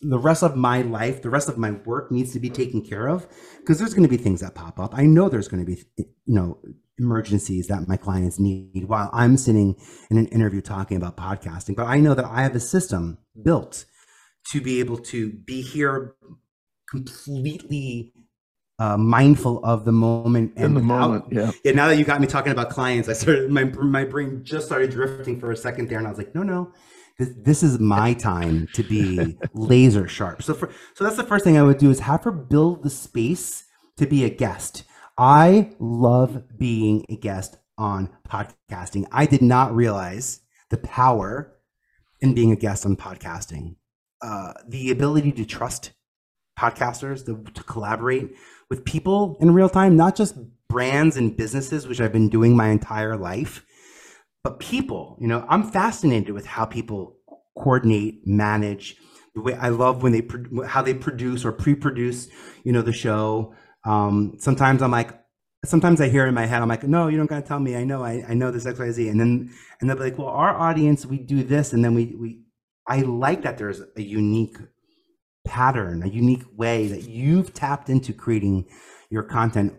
the 0.00 0.18
rest 0.18 0.42
of 0.42 0.56
my 0.56 0.82
life, 0.82 1.22
the 1.22 1.30
rest 1.30 1.48
of 1.48 1.56
my 1.56 1.70
work 1.70 2.10
needs 2.10 2.32
to 2.32 2.40
be 2.40 2.50
taken 2.50 2.82
care 2.82 3.08
of 3.08 3.26
because 3.58 3.78
there's 3.78 3.94
going 3.94 4.08
to 4.08 4.08
be 4.08 4.22
things 4.22 4.40
that 4.40 4.54
pop 4.54 4.78
up. 4.78 4.96
I 4.96 5.04
know 5.04 5.28
there's 5.28 5.48
going 5.48 5.64
to 5.64 5.66
be, 5.66 5.82
you 5.96 6.34
know, 6.34 6.58
emergencies 6.98 7.68
that 7.68 7.88
my 7.88 7.96
clients 7.96 8.38
need 8.38 8.84
while 8.86 9.10
I'm 9.12 9.36
sitting 9.36 9.76
in 10.10 10.18
an 10.18 10.26
interview 10.26 10.60
talking 10.60 10.96
about 10.96 11.16
podcasting. 11.16 11.74
But 11.74 11.86
I 11.86 11.98
know 11.98 12.14
that 12.14 12.24
I 12.24 12.42
have 12.42 12.54
a 12.54 12.60
system 12.60 13.18
built 13.42 13.86
to 14.50 14.60
be 14.60 14.80
able 14.80 14.98
to 14.98 15.30
be 15.30 15.62
here 15.62 16.14
completely 16.90 18.12
uh, 18.78 18.96
mindful 18.96 19.64
of 19.64 19.84
the 19.84 19.92
moment 19.92 20.52
and 20.56 20.64
in 20.66 20.74
the 20.74 20.80
moment. 20.80 21.24
yeah. 21.30 21.52
Yeah. 21.64 21.72
Now 21.72 21.88
that 21.88 21.96
you 21.96 22.04
got 22.04 22.20
me 22.20 22.26
talking 22.26 22.52
about 22.52 22.70
clients, 22.70 23.08
I 23.08 23.12
started 23.14 23.50
my 23.50 23.64
my 23.64 24.04
brain 24.04 24.42
just 24.44 24.66
started 24.66 24.90
drifting 24.90 25.40
for 25.40 25.50
a 25.50 25.56
second 25.56 25.88
there, 25.88 25.98
and 25.98 26.06
I 26.06 26.10
was 26.10 26.18
like, 26.18 26.34
no, 26.34 26.42
no, 26.42 26.72
this, 27.22 27.34
this 27.36 27.62
is 27.62 27.78
my 27.78 28.14
time 28.14 28.68
to 28.74 28.82
be 28.82 29.38
laser 29.54 30.08
sharp. 30.08 30.42
So 30.42 30.54
for 30.54 30.70
so 30.94 31.04
that's 31.04 31.16
the 31.16 31.24
first 31.24 31.44
thing 31.44 31.56
I 31.56 31.62
would 31.62 31.78
do 31.78 31.90
is 31.90 32.00
have 32.00 32.24
her 32.24 32.32
build 32.32 32.82
the 32.82 32.90
space 32.90 33.64
to 33.96 34.06
be 34.06 34.24
a 34.24 34.30
guest. 34.30 34.84
I 35.16 35.72
love 35.78 36.58
being 36.58 37.04
a 37.08 37.16
guest 37.16 37.58
on 37.78 38.10
podcasting. 38.28 39.06
I 39.12 39.26
did 39.26 39.42
not 39.42 39.74
realize 39.74 40.40
the 40.70 40.78
power 40.78 41.54
in 42.20 42.34
being 42.34 42.52
a 42.52 42.56
guest 42.56 42.86
on 42.86 42.96
podcasting. 42.96 43.76
Uh, 44.20 44.52
the 44.68 44.90
ability 44.90 45.32
to 45.32 45.44
trust 45.44 45.92
podcasters, 46.58 47.26
to, 47.26 47.42
to 47.52 47.62
collaborate 47.64 48.30
with 48.70 48.84
people 48.84 49.36
in 49.40 49.52
real 49.52 49.68
time, 49.68 49.96
not 49.96 50.16
just 50.16 50.36
brands 50.68 51.16
and 51.16 51.36
businesses, 51.36 51.86
which 51.86 52.00
I've 52.00 52.12
been 52.12 52.28
doing 52.28 52.56
my 52.56 52.68
entire 52.68 53.16
life, 53.16 53.64
but 54.44 54.58
people. 54.58 55.16
You 55.20 55.28
know, 55.28 55.46
I'm 55.48 55.62
fascinated 55.62 56.30
with 56.30 56.46
how 56.46 56.64
people 56.64 57.16
coordinate, 57.56 58.26
manage. 58.26 58.96
The 59.34 59.40
way 59.40 59.54
I 59.54 59.68
love 59.68 60.02
when 60.02 60.12
they 60.12 60.26
how 60.66 60.82
they 60.82 60.94
produce 60.94 61.44
or 61.44 61.52
pre-produce, 61.52 62.28
you 62.64 62.72
know, 62.72 62.82
the 62.82 62.92
show. 62.92 63.54
Um, 63.84 64.34
sometimes 64.38 64.82
I'm 64.82 64.90
like, 64.90 65.18
sometimes 65.64 66.00
I 66.00 66.08
hear 66.08 66.26
in 66.26 66.34
my 66.34 66.46
head, 66.46 66.60
I'm 66.60 66.68
like, 66.68 66.82
no, 66.82 67.08
you 67.08 67.16
don't 67.16 67.26
gotta 67.26 67.46
tell 67.46 67.60
me. 67.60 67.76
I 67.76 67.84
know, 67.84 68.04
I, 68.04 68.24
I 68.28 68.34
know 68.34 68.50
this 68.50 68.66
X, 68.66 68.78
Y, 68.78 68.90
Z. 68.90 69.08
And 69.08 69.18
then 69.18 69.50
and 69.80 69.88
they'll 69.88 69.96
be 69.96 70.04
like, 70.04 70.18
well, 70.18 70.28
our 70.28 70.54
audience, 70.54 71.06
we 71.06 71.18
do 71.18 71.42
this, 71.42 71.72
and 71.72 71.84
then 71.84 71.94
we 71.94 72.14
we 72.18 72.42
I 72.86 73.00
like 73.00 73.42
that 73.42 73.58
there's 73.58 73.80
a 73.96 74.02
unique 74.02 74.56
pattern, 75.46 76.02
a 76.02 76.08
unique 76.08 76.44
way 76.56 76.88
that 76.88 77.02
you've 77.08 77.54
tapped 77.54 77.88
into 77.88 78.12
creating 78.12 78.66
your 79.10 79.22
content. 79.22 79.74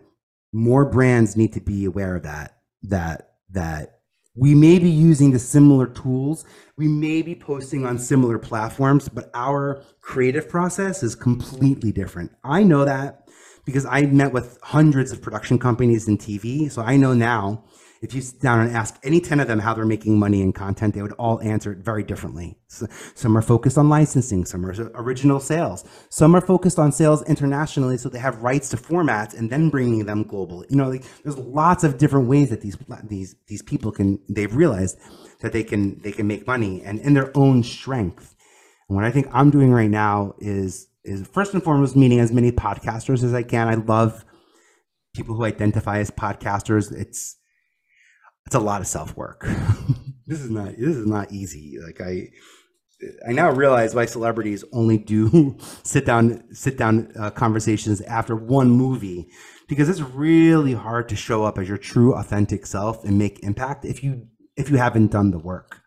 More 0.52 0.84
brands 0.84 1.36
need 1.36 1.52
to 1.54 1.60
be 1.60 1.84
aware 1.84 2.16
of 2.16 2.22
that. 2.24 2.58
That 2.82 3.34
that 3.50 4.00
we 4.36 4.54
may 4.54 4.78
be 4.78 4.90
using 4.90 5.30
the 5.30 5.38
similar 5.38 5.86
tools, 5.86 6.44
we 6.76 6.88
may 6.88 7.22
be 7.22 7.34
posting 7.34 7.86
on 7.86 7.98
similar 7.98 8.38
platforms, 8.38 9.08
but 9.08 9.30
our 9.34 9.82
creative 10.00 10.48
process 10.48 11.02
is 11.02 11.14
completely 11.14 11.92
different. 11.92 12.32
I 12.42 12.64
know 12.64 12.84
that 12.84 13.28
because 13.64 13.86
I 13.86 14.02
met 14.02 14.32
with 14.32 14.58
hundreds 14.62 15.12
of 15.12 15.22
production 15.22 15.58
companies 15.58 16.08
in 16.08 16.18
TV. 16.18 16.70
So 16.70 16.82
I 16.82 16.96
know 16.96 17.14
now 17.14 17.64
if 18.02 18.14
you 18.14 18.20
sit 18.20 18.40
down 18.40 18.60
and 18.60 18.76
ask 18.76 18.98
any 19.02 19.20
10 19.20 19.40
of 19.40 19.48
them 19.48 19.58
how 19.58 19.74
they're 19.74 19.86
making 19.86 20.18
money 20.18 20.42
in 20.42 20.52
content, 20.52 20.94
they 20.94 21.02
would 21.02 21.12
all 21.12 21.40
answer 21.40 21.72
it 21.72 21.78
very 21.78 22.02
differently. 22.02 22.58
So, 22.68 22.86
some 23.14 23.36
are 23.36 23.42
focused 23.42 23.78
on 23.78 23.88
licensing, 23.88 24.44
some 24.44 24.66
are 24.66 24.74
original 24.94 25.40
sales, 25.40 25.84
some 26.10 26.34
are 26.34 26.40
focused 26.40 26.78
on 26.78 26.92
sales 26.92 27.22
internationally, 27.22 27.96
so 27.96 28.08
they 28.08 28.18
have 28.18 28.42
rights 28.42 28.68
to 28.70 28.76
formats 28.76 29.36
and 29.36 29.50
then 29.50 29.70
bringing 29.70 30.04
them 30.06 30.24
global. 30.24 30.64
You 30.68 30.76
know, 30.76 30.88
like, 30.90 31.04
there's 31.22 31.38
lots 31.38 31.84
of 31.84 31.98
different 31.98 32.28
ways 32.28 32.50
that 32.50 32.60
these 32.60 32.76
these 33.04 33.36
these 33.46 33.62
people 33.62 33.92
can 33.92 34.18
they've 34.28 34.54
realized 34.54 34.98
that 35.40 35.52
they 35.52 35.62
can 35.62 36.00
they 36.02 36.12
can 36.12 36.26
make 36.26 36.46
money 36.46 36.82
and 36.82 36.98
in 37.00 37.14
their 37.14 37.30
own 37.36 37.62
strength. 37.62 38.34
And 38.88 38.96
what 38.96 39.04
I 39.04 39.10
think 39.10 39.28
I'm 39.32 39.50
doing 39.50 39.72
right 39.72 39.90
now 39.90 40.34
is 40.38 40.88
is 41.04 41.26
first 41.26 41.54
and 41.54 41.62
foremost 41.62 41.96
meeting 41.96 42.18
as 42.18 42.32
many 42.32 42.50
podcasters 42.50 43.22
as 43.22 43.34
I 43.34 43.42
can. 43.42 43.68
I 43.68 43.74
love 43.74 44.24
people 45.14 45.34
who 45.36 45.44
identify 45.44 45.98
as 45.98 46.10
podcasters. 46.10 46.92
It's 46.92 47.36
it's 48.46 48.54
a 48.54 48.60
lot 48.60 48.80
of 48.80 48.86
self 48.86 49.16
work. 49.16 49.46
this 50.26 50.40
is 50.40 50.50
not 50.50 50.76
this 50.76 50.96
is 50.96 51.06
not 51.06 51.32
easy. 51.32 51.78
Like 51.84 52.00
I 52.00 52.28
I 53.28 53.32
now 53.32 53.50
realize 53.50 53.94
why 53.94 54.06
celebrities 54.06 54.64
only 54.72 54.98
do 54.98 55.56
sit 55.82 56.06
down 56.06 56.44
sit 56.52 56.76
down 56.76 57.12
uh, 57.18 57.30
conversations 57.30 58.00
after 58.02 58.36
one 58.36 58.70
movie 58.70 59.28
because 59.68 59.88
it's 59.88 60.00
really 60.00 60.74
hard 60.74 61.08
to 61.08 61.16
show 61.16 61.44
up 61.44 61.58
as 61.58 61.68
your 61.68 61.78
true 61.78 62.14
authentic 62.14 62.66
self 62.66 63.04
and 63.04 63.18
make 63.18 63.42
impact 63.42 63.84
if 63.84 64.02
you 64.02 64.26
if 64.56 64.70
you 64.70 64.76
haven't 64.76 65.10
done 65.10 65.30
the 65.30 65.38
work. 65.38 65.80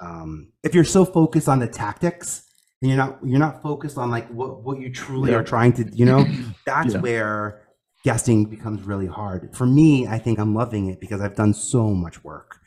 Um, 0.00 0.52
if 0.62 0.74
you're 0.74 0.84
so 0.84 1.04
focused 1.04 1.48
on 1.48 1.58
the 1.58 1.66
tactics 1.66 2.44
and 2.80 2.90
you're 2.90 2.98
not 2.98 3.18
you're 3.24 3.38
not 3.38 3.62
focused 3.62 3.98
on 3.98 4.10
like 4.10 4.28
what 4.28 4.62
what 4.62 4.80
you 4.80 4.92
truly 4.92 5.32
yeah. 5.32 5.38
are 5.38 5.44
trying 5.44 5.72
to 5.74 5.84
you 5.92 6.04
know 6.04 6.24
that's 6.66 6.94
yeah. 6.94 7.00
where 7.00 7.62
guesting 8.04 8.46
becomes 8.46 8.82
really 8.82 9.06
hard. 9.06 9.54
For 9.54 9.66
me, 9.66 10.06
I 10.06 10.18
think 10.18 10.38
I'm 10.38 10.54
loving 10.54 10.88
it 10.88 11.00
because 11.00 11.20
I've 11.20 11.36
done 11.36 11.54
so 11.54 11.90
much 11.90 12.24
work, 12.24 12.60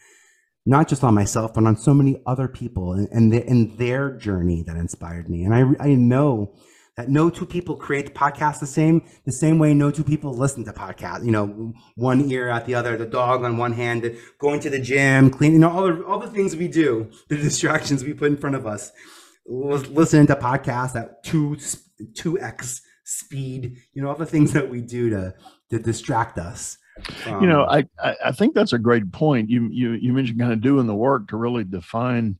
not 0.66 0.88
just 0.88 1.04
on 1.04 1.14
myself, 1.14 1.54
but 1.54 1.66
on 1.66 1.76
so 1.78 1.94
many 1.94 2.22
other 2.26 2.48
people 2.48 2.94
and, 2.94 3.08
and, 3.12 3.34
the, 3.34 3.48
and 3.48 3.78
their 3.78 4.12
journey 4.12 4.64
that 4.64 4.76
inspired 4.76 5.30
me. 5.30 5.44
And 5.44 5.54
I, 5.54 5.84
I 5.84 5.96
know 5.96 6.56
that 6.96 7.10
no 7.10 7.30
two 7.32 7.48
people 7.48 7.76
create 7.76 8.14
podcasts 8.14 8.60
the 8.60 8.68
same, 8.68 9.02
the 9.26 9.32
same 9.32 9.58
way 9.58 9.74
no 9.74 9.90
two 9.90 10.04
people 10.04 10.32
listen 10.34 10.64
to 10.66 10.72
podcasts. 10.72 11.26
You 11.26 11.32
know, 11.32 11.74
one 11.96 12.30
ear 12.30 12.50
at 12.50 12.68
the 12.68 12.76
other, 12.76 12.96
the 12.96 13.06
dog 13.08 13.44
on 13.44 13.58
one 13.58 13.74
hand, 13.74 14.16
going 14.38 14.60
to 14.60 14.70
the 14.70 14.80
gym, 14.80 15.32
cleaning, 15.32 15.56
you 15.56 15.60
know, 15.60 15.72
all 15.72 15.88
the, 15.88 16.06
all 16.06 16.20
the 16.20 16.30
things 16.30 16.56
we 16.56 16.68
do, 16.68 17.10
the 17.30 17.38
distractions 17.50 18.04
we 18.04 18.14
put 18.14 18.28
in 18.28 18.38
front 18.38 18.56
of 18.56 18.68
us. 18.68 18.92
Listening 19.46 20.28
to 20.28 20.36
podcasts 20.36 20.96
at 20.96 21.24
two, 21.24 21.58
2x 22.14 22.82
speed, 23.04 23.78
you 23.94 24.02
know, 24.02 24.10
all 24.10 24.16
the 24.16 24.26
things 24.26 24.54
that 24.54 24.70
we 24.70 24.82
do 24.82 25.10
to 25.10 25.34
to 25.70 25.80
distract 25.80 26.38
us. 26.38 26.78
Um, 27.26 27.42
you 27.42 27.48
know, 27.48 27.64
I, 27.64 27.86
I 28.24 28.32
think 28.32 28.54
that's 28.54 28.74
a 28.74 28.80
great 28.80 29.12
point. 29.12 29.50
You 29.50 29.68
you 29.72 29.94
you 29.94 30.14
mentioned 30.14 30.40
kind 30.40 30.54
of 30.54 30.62
doing 30.62 30.88
the 30.88 30.96
work 30.96 31.28
to 31.30 31.38
really 31.38 31.64
define 31.64 32.38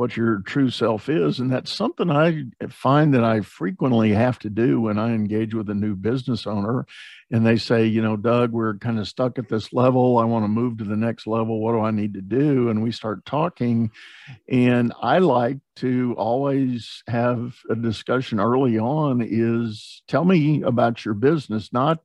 what 0.00 0.16
your 0.16 0.38
true 0.46 0.70
self 0.70 1.10
is. 1.10 1.40
And 1.40 1.52
that's 1.52 1.70
something 1.70 2.10
I 2.10 2.44
find 2.70 3.12
that 3.12 3.22
I 3.22 3.42
frequently 3.42 4.12
have 4.12 4.38
to 4.38 4.48
do 4.48 4.80
when 4.80 4.98
I 4.98 5.08
engage 5.08 5.54
with 5.54 5.68
a 5.68 5.74
new 5.74 5.94
business 5.94 6.46
owner 6.46 6.86
and 7.30 7.44
they 7.44 7.58
say, 7.58 7.84
you 7.84 8.00
know, 8.00 8.16
Doug, 8.16 8.50
we're 8.50 8.78
kind 8.78 8.98
of 8.98 9.06
stuck 9.06 9.38
at 9.38 9.50
this 9.50 9.74
level. 9.74 10.16
I 10.16 10.24
want 10.24 10.44
to 10.44 10.48
move 10.48 10.78
to 10.78 10.84
the 10.84 10.96
next 10.96 11.26
level. 11.26 11.60
What 11.60 11.72
do 11.72 11.80
I 11.80 11.90
need 11.90 12.14
to 12.14 12.22
do? 12.22 12.70
And 12.70 12.82
we 12.82 12.92
start 12.92 13.26
talking. 13.26 13.90
And 14.48 14.94
I 15.02 15.18
like 15.18 15.58
to 15.76 16.14
always 16.16 17.02
have 17.06 17.56
a 17.68 17.74
discussion 17.74 18.40
early 18.40 18.78
on 18.78 19.20
is 19.20 20.02
tell 20.08 20.24
me 20.24 20.62
about 20.62 21.04
your 21.04 21.12
business, 21.12 21.74
not 21.74 21.98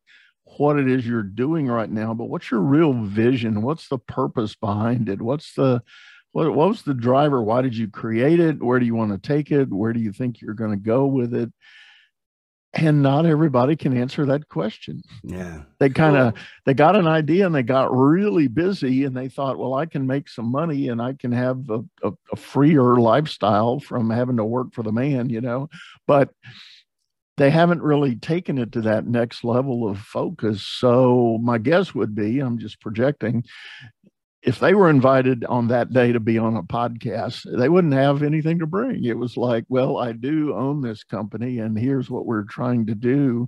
what 0.58 0.78
it 0.78 0.90
is 0.90 1.08
you're 1.08 1.24
doing 1.24 1.68
right 1.68 1.90
now, 1.90 2.14
but 2.14 2.26
what's 2.26 2.52
your 2.52 2.60
real 2.60 2.92
vision? 2.92 3.62
What's 3.62 3.88
the 3.88 4.00
purpose 4.00 4.54
behind 4.54 5.08
it? 5.08 5.22
What's 5.22 5.54
the 5.54 5.82
what, 6.36 6.54
what 6.54 6.68
was 6.68 6.82
the 6.82 6.94
driver? 6.94 7.42
Why 7.42 7.62
did 7.62 7.78
you 7.78 7.88
create 7.88 8.42
it? 8.42 8.62
Where 8.62 8.78
do 8.78 8.86
you 8.86 8.94
want 8.94 9.14
to 9.14 9.26
take 9.26 9.52
it? 9.52 9.72
Where 9.72 9.94
do 9.94 10.02
you 10.02 10.12
think 10.12 10.42
you're 10.42 10.54
going 10.54 10.72
to 10.72 10.76
go 10.76 11.06
with 11.06 11.34
it? 11.34 11.50
And 12.74 13.02
not 13.02 13.26
everybody 13.26 13.78
can 13.78 13.96
answer 13.96 14.26
that 14.26 14.50
question. 14.50 15.02
Yeah. 15.24 15.62
They 15.80 15.90
kind 15.90 16.18
of 16.18 16.34
they 16.66 16.74
got 16.74 16.98
an 16.98 17.08
idea 17.08 17.46
and 17.46 17.56
they 17.56 17.64
got 17.64 17.96
really 17.96 18.48
busy 18.48 19.06
and 19.06 19.16
they 19.16 19.30
thought, 19.30 19.58
well, 19.58 19.76
I 19.76 19.86
can 19.86 20.08
make 20.08 20.28
some 20.28 20.52
money 20.52 20.90
and 20.90 21.02
I 21.02 21.14
can 21.14 21.32
have 21.32 21.70
a, 21.70 21.86
a, 22.04 22.12
a 22.34 22.36
freer 22.36 22.98
lifestyle 22.98 23.80
from 23.80 24.10
having 24.10 24.36
to 24.36 24.44
work 24.44 24.74
for 24.74 24.84
the 24.84 24.92
man, 24.92 25.30
you 25.30 25.40
know. 25.40 25.70
But 26.06 26.32
they 27.38 27.50
haven't 27.50 27.82
really 27.82 28.16
taken 28.16 28.58
it 28.58 28.72
to 28.74 28.82
that 28.82 29.06
next 29.06 29.44
level 29.44 29.90
of 29.90 30.00
focus. 30.00 30.66
So 30.66 31.38
my 31.42 31.58
guess 31.58 31.94
would 31.94 32.16
be, 32.16 32.40
I'm 32.40 32.58
just 32.58 32.80
projecting, 32.80 33.44
if 34.46 34.60
they 34.60 34.76
were 34.76 34.90
invited 34.90 35.44
on 35.46 35.68
that 35.68 35.92
day 35.92 36.12
to 36.12 36.20
be 36.20 36.38
on 36.38 36.56
a 36.56 36.64
podcast, 36.64 37.46
they 37.58 37.68
wouldn't 37.68 37.94
have 37.94 38.22
anything 38.22 38.60
to 38.60 38.68
bring. 38.68 39.04
It 39.04 39.18
was 39.18 39.36
like, 39.36 39.66
well, 39.70 39.98
I 39.98 40.12
do 40.12 40.54
own 40.54 40.82
this 40.82 41.04
company 41.04 41.60
and 41.60 41.78
here's 41.78 42.10
what 42.10 42.26
we're 42.26 42.44
trying 42.44 42.86
to 42.86 42.96
do. 42.96 43.48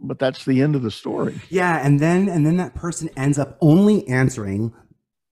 But 0.00 0.18
that's 0.18 0.44
the 0.44 0.62
end 0.62 0.76
of 0.76 0.82
the 0.82 0.92
story. 0.92 1.40
Yeah, 1.48 1.84
and 1.84 1.98
then 1.98 2.28
and 2.28 2.46
then 2.46 2.56
that 2.58 2.76
person 2.76 3.10
ends 3.16 3.36
up 3.36 3.58
only 3.60 4.06
answering 4.06 4.72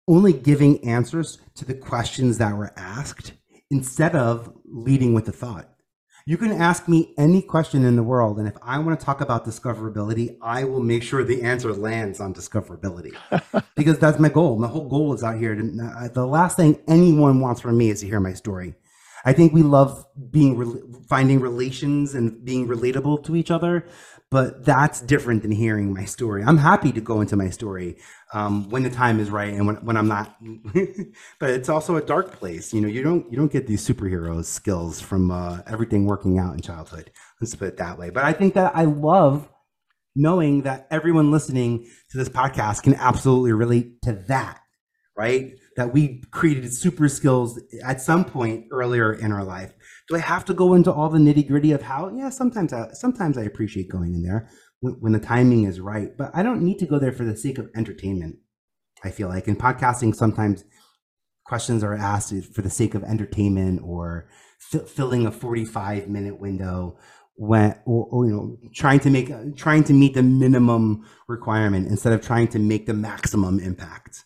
only 0.08 0.34
giving 0.34 0.84
answers 0.88 1.40
to 1.56 1.66
the 1.66 1.74
questions 1.74 2.38
that 2.38 2.56
were 2.56 2.74
asked 2.78 3.34
instead 3.70 4.16
of 4.16 4.54
leading 4.66 5.14
with 5.14 5.26
the 5.26 5.32
thought. 5.32 5.73
You 6.26 6.38
can 6.38 6.54
ask 6.54 6.88
me 6.88 7.14
any 7.18 7.42
question 7.42 7.84
in 7.84 7.98
the 7.98 8.04
world, 8.04 8.40
and 8.40 8.48
if 8.48 8.54
I 8.62 8.80
want 8.80 8.98
to 8.98 9.06
talk 9.06 9.20
about 9.20 9.46
discoverability, 9.46 10.38
I 10.42 10.64
will 10.64 10.80
make 10.80 11.04
sure 11.04 11.22
the 11.22 11.42
answer 11.42 11.74
lands 11.74 12.22
on 12.22 12.34
discoverability 12.34 13.14
because 13.76 14.00
that's 14.00 14.20
my 14.20 14.30
goal. 14.30 14.58
My 14.58 14.70
whole 14.70 14.88
goal 14.88 15.14
is 15.14 15.22
out 15.22 15.38
here. 15.38 15.54
To, 15.54 15.62
uh, 15.84 16.08
the 16.08 16.26
last 16.26 16.56
thing 16.56 16.80
anyone 16.88 17.42
wants 17.42 17.60
from 17.60 17.78
me 17.78 17.90
is 17.90 18.00
to 18.00 18.08
hear 18.08 18.22
my 18.22 18.32
story. 18.32 18.76
I 19.26 19.34
think 19.34 19.52
we 19.52 19.64
love 19.64 20.06
being 20.32 21.04
finding 21.10 21.42
relations 21.42 22.16
and 22.16 22.44
being 22.46 22.70
relatable 22.70 23.26
to 23.26 23.36
each 23.36 23.52
other, 23.52 23.86
but 24.34 24.66
that's 24.66 25.00
different 25.00 25.44
than 25.44 25.52
hearing 25.52 25.94
my 25.94 26.06
story. 26.06 26.44
I'm 26.44 26.58
happy 26.58 26.92
to 26.94 27.00
go 27.00 27.22
into 27.22 27.36
my 27.36 27.52
story 27.52 27.98
um, 28.34 28.68
when 28.72 28.82
the 28.82 28.90
time 28.90 29.20
is 29.20 29.30
right 29.30 29.54
and 29.54 29.68
when, 29.68 29.76
when 29.86 29.96
I'm 29.96 30.08
not. 30.08 30.36
but 31.40 31.52
it's 31.52 31.70
also 31.70 31.98
a 31.98 32.02
dark 32.02 32.32
place. 32.32 32.74
You 32.74 32.82
know, 32.82 32.88
you 32.88 33.04
don't 33.04 33.32
you 33.32 33.38
don't 33.38 33.52
get 33.52 33.68
these 33.68 33.88
superhero 33.88 34.44
skills 34.44 35.00
from 35.00 35.30
uh, 35.30 35.60
everything 35.68 36.08
working 36.08 36.40
out 36.40 36.56
in 36.56 36.62
childhood. 36.62 37.12
Let's 37.40 37.54
put 37.54 37.68
it 37.68 37.78
that 37.78 38.00
way. 38.00 38.10
But 38.10 38.24
I 38.24 38.34
think 38.34 38.56
that 38.56 38.76
I 38.76 38.86
love 38.86 39.48
knowing 40.16 40.64
that 40.64 40.88
everyone 40.90 41.30
listening 41.30 41.88
to 42.10 42.18
this 42.18 42.30
podcast 42.30 42.82
can 42.82 42.96
absolutely 42.96 43.52
relate 43.52 44.02
to 44.02 44.14
that, 44.30 44.62
right? 45.16 45.54
That 45.78 45.94
we 45.94 46.24
created 46.32 46.74
super 46.74 47.08
skills 47.08 47.62
at 47.84 48.02
some 48.02 48.26
point 48.26 48.66
earlier 48.72 49.14
in 49.14 49.32
our 49.32 49.44
life 49.44 49.76
do 50.10 50.16
I 50.16 50.20
have 50.20 50.46
to 50.46 50.54
go 50.54 50.74
into 50.74 50.92
all 50.92 51.10
the 51.10 51.20
nitty 51.20 51.48
gritty 51.48 51.72
of 51.72 51.82
how? 51.82 52.10
Yeah, 52.14 52.30
sometimes 52.30 52.74
I, 52.74 52.90
sometimes 52.94 53.38
I 53.38 53.44
appreciate 53.44 53.90
going 53.90 54.14
in 54.14 54.24
there 54.24 54.50
when, 54.82 54.94
when 55.00 55.12
the 55.14 55.20
timing 55.20 55.64
is 55.64 55.80
right, 55.80 56.10
but 56.18 56.32
I 56.34 56.44
don't 56.44 56.62
need 56.62 56.80
to 56.80 56.86
go 56.86 57.00
there 57.00 57.14
for 57.14 57.24
the 57.24 57.38
sake 57.38 57.58
of 57.58 57.70
entertainment. 57.76 58.38
I 59.04 59.12
feel 59.12 59.30
like 59.30 59.48
in 59.48 59.56
podcasting, 59.56 60.16
sometimes 60.16 60.64
questions 61.46 61.84
are 61.84 61.94
asked 61.94 62.34
for 62.54 62.62
the 62.62 62.70
sake 62.70 62.96
of 62.96 63.04
entertainment 63.04 63.82
or 63.84 64.30
f- 64.74 64.90
filling 64.90 65.26
a 65.26 65.32
45 65.32 66.08
minute 66.08 66.40
window 66.40 66.98
when 67.36 67.76
or, 67.86 68.08
or, 68.12 68.26
you 68.26 68.32
know 68.32 68.58
trying 68.74 69.00
to 69.00 69.10
make 69.10 69.32
trying 69.56 69.84
to 69.84 69.94
meet 69.94 70.14
the 70.14 70.24
minimum 70.24 71.04
requirement 71.28 71.88
instead 71.88 72.14
of 72.14 72.22
trying 72.22 72.48
to 72.48 72.60
make 72.60 72.86
the 72.86 72.94
maximum 72.94 73.60
impact 73.60 74.24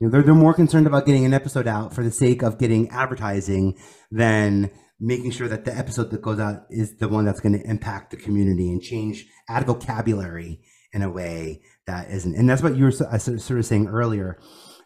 you 0.00 0.06
know 0.06 0.10
they're, 0.10 0.22
they're 0.22 0.34
more 0.34 0.52
concerned 0.52 0.86
about 0.86 1.06
getting 1.06 1.24
an 1.24 1.32
episode 1.32 1.68
out 1.68 1.94
for 1.94 2.02
the 2.02 2.10
sake 2.10 2.42
of 2.42 2.58
getting 2.58 2.88
advertising 2.90 3.78
than 4.10 4.70
making 5.00 5.30
sure 5.30 5.48
that 5.48 5.64
the 5.64 5.76
episode 5.76 6.10
that 6.10 6.22
goes 6.22 6.40
out 6.40 6.66
is 6.70 6.96
the 6.96 7.08
one 7.08 7.24
that's 7.24 7.40
going 7.40 7.58
to 7.58 7.70
impact 7.70 8.10
the 8.10 8.16
community 8.16 8.70
and 8.70 8.82
change, 8.82 9.26
add 9.48 9.66
vocabulary 9.66 10.60
in 10.92 11.02
a 11.02 11.10
way 11.10 11.62
that 11.86 12.10
isn't. 12.10 12.34
And 12.34 12.48
that's 12.48 12.62
what 12.62 12.76
you 12.76 12.84
were 12.84 12.90
sort 12.90 13.58
of 13.58 13.66
saying 13.66 13.88
earlier. 13.88 14.38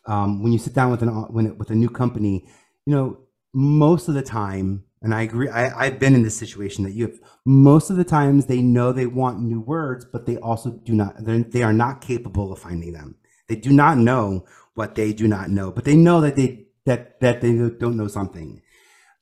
Um, 0.06 0.42
when 0.42 0.52
you 0.52 0.58
sit 0.58 0.74
down 0.74 0.90
with 0.90 1.02
an 1.02 1.08
when, 1.08 1.56
with 1.58 1.70
a 1.70 1.74
new 1.74 1.88
company, 1.88 2.46
you 2.86 2.94
know, 2.94 3.20
most 3.54 4.08
of 4.08 4.14
the 4.14 4.22
time, 4.22 4.84
and 5.00 5.14
I 5.14 5.22
agree, 5.22 5.48
I, 5.48 5.86
I've 5.86 5.98
been 5.98 6.14
in 6.14 6.22
this 6.22 6.36
situation 6.36 6.84
that 6.84 6.92
you 6.92 7.06
have. 7.06 7.18
Most 7.44 7.90
of 7.90 7.96
the 7.96 8.04
times, 8.04 8.46
they 8.46 8.62
know 8.62 8.92
they 8.92 9.06
want 9.06 9.40
new 9.40 9.60
words, 9.60 10.04
but 10.04 10.26
they 10.26 10.36
also 10.38 10.70
do 10.70 10.92
not. 10.92 11.14
They 11.18 11.62
are 11.62 11.72
not 11.72 12.00
capable 12.00 12.52
of 12.52 12.58
finding 12.58 12.92
them. 12.92 13.16
They 13.48 13.56
do 13.56 13.72
not 13.72 13.98
know 13.98 14.46
what 14.74 14.94
they 14.94 15.12
do 15.12 15.28
not 15.28 15.50
know, 15.50 15.70
but 15.70 15.84
they 15.84 15.96
know 15.96 16.20
that 16.20 16.36
they 16.36 16.66
that 16.86 17.20
that 17.20 17.40
they 17.40 17.52
don't 17.52 17.96
know 17.96 18.08
something 18.08 18.61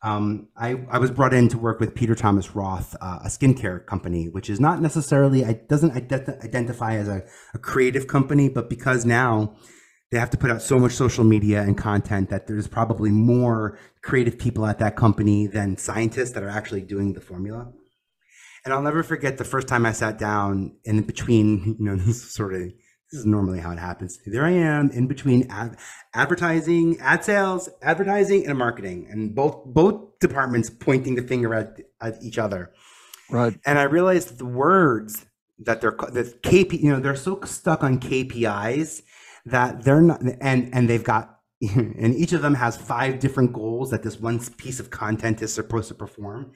um, 0.02 0.48
I, 0.56 0.82
I 0.90 0.98
was 0.98 1.10
brought 1.10 1.34
in 1.34 1.48
to 1.48 1.58
work 1.58 1.78
with 1.78 1.94
Peter 1.94 2.14
Thomas 2.14 2.54
Roth, 2.54 2.96
uh, 3.00 3.18
a 3.24 3.28
skincare 3.28 3.84
company, 3.84 4.28
which 4.28 4.48
is 4.48 4.58
not 4.58 4.80
necessarily, 4.80 5.42
it 5.42 5.68
doesn't 5.68 5.92
ident- 5.92 6.42
identify 6.42 6.96
as 6.96 7.08
a, 7.08 7.22
a 7.52 7.58
creative 7.58 8.06
company, 8.06 8.48
but 8.48 8.70
because 8.70 9.04
now 9.04 9.54
they 10.10 10.18
have 10.18 10.30
to 10.30 10.38
put 10.38 10.50
out 10.50 10.62
so 10.62 10.78
much 10.78 10.92
social 10.92 11.22
media 11.24 11.60
and 11.62 11.76
content 11.76 12.30
that 12.30 12.46
there's 12.46 12.66
probably 12.66 13.10
more 13.10 13.78
creative 14.02 14.38
people 14.38 14.66
at 14.66 14.78
that 14.78 14.96
company 14.96 15.46
than 15.46 15.76
scientists 15.76 16.32
that 16.32 16.42
are 16.42 16.48
actually 16.48 16.80
doing 16.80 17.12
the 17.12 17.20
formula. 17.20 17.70
And 18.64 18.74
I'll 18.74 18.82
never 18.82 19.02
forget 19.02 19.38
the 19.38 19.44
first 19.44 19.68
time 19.68 19.84
I 19.86 19.92
sat 19.92 20.18
down 20.18 20.76
in 20.84 21.02
between, 21.02 21.76
you 21.78 21.84
know, 21.84 21.98
sort 22.12 22.54
of 22.54 22.72
this 23.10 23.20
is 23.20 23.26
normally 23.26 23.58
how 23.58 23.72
it 23.72 23.78
happens. 23.78 24.18
There 24.24 24.44
I 24.44 24.52
am 24.52 24.90
in 24.90 25.08
between 25.08 25.50
ad- 25.50 25.76
advertising, 26.14 26.98
ad 27.00 27.24
sales, 27.24 27.68
advertising, 27.82 28.46
and 28.46 28.56
marketing, 28.56 29.08
and 29.10 29.34
both 29.34 29.64
both 29.66 30.18
departments 30.20 30.70
pointing 30.70 31.16
the 31.16 31.22
finger 31.22 31.54
at, 31.54 31.80
at 32.00 32.22
each 32.22 32.38
other. 32.38 32.72
Right. 33.28 33.58
And 33.66 33.78
I 33.78 33.84
realized 33.84 34.38
the 34.38 34.46
words 34.46 35.26
that 35.58 35.80
they're 35.80 35.96
that 36.12 36.42
KP, 36.42 36.80
you 36.80 36.90
know, 36.90 37.00
they're 37.00 37.16
so 37.16 37.40
stuck 37.44 37.82
on 37.82 37.98
KPIs 37.98 39.02
that 39.46 39.82
they're 39.82 40.02
not, 40.02 40.22
and 40.40 40.72
and 40.72 40.88
they've 40.88 41.04
got, 41.04 41.40
and 41.60 42.14
each 42.14 42.32
of 42.32 42.42
them 42.42 42.54
has 42.54 42.76
five 42.76 43.18
different 43.18 43.52
goals 43.52 43.90
that 43.90 44.04
this 44.04 44.20
one 44.20 44.38
piece 44.56 44.78
of 44.78 44.90
content 44.90 45.42
is 45.42 45.52
supposed 45.52 45.88
to 45.88 45.94
perform 45.94 46.52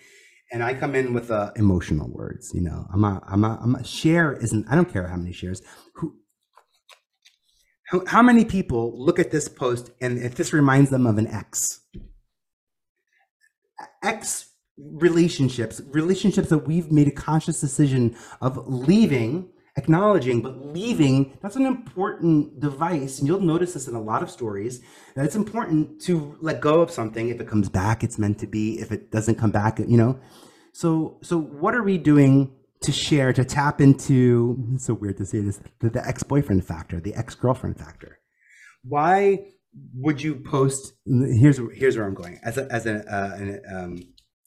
and 0.53 0.63
I 0.63 0.75
come 0.75 0.95
in 0.95 1.13
with 1.13 1.31
uh, 1.33 1.51
emotional 1.57 2.09
words. 2.11 2.53
You 2.55 2.61
know, 2.61 2.87
I'm 2.93 3.03
a, 3.03 3.21
I'm 3.27 3.43
a, 3.45 3.59
I'm 3.61 3.75
a 3.75 3.85
share 3.85 4.35
isn't. 4.35 4.67
I 4.71 4.77
don't 4.77 4.91
care 4.93 5.09
how 5.09 5.17
many 5.17 5.33
shares. 5.33 5.63
Who 5.95 6.17
how, 8.07 8.23
many 8.23 8.45
people 8.45 8.93
look 8.97 9.19
at 9.19 9.31
this 9.31 9.49
post 9.49 9.91
and 10.01 10.19
if 10.19 10.35
this 10.35 10.53
reminds 10.53 10.91
them 10.91 11.07
of 11.07 11.19
an 11.19 11.27
ex? 11.27 11.81
Ex 14.03 14.51
relationships, 14.77 15.81
relationships 15.87 16.49
that 16.49 16.67
we've 16.67 16.91
made 16.91 17.09
a 17.09 17.13
conscious 17.13 17.61
decision 17.61 18.17
of 18.41 18.67
leaving, 18.67 19.49
acknowledging, 19.77 20.43
but 20.43 20.67
leaving, 20.67 21.37
that's 21.43 21.57
an 21.57 21.67
important 21.67 22.61
device. 22.61 23.19
And 23.19 23.29
you'll 23.29 23.41
notice 23.41 23.75
this 23.75 23.89
in 23.89 23.95
a 23.95 24.03
lot 24.03 24.23
of 24.23 24.31
stories 24.31 24.81
that 25.15 25.25
it's 25.25 25.37
important 25.37 26.01
to 26.03 26.37
let 26.41 26.61
go 26.61 26.81
of 26.81 26.91
something. 26.91 27.29
If 27.29 27.41
it 27.41 27.49
comes 27.49 27.69
back, 27.69 28.03
it's 28.03 28.19
meant 28.19 28.39
to 28.41 28.47
be. 28.47 28.81
If 28.81 28.93
it 28.93 29.11
doesn't 29.11 29.37
come 29.37 29.51
back, 29.51 29.79
you 29.79 29.97
know. 29.97 30.19
So, 30.73 31.19
so 31.23 31.39
what 31.39 31.75
are 31.75 31.83
we 31.83 31.99
doing 31.99 32.53
to 32.85 32.93
share, 32.93 33.33
to 33.33 33.45
tap 33.45 33.81
into, 33.81 34.57
it's 34.75 34.87
so 34.87 34.95
weird 34.95 35.17
to 35.19 35.27
say 35.27 35.41
this, 35.41 35.61
the, 35.81 35.91
the 35.91 36.07
ex 36.07 36.23
boyfriend 36.23 36.65
factor, 36.65 37.01
the 37.01 37.15
ex 37.15 37.35
girlfriend 37.35 37.79
factor. 37.79 38.19
Why 38.83 39.47
would 39.95 40.23
you 40.23 40.37
post? 40.37 40.93
Here's, 41.07 41.61
here's 41.75 41.97
where 41.97 42.07
I'm 42.07 42.15
going. 42.15 42.39
As, 42.43 42.59
a, 42.59 42.71
as 42.71 42.87
a, 42.87 42.97
uh, 43.13 43.37
an, 43.37 43.61
um, 43.75 43.99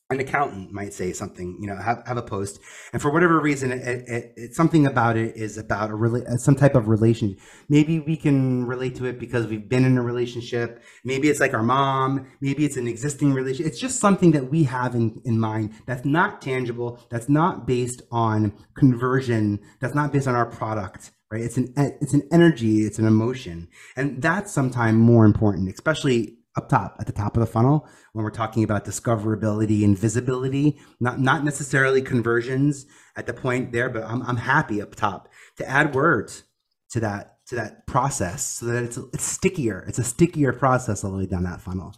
an 0.10 0.22
accountant 0.22 0.72
might 0.72 0.93
say 0.93 1.12
something, 1.12 1.58
you 1.60 1.67
know, 1.67 1.76
have, 1.76 2.02
have 2.06 2.15
a 2.15 2.22
post, 2.22 2.62
and 2.93 3.02
for 3.02 3.12
whatever 3.12 3.41
reason, 3.41 3.74
it, 3.74 4.08
it, 4.08 4.34
it, 4.38 4.56
something 4.56 4.86
about 4.86 5.17
it 5.17 5.36
is 5.36 5.58
about 5.58 5.91
a 5.91 5.96
uh, 5.96 6.38
some 6.38 6.56
type 6.56 6.76
of 6.76 6.88
relation. 6.88 7.36
Maybe 7.67 8.00
we 8.00 8.15
can 8.15 8.65
relate 8.65 8.96
to 8.96 9.06
it 9.06 9.20
because 9.20 9.48
we've 9.48 9.67
been 9.67 9.84
in 9.84 9.98
a 9.98 10.02
relationship. 10.02 10.82
Maybe 11.04 11.28
it's 11.28 11.41
like 11.41 11.54
our 11.54 11.63
mom. 11.63 12.28
Maybe 12.39 12.63
it's 12.63 12.78
an 12.78 12.88
existing 12.88 13.34
relationship. 13.34 13.67
It's 13.74 13.82
just 13.82 14.00
something 14.00 14.32
that 14.32 14.50
we 14.50 14.63
have 14.63 14.96
in, 14.96 15.22
in 15.26 15.39
mind 15.39 15.74
that's 15.86 16.06
not 16.06 16.41
tangible. 16.41 17.02
That's 17.10 17.28
not 17.28 17.67
based 17.67 18.02
on 18.10 18.54
conversion. 18.76 19.60
That's 19.82 19.96
not 19.96 20.13
based 20.13 20.28
on 20.28 20.36
our 20.36 20.46
product 20.46 21.12
right? 21.30 21.41
It's 21.41 21.58
an 21.58 21.74
it's 21.76 22.13
an 22.13 22.24
energy, 22.32 22.84
it's 22.84 23.00
an 23.00 23.06
emotion, 23.06 23.67
and 23.98 24.22
that's 24.22 24.54
sometimes 24.54 24.98
more 24.98 25.26
important, 25.26 25.70
especially 25.74 26.37
up 26.58 26.67
top 26.70 26.96
at 27.00 27.06
the 27.06 27.13
top 27.13 27.38
of 27.38 27.41
the 27.41 27.46
funnel 27.46 27.88
when 28.13 28.24
we're 28.26 28.32
talking 28.32 28.63
about 28.63 28.84
discoverability 28.84 29.84
and 29.86 29.98
visibility 29.98 30.80
not 31.00 31.20
not 31.20 31.43
necessarily 31.43 32.02
conversions 32.02 32.86
at 33.15 33.28
the 33.28 33.34
point 33.34 33.72
there 33.72 33.89
but 33.89 34.04
i'm, 34.04 34.22
I'm 34.24 34.38
happy 34.38 34.82
up 34.82 34.96
top 34.96 35.30
to 35.58 35.70
add 35.70 35.93
words 35.93 36.43
to 36.89 37.00
that 37.02 37.38
to 37.48 37.56
that 37.56 37.86
process 37.86 38.43
so 38.46 38.65
that 38.65 38.84
it's 38.84 38.98
it's 39.13 39.24
stickier 39.24 39.86
it's 39.88 40.00
a 40.00 40.04
stickier 40.04 40.52
process 40.52 41.04
all 41.04 41.12
the 41.12 41.17
way 41.20 41.26
down 41.28 41.43
that 41.43 41.62
funnel 41.62 41.93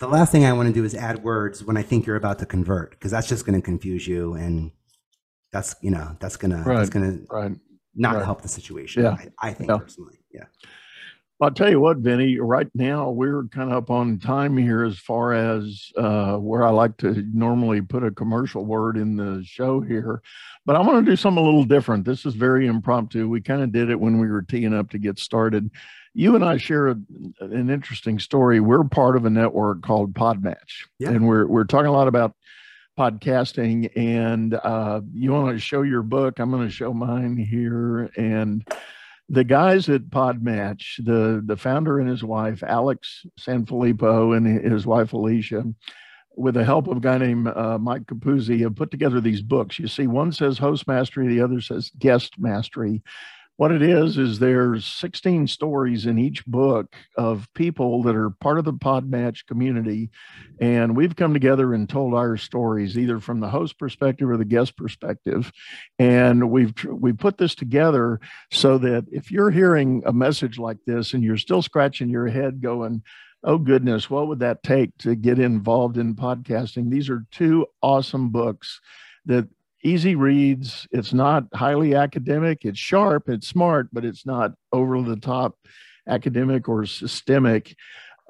the 0.00 0.08
last 0.08 0.30
thing 0.32 0.44
i 0.44 0.52
want 0.52 0.68
to 0.68 0.72
do 0.72 0.84
is 0.84 0.94
add 0.94 1.24
words 1.24 1.64
when 1.64 1.76
i 1.76 1.82
think 1.82 2.06
you're 2.06 2.16
about 2.16 2.38
to 2.38 2.46
convert 2.46 2.92
because 2.92 3.10
that's 3.10 3.28
just 3.28 3.44
going 3.44 3.60
to 3.60 3.64
confuse 3.64 4.06
you 4.06 4.34
and 4.34 4.70
that's 5.52 5.74
you 5.82 5.90
know 5.90 6.16
that's 6.20 6.36
gonna 6.36 6.62
Right. 6.64 6.76
that's 6.78 6.90
gonna 6.90 7.18
Right. 7.30 7.52
not 7.94 8.14
Right. 8.16 8.24
help 8.24 8.42
the 8.42 8.48
situation 8.48 9.02
Yeah. 9.04 9.16
I, 9.20 9.48
I 9.48 9.52
think 9.52 9.70
Yeah. 9.70 9.78
personally 9.78 10.18
yeah 10.32 10.44
I'll 11.44 11.50
tell 11.50 11.68
you 11.68 11.78
what, 11.78 11.98
Vinny, 11.98 12.38
right 12.38 12.68
now 12.74 13.10
we're 13.10 13.44
kind 13.44 13.70
of 13.70 13.76
up 13.76 13.90
on 13.90 14.18
time 14.18 14.56
here 14.56 14.82
as 14.82 14.98
far 14.98 15.34
as 15.34 15.92
uh, 15.94 16.36
where 16.36 16.64
I 16.64 16.70
like 16.70 16.96
to 16.98 17.22
normally 17.34 17.82
put 17.82 18.02
a 18.02 18.10
commercial 18.10 18.64
word 18.64 18.96
in 18.96 19.16
the 19.16 19.42
show 19.44 19.80
here. 19.82 20.22
But 20.64 20.76
I 20.76 20.80
want 20.80 21.04
to 21.04 21.10
do 21.10 21.16
something 21.16 21.42
a 21.42 21.44
little 21.44 21.64
different. 21.64 22.06
This 22.06 22.24
is 22.24 22.32
very 22.32 22.66
impromptu. 22.66 23.28
We 23.28 23.42
kind 23.42 23.62
of 23.62 23.72
did 23.72 23.90
it 23.90 24.00
when 24.00 24.18
we 24.20 24.28
were 24.28 24.40
teeing 24.40 24.72
up 24.72 24.88
to 24.92 24.98
get 24.98 25.18
started. 25.18 25.70
You 26.14 26.34
and 26.34 26.42
I 26.42 26.56
share 26.56 26.88
a, 26.88 26.96
an 27.40 27.68
interesting 27.68 28.18
story. 28.18 28.60
We're 28.60 28.84
part 28.84 29.14
of 29.14 29.26
a 29.26 29.30
network 29.30 29.82
called 29.82 30.14
Podmatch, 30.14 30.86
Yeah. 30.98 31.10
and 31.10 31.26
we're 31.28 31.46
we're 31.46 31.64
talking 31.64 31.88
a 31.88 31.92
lot 31.92 32.08
about 32.08 32.34
podcasting. 32.98 33.90
And 33.96 34.54
uh, 34.54 35.02
you 35.12 35.32
want 35.32 35.54
to 35.54 35.58
show 35.58 35.82
your 35.82 36.02
book? 36.02 36.38
I'm 36.38 36.50
going 36.50 36.66
to 36.66 36.72
show 36.72 36.94
mine 36.94 37.36
here, 37.36 38.10
and 38.16 38.66
the 39.28 39.44
guys 39.44 39.88
at 39.88 40.10
Podmatch, 40.10 41.04
the 41.04 41.42
the 41.44 41.56
founder 41.56 41.98
and 41.98 42.08
his 42.08 42.22
wife, 42.22 42.62
Alex 42.62 43.24
Sanfilippo, 43.40 44.36
and 44.36 44.46
his 44.46 44.86
wife 44.86 45.12
Alicia, 45.12 45.64
with 46.36 46.54
the 46.54 46.64
help 46.64 46.88
of 46.88 46.98
a 46.98 47.00
guy 47.00 47.18
named 47.18 47.48
uh, 47.48 47.78
Mike 47.78 48.04
Capuzzi, 48.04 48.60
have 48.60 48.76
put 48.76 48.90
together 48.90 49.20
these 49.20 49.42
books. 49.42 49.78
You 49.78 49.88
see, 49.88 50.06
one 50.06 50.32
says 50.32 50.58
host 50.58 50.86
mastery, 50.86 51.28
the 51.28 51.40
other 51.40 51.60
says 51.60 51.90
guest 51.98 52.38
mastery. 52.38 53.02
What 53.56 53.70
it 53.70 53.82
is 53.82 54.18
is 54.18 54.40
there's 54.40 54.84
16 54.84 55.46
stories 55.46 56.06
in 56.06 56.18
each 56.18 56.44
book 56.44 56.96
of 57.16 57.46
people 57.54 58.02
that 58.02 58.16
are 58.16 58.30
part 58.30 58.58
of 58.58 58.64
the 58.64 58.72
Podmatch 58.72 59.46
community, 59.46 60.10
and 60.60 60.96
we've 60.96 61.14
come 61.14 61.32
together 61.32 61.72
and 61.72 61.88
told 61.88 62.14
our 62.14 62.36
stories 62.36 62.98
either 62.98 63.20
from 63.20 63.38
the 63.38 63.48
host 63.48 63.78
perspective 63.78 64.28
or 64.28 64.36
the 64.36 64.44
guest 64.44 64.76
perspective, 64.76 65.52
and 66.00 66.50
we've 66.50 66.74
we 66.84 67.12
put 67.12 67.38
this 67.38 67.54
together 67.54 68.18
so 68.50 68.76
that 68.78 69.04
if 69.12 69.30
you're 69.30 69.50
hearing 69.50 70.02
a 70.04 70.12
message 70.12 70.58
like 70.58 70.78
this 70.84 71.14
and 71.14 71.22
you're 71.22 71.36
still 71.36 71.62
scratching 71.62 72.08
your 72.08 72.26
head 72.26 72.60
going 72.60 73.02
oh 73.44 73.58
goodness 73.58 74.08
what 74.08 74.26
would 74.26 74.38
that 74.40 74.62
take 74.62 74.96
to 74.98 75.14
get 75.14 75.38
involved 75.38 75.96
in 75.96 76.16
podcasting? 76.16 76.90
These 76.90 77.08
are 77.08 77.24
two 77.30 77.66
awesome 77.82 78.30
books 78.30 78.80
that 79.26 79.48
easy 79.84 80.14
reads 80.14 80.88
it's 80.90 81.12
not 81.12 81.44
highly 81.54 81.94
academic 81.94 82.64
it's 82.64 82.78
sharp 82.78 83.28
it's 83.28 83.46
smart 83.46 83.88
but 83.92 84.04
it's 84.04 84.24
not 84.24 84.52
over 84.72 85.00
the 85.02 85.16
top 85.16 85.56
academic 86.08 86.68
or 86.68 86.84
systemic. 86.84 87.76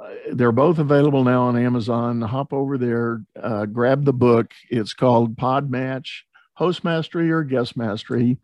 Uh, 0.03 0.11
they're 0.33 0.53
both 0.53 0.79
available 0.79 1.23
now 1.25 1.43
on 1.43 1.57
amazon. 1.57 2.21
Hop 2.21 2.53
over 2.53 2.77
there 2.77 3.23
uh, 3.41 3.67
grab 3.67 4.05
the 4.05 4.13
book. 4.13 4.53
It's 4.71 4.93
called 4.93 5.37
pod 5.37 5.71
match 5.71 6.25
host 6.55 6.85
mastery 6.85 7.31
or 7.31 7.43
guest 7.43 7.77
mastery 7.77 8.39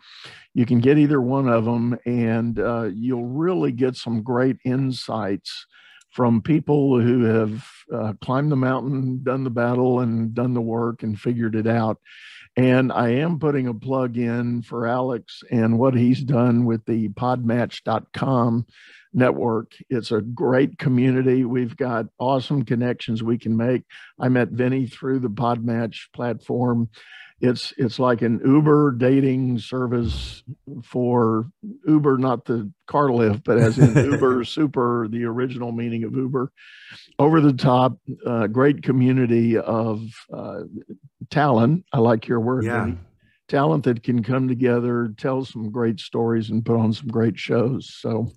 you 0.55 0.67
can 0.67 0.81
get 0.81 0.99
either 0.99 1.21
one 1.21 1.49
of 1.49 1.65
them 1.65 1.97
and 2.05 2.59
uh, 2.59 2.89
you'll 2.93 3.27
really 3.27 3.73
get 3.73 3.97
some 3.97 4.23
great 4.23 4.57
insights 4.65 5.67
from 6.11 6.43
people 6.43 7.01
who 7.01 7.23
have 7.23 7.65
uh, 7.95 8.13
climbed 8.21 8.51
the 8.51 8.57
mountain 8.57 9.23
done 9.23 9.45
the 9.45 9.51
battle 9.51 10.01
and 10.01 10.35
done 10.35 10.55
the 10.55 10.61
work 10.61 11.05
and 11.05 11.21
figured 11.21 11.55
it 11.55 11.69
out 11.69 11.99
and 12.57 12.93
i 12.93 13.09
am 13.11 13.39
putting 13.39 13.67
a 13.67 13.75
plug 13.75 14.17
in 14.17 14.63
for 14.63 14.87
alex 14.87 15.43
and 15.51 15.79
what 15.79 15.95
he's 15.95 16.23
done 16.23 16.65
with 16.65 16.85
the 16.87 17.09
podmatch.com 17.11 18.67
network. 19.13 19.73
It's 19.89 20.13
a 20.13 20.21
great 20.21 20.79
community. 20.79 21.45
We've 21.45 21.77
got 21.77 22.07
awesome 22.19 22.65
connections 22.65 23.23
we 23.23 23.39
can 23.39 23.57
make. 23.57 23.83
I 24.19 24.29
met 24.29 24.51
vinny 24.51 24.87
through 24.87 25.21
the 25.21 25.31
podmatch 25.31 26.13
platform. 26.15 26.89
It's 27.41 27.73
it's 27.79 27.99
like 27.99 28.21
an 28.21 28.41
Uber 28.45 28.93
dating 28.93 29.61
service 29.61 30.43
for 30.85 31.51
Uber, 31.87 32.19
not 32.19 32.45
the 32.45 32.71
car 32.87 33.11
lift, 33.11 33.45
but 33.45 33.57
as 33.57 33.79
in 33.79 33.97
Uber 34.13 34.45
Super, 34.45 35.09
the 35.09 35.25
original 35.25 35.73
meaning 35.73 36.05
of 36.05 36.15
Uber. 36.15 36.53
Over 37.19 37.41
the 37.41 37.55
top, 37.55 37.97
uh, 38.27 38.47
great 38.47 38.83
community 38.83 39.57
of 39.57 40.03
uh, 40.31 40.65
talent. 41.31 41.85
I 41.93 41.99
like 41.99 42.27
your 42.29 42.41
word. 42.41 42.65
yeah. 42.65 42.93
Talent 43.49 43.83
that 43.85 44.05
can 44.05 44.23
come 44.23 44.47
together, 44.47 45.13
tell 45.19 45.45
some 45.45 45.73
great 45.73 45.99
stories, 45.99 46.51
and 46.51 46.65
put 46.65 46.77
on 46.77 46.93
some 46.93 47.09
great 47.09 47.37
shows. 47.37 47.93
So, 47.99 48.29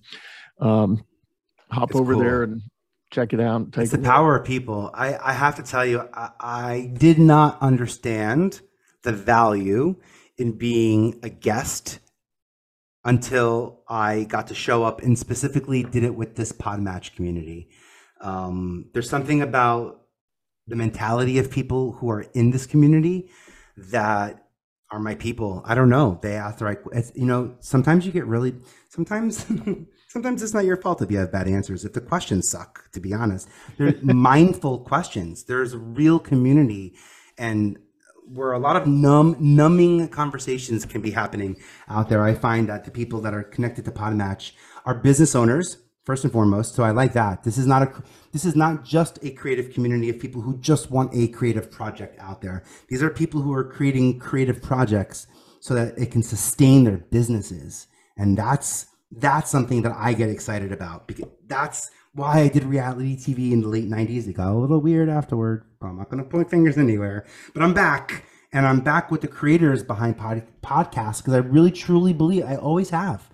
um, 0.60 1.04
hop 1.70 1.92
It's 1.92 2.00
over 2.00 2.14
cool. 2.14 2.24
there 2.24 2.44
and 2.44 2.62
check 3.12 3.32
it 3.32 3.40
out. 3.40 3.58
and 3.62 3.74
Take 3.74 3.84
it's 3.84 3.92
the 3.92 4.00
power 4.00 4.36
of 4.36 4.44
people. 4.44 4.90
I, 4.92 5.16
I 5.18 5.34
have 5.34 5.56
to 5.58 5.64
tell 5.64 5.86
you, 5.86 6.08
I, 6.14 6.30
I 6.40 6.94
did 6.98 7.20
not 7.20 7.62
understand 7.62 8.62
the 9.04 9.12
value 9.12 9.98
in 10.40 10.54
being 10.54 11.20
a 11.22 11.30
guest 11.30 12.00
until 13.06 13.82
I 13.88 14.24
got 14.24 14.48
to 14.48 14.56
show 14.56 14.84
up 14.84 15.04
and 15.04 15.20
specifically 15.20 15.84
did 15.84 16.04
it 16.04 16.16
with 16.16 16.36
this 16.36 16.52
Podmatch 16.52 17.16
community. 17.16 17.70
Um, 18.22 18.90
there's 18.94 19.10
something 19.10 19.42
about 19.42 20.03
the 20.68 20.76
mentality 20.76 21.38
of 21.38 21.52
people 21.52 21.94
who 21.94 22.10
are 22.10 22.22
in 22.34 22.52
this 22.52 22.66
community 22.66 23.30
that 23.78 24.44
are 24.92 25.00
my 25.00 25.16
people. 25.16 25.64
I 25.66 25.76
don't 25.76 25.90
know. 25.90 26.20
They 26.22 26.36
ask 26.36 26.60
the 26.60 26.66
right, 26.66 26.78
it's, 26.94 27.12
you 27.16 27.26
know, 27.26 27.56
sometimes 27.60 28.06
you 28.06 28.12
get 28.12 28.28
really, 28.28 28.54
sometimes, 28.90 29.46
sometimes 30.08 30.44
it's 30.44 30.54
not 30.54 30.66
your 30.66 30.78
fault 30.78 31.02
if 31.02 31.10
you 31.10 31.18
have 31.18 31.32
bad 31.32 31.48
answers. 31.48 31.84
If 31.84 31.94
the 31.94 32.02
questions 32.02 32.50
suck, 32.50 32.92
to 32.92 33.00
be 33.00 33.14
honest, 33.14 33.50
they're 33.78 33.96
mindful 34.04 34.80
questions. 34.80 35.46
There's 35.46 35.74
a 35.74 35.80
real 35.80 36.20
community 36.20 36.94
and 37.38 37.80
where 38.28 38.54
a 38.54 38.60
lot 38.60 38.76
of 38.76 38.88
numb, 38.88 39.36
numbing 39.40 40.08
conversations 40.10 40.86
can 40.86 41.02
be 41.02 41.12
happening 41.12 41.58
out 41.90 42.08
there. 42.08 42.24
I 42.24 42.36
find 42.36 42.70
that 42.70 42.86
the 42.86 42.92
people 42.92 43.20
that 43.22 43.34
are 43.34 43.44
connected 43.44 43.86
to 43.86 43.92
Podmatch 43.92 44.54
are 44.86 44.96
business 44.96 45.36
owners 45.36 45.78
first 46.04 46.24
and 46.24 46.34
foremost. 46.34 46.76
So 46.76 46.84
I 46.84 46.92
like 46.92 47.14
that. 47.14 47.44
This 47.44 47.58
is 47.58 47.66
not 47.66 47.82
a 47.84 48.04
this 48.32 48.46
is 48.46 48.56
not 48.56 48.84
just 48.84 49.24
a 49.24 49.32
creative 49.32 49.74
community 49.74 50.10
of 50.10 50.20
people 50.20 50.42
who 50.42 50.58
just 50.58 50.92
want 50.92 51.12
a 51.14 51.28
creative 51.30 51.72
project 51.72 52.20
out 52.20 52.42
there. 52.42 52.64
These 52.90 53.04
are 53.04 53.10
people 53.10 53.42
who 53.42 53.54
are 53.54 53.64
creating 53.64 54.20
creative 54.20 54.62
projects 54.62 55.28
so 55.60 55.74
that 55.76 55.98
it 55.98 56.12
can 56.12 56.24
sustain 56.24 56.84
their 56.84 56.98
businesses. 56.98 57.88
And 58.18 58.38
that's 58.38 58.88
that's 59.12 59.50
something 59.50 59.84
that 59.84 59.96
I 59.96 60.14
get 60.14 60.30
excited 60.30 60.72
about 60.72 61.08
because 61.08 61.30
that's 61.48 61.92
why 62.14 62.42
I 62.42 62.48
did 62.48 62.64
reality 62.64 63.16
TV 63.16 63.52
in 63.52 63.62
the 63.62 63.68
late 63.68 63.90
90s. 63.90 64.28
It 64.28 64.34
got 64.34 64.52
a 64.52 64.58
little 64.58 64.80
weird 64.80 65.10
afterward. 65.10 65.66
I'm 65.82 65.98
not 65.98 66.10
going 66.10 66.24
to 66.24 66.30
point 66.30 66.50
fingers 66.50 66.78
anywhere, 66.78 67.26
but 67.54 67.64
I'm 67.64 67.74
back 67.74 68.26
and 68.52 68.68
I'm 68.68 68.82
back 68.82 69.10
with 69.12 69.22
the 69.22 69.28
creators 69.28 69.84
behind 69.84 70.18
pod, 70.18 70.44
podcasts 70.62 71.18
because 71.18 71.34
I 71.34 71.38
really 71.38 71.72
truly 71.72 72.14
believe 72.14 72.46
I 72.46 72.56
always 72.56 72.92
have 72.92 73.30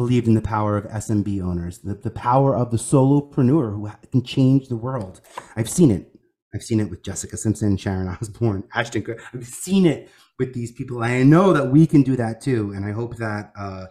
believed 0.00 0.26
in 0.26 0.32
the 0.32 0.40
power 0.40 0.78
of 0.78 0.86
SMB 0.86 1.42
owners, 1.42 1.80
the, 1.80 1.92
the 1.92 2.10
power 2.10 2.56
of 2.56 2.70
the 2.70 2.78
solopreneur 2.78 3.74
who 3.74 3.90
can 4.10 4.24
change 4.24 4.68
the 4.68 4.76
world. 4.76 5.20
I've 5.56 5.68
seen 5.68 5.90
it. 5.90 6.10
I've 6.54 6.62
seen 6.62 6.80
it 6.80 6.88
with 6.88 7.02
Jessica 7.02 7.36
Simpson, 7.36 7.76
Sharon 7.76 8.08
Osbourne, 8.08 8.64
Ashton. 8.74 9.02
Kutcher. 9.02 9.20
I've 9.34 9.46
seen 9.46 9.84
it 9.84 10.08
with 10.38 10.54
these 10.54 10.72
people. 10.72 11.02
I 11.02 11.22
know 11.22 11.52
that 11.52 11.70
we 11.70 11.86
can 11.86 12.02
do 12.02 12.16
that 12.16 12.40
too. 12.40 12.72
And 12.74 12.86
I 12.86 12.92
hope 12.92 13.18
that 13.18 13.52
uh, 13.58 13.88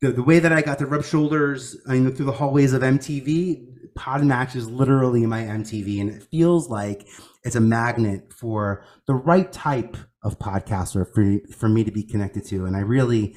the, 0.00 0.12
the 0.12 0.22
way 0.22 0.38
that 0.38 0.54
I 0.54 0.62
got 0.62 0.78
to 0.78 0.86
rub 0.86 1.04
shoulders 1.04 1.76
I 1.86 1.92
mean, 1.92 2.10
through 2.14 2.24
the 2.24 2.32
hallways 2.32 2.72
of 2.72 2.80
MTV, 2.80 3.94
Pod 3.94 4.22
Podmatch 4.22 4.56
is 4.56 4.70
literally 4.70 5.26
my 5.26 5.42
MTV. 5.42 6.00
And 6.00 6.08
it 6.08 6.22
feels 6.30 6.70
like 6.70 7.06
it's 7.44 7.56
a 7.56 7.60
magnet 7.60 8.32
for 8.32 8.86
the 9.06 9.14
right 9.14 9.52
type 9.52 9.98
of 10.22 10.38
podcaster 10.38 11.06
for, 11.12 11.54
for 11.54 11.68
me 11.68 11.84
to 11.84 11.90
be 11.90 12.04
connected 12.04 12.46
to. 12.46 12.64
And 12.64 12.74
I 12.74 12.80
really, 12.80 13.36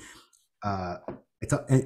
uh, 0.63 0.95
it's 1.41 1.53
a, 1.53 1.83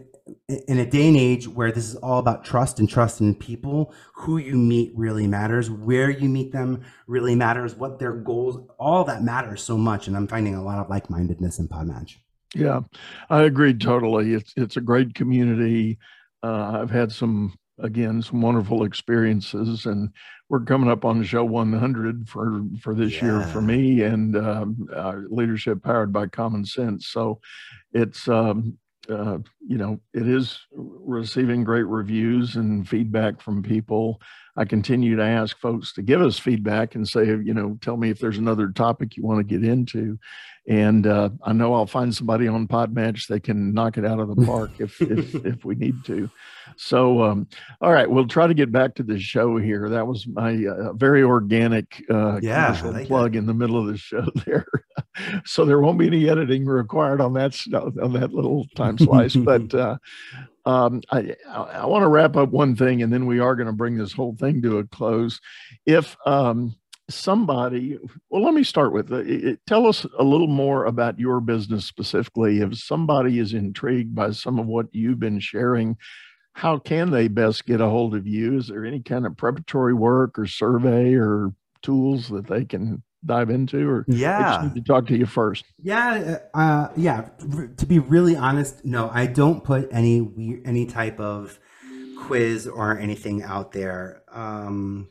in 0.48 0.80
a 0.80 0.86
day 0.86 1.08
and 1.08 1.18
age 1.18 1.48
where 1.48 1.72
this 1.72 1.88
is 1.88 1.96
all 1.98 2.20
about 2.20 2.46
trust 2.46 2.80
and 2.80 2.90
trust 2.90 3.22
in 3.22 3.36
people, 3.36 3.94
who 4.16 4.38
you 4.38 4.56
meet 4.56 4.92
really 4.96 5.28
matters, 5.28 5.70
where 5.70 6.10
you 6.10 6.30
meet 6.30 6.52
them 6.52 6.82
really 7.08 7.36
matters, 7.36 7.76
what 7.76 8.00
their 8.00 8.14
goals, 8.14 8.68
all 8.80 9.04
that 9.04 9.24
matters 9.24 9.62
so 9.62 9.78
much. 9.78 10.08
And 10.08 10.16
I'm 10.16 10.28
finding 10.28 10.56
a 10.56 10.64
lot 10.64 10.80
of 10.80 10.90
like 10.90 11.10
mindedness 11.10 11.60
in 11.60 11.68
Podmatch. 11.68 12.16
Yeah, 12.56 12.82
I 13.30 13.44
agree 13.44 13.74
totally. 13.74 14.34
It's 14.34 14.54
it's 14.56 14.78
a 14.78 14.82
great 14.82 15.16
community. 15.16 15.98
Uh, 16.44 16.80
I've 16.82 16.92
had 16.92 17.12
some 17.12 17.54
again 17.80 18.22
some 18.22 18.42
wonderful 18.42 18.84
experiences, 18.84 19.88
and 19.88 20.10
we're 20.50 20.62
coming 20.62 20.90
up 20.90 21.04
on 21.04 21.24
show 21.24 21.44
100 21.44 22.30
for 22.30 22.64
for 22.80 22.94
this 22.94 23.22
year 23.22 23.42
for 23.42 23.62
me 23.62 24.04
and 24.04 24.38
um, 24.38 24.88
uh, 24.96 25.16
leadership 25.30 25.82
powered 25.84 26.14
by 26.14 26.28
common 26.28 26.64
sense. 26.64 27.08
So 27.08 27.40
it's 27.92 28.28
um, 28.28 28.78
uh, 29.10 29.40
you 29.66 29.78
know, 29.78 30.00
it 30.14 30.28
is 30.28 30.60
receiving 30.72 31.64
great 31.64 31.84
reviews 31.84 32.56
and 32.56 32.88
feedback 32.88 33.42
from 33.42 33.64
people. 33.64 34.22
I 34.56 34.66
continue 34.66 35.16
to 35.16 35.24
ask 35.24 35.58
folks 35.60 35.94
to 35.94 36.02
give 36.02 36.22
us 36.22 36.40
feedback 36.40 36.96
and 36.96 37.08
say, 37.08 37.26
you 37.26 37.54
know, 37.54 37.78
tell 37.82 37.98
me 37.98 38.10
if 38.10 38.20
there's 38.20 38.38
another 38.38 38.70
topic 38.70 39.18
you 39.18 39.24
want 39.24 39.40
to 39.40 39.44
get 39.60 39.68
into. 39.68 40.18
And 40.68 41.06
uh, 41.06 41.30
I 41.44 41.52
know 41.52 41.74
I'll 41.74 41.86
find 41.86 42.16
somebody 42.16 42.48
on 42.48 42.68
Podmatch 42.68 43.28
that 43.28 43.44
can 43.44 43.74
knock 43.74 43.98
it 43.98 44.06
out 44.06 44.20
of 44.20 44.34
the 44.34 44.46
park 44.46 44.72
if, 44.80 45.02
if, 45.02 45.36
if 45.36 45.66
we 45.66 45.76
need 45.76 46.06
to. 46.06 46.30
So, 46.78 47.22
um, 47.22 47.48
all 47.82 47.92
right, 47.92 48.10
we'll 48.10 48.28
try 48.28 48.48
to 48.48 48.54
get 48.54 48.72
back 48.72 48.96
to 48.96 49.04
the 49.04 49.20
show 49.20 49.58
here. 49.58 49.90
That 49.90 50.08
was 50.08 50.26
my 50.26 50.66
uh, 50.66 50.94
very 50.94 51.22
organic 51.22 52.04
uh, 52.10 52.40
Yeah, 52.42 52.80
like 52.84 53.08
plug 53.08 53.36
in 53.36 53.46
the 53.46 53.54
middle 53.54 53.78
of 53.78 53.88
the 53.88 53.98
show 53.98 54.26
there. 54.46 54.66
so 55.46 55.66
there 55.66 55.82
won't 55.82 56.00
be 56.00 56.08
any 56.08 56.30
editing 56.30 56.66
required 56.66 57.20
on 57.20 57.34
that 57.34 57.60
on 57.74 58.14
that 58.14 58.34
little 58.34 58.66
time 58.76 58.98
slice. 58.98 59.36
but 59.36 59.74
uh, 59.74 59.98
um, 60.66 61.02
I, 61.12 61.36
I, 61.50 61.58
I 61.58 61.86
want 61.86 62.04
to 62.04 62.08
wrap 62.08 62.38
up 62.38 62.50
one 62.50 62.76
thing, 62.76 63.04
and 63.04 63.12
then 63.12 63.26
we 63.26 63.40
are 63.40 63.56
going 63.56 63.68
to 63.68 63.74
bring 63.74 63.98
this 63.98 64.14
whole 64.14 64.36
thing 64.36 64.62
to 64.62 64.80
a 64.80 64.86
close. 64.86 65.42
If 65.86 66.16
um, 66.26 66.76
somebody, 67.10 67.98
well, 68.30 68.44
let 68.44 68.54
me 68.54 68.64
start 68.64 68.94
with 68.94 69.12
uh, 69.12 69.18
it, 69.26 69.60
tell 69.68 69.88
us 69.88 70.06
a 70.18 70.24
little 70.24 70.48
more 70.48 70.86
about 70.86 71.20
your 71.20 71.40
business 71.40 71.86
specifically. 71.86 72.60
If 72.60 72.78
somebody 72.78 73.40
is 73.40 73.54
intrigued 73.54 74.16
by 74.16 74.32
some 74.32 74.60
of 74.60 74.66
what 74.68 74.88
you've 74.92 75.20
been 75.20 75.40
sharing, 75.40 75.98
how 76.54 76.78
can 76.78 77.12
they 77.12 77.28
best 77.28 77.66
get 77.66 77.82
a 77.82 77.88
hold 77.90 78.16
of 78.16 78.28
you? 78.28 78.58
Is 78.58 78.68
there 78.68 78.86
any 78.86 79.02
kind 79.02 79.26
of 79.26 79.36
preparatory 79.38 79.94
work 79.94 80.38
or 80.38 80.46
survey 80.48 81.14
or 81.16 81.52
tools 81.82 82.30
that 82.30 82.48
they 82.48 82.64
can 82.66 83.04
dive 83.26 83.50
into, 83.50 83.90
or 83.90 84.06
Yeah. 84.08 84.70
to 84.76 84.82
talk 84.82 85.08
to 85.08 85.18
you 85.18 85.26
first? 85.26 85.66
Yeah, 85.82 86.40
uh, 86.54 86.90
yeah. 86.96 87.30
r- 87.58 87.68
To 87.68 87.86
be 87.86 88.00
really 88.00 88.36
honest, 88.36 88.84
no, 88.86 89.10
I 89.14 89.28
don't 89.28 89.64
put 89.64 89.88
any 89.92 90.62
any 90.66 90.86
type 90.86 91.20
of 91.20 91.58
quiz 92.18 92.68
or 92.68 92.98
anything 92.98 93.42
out 93.44 93.72
there. 93.72 94.24
Um, 94.32 95.08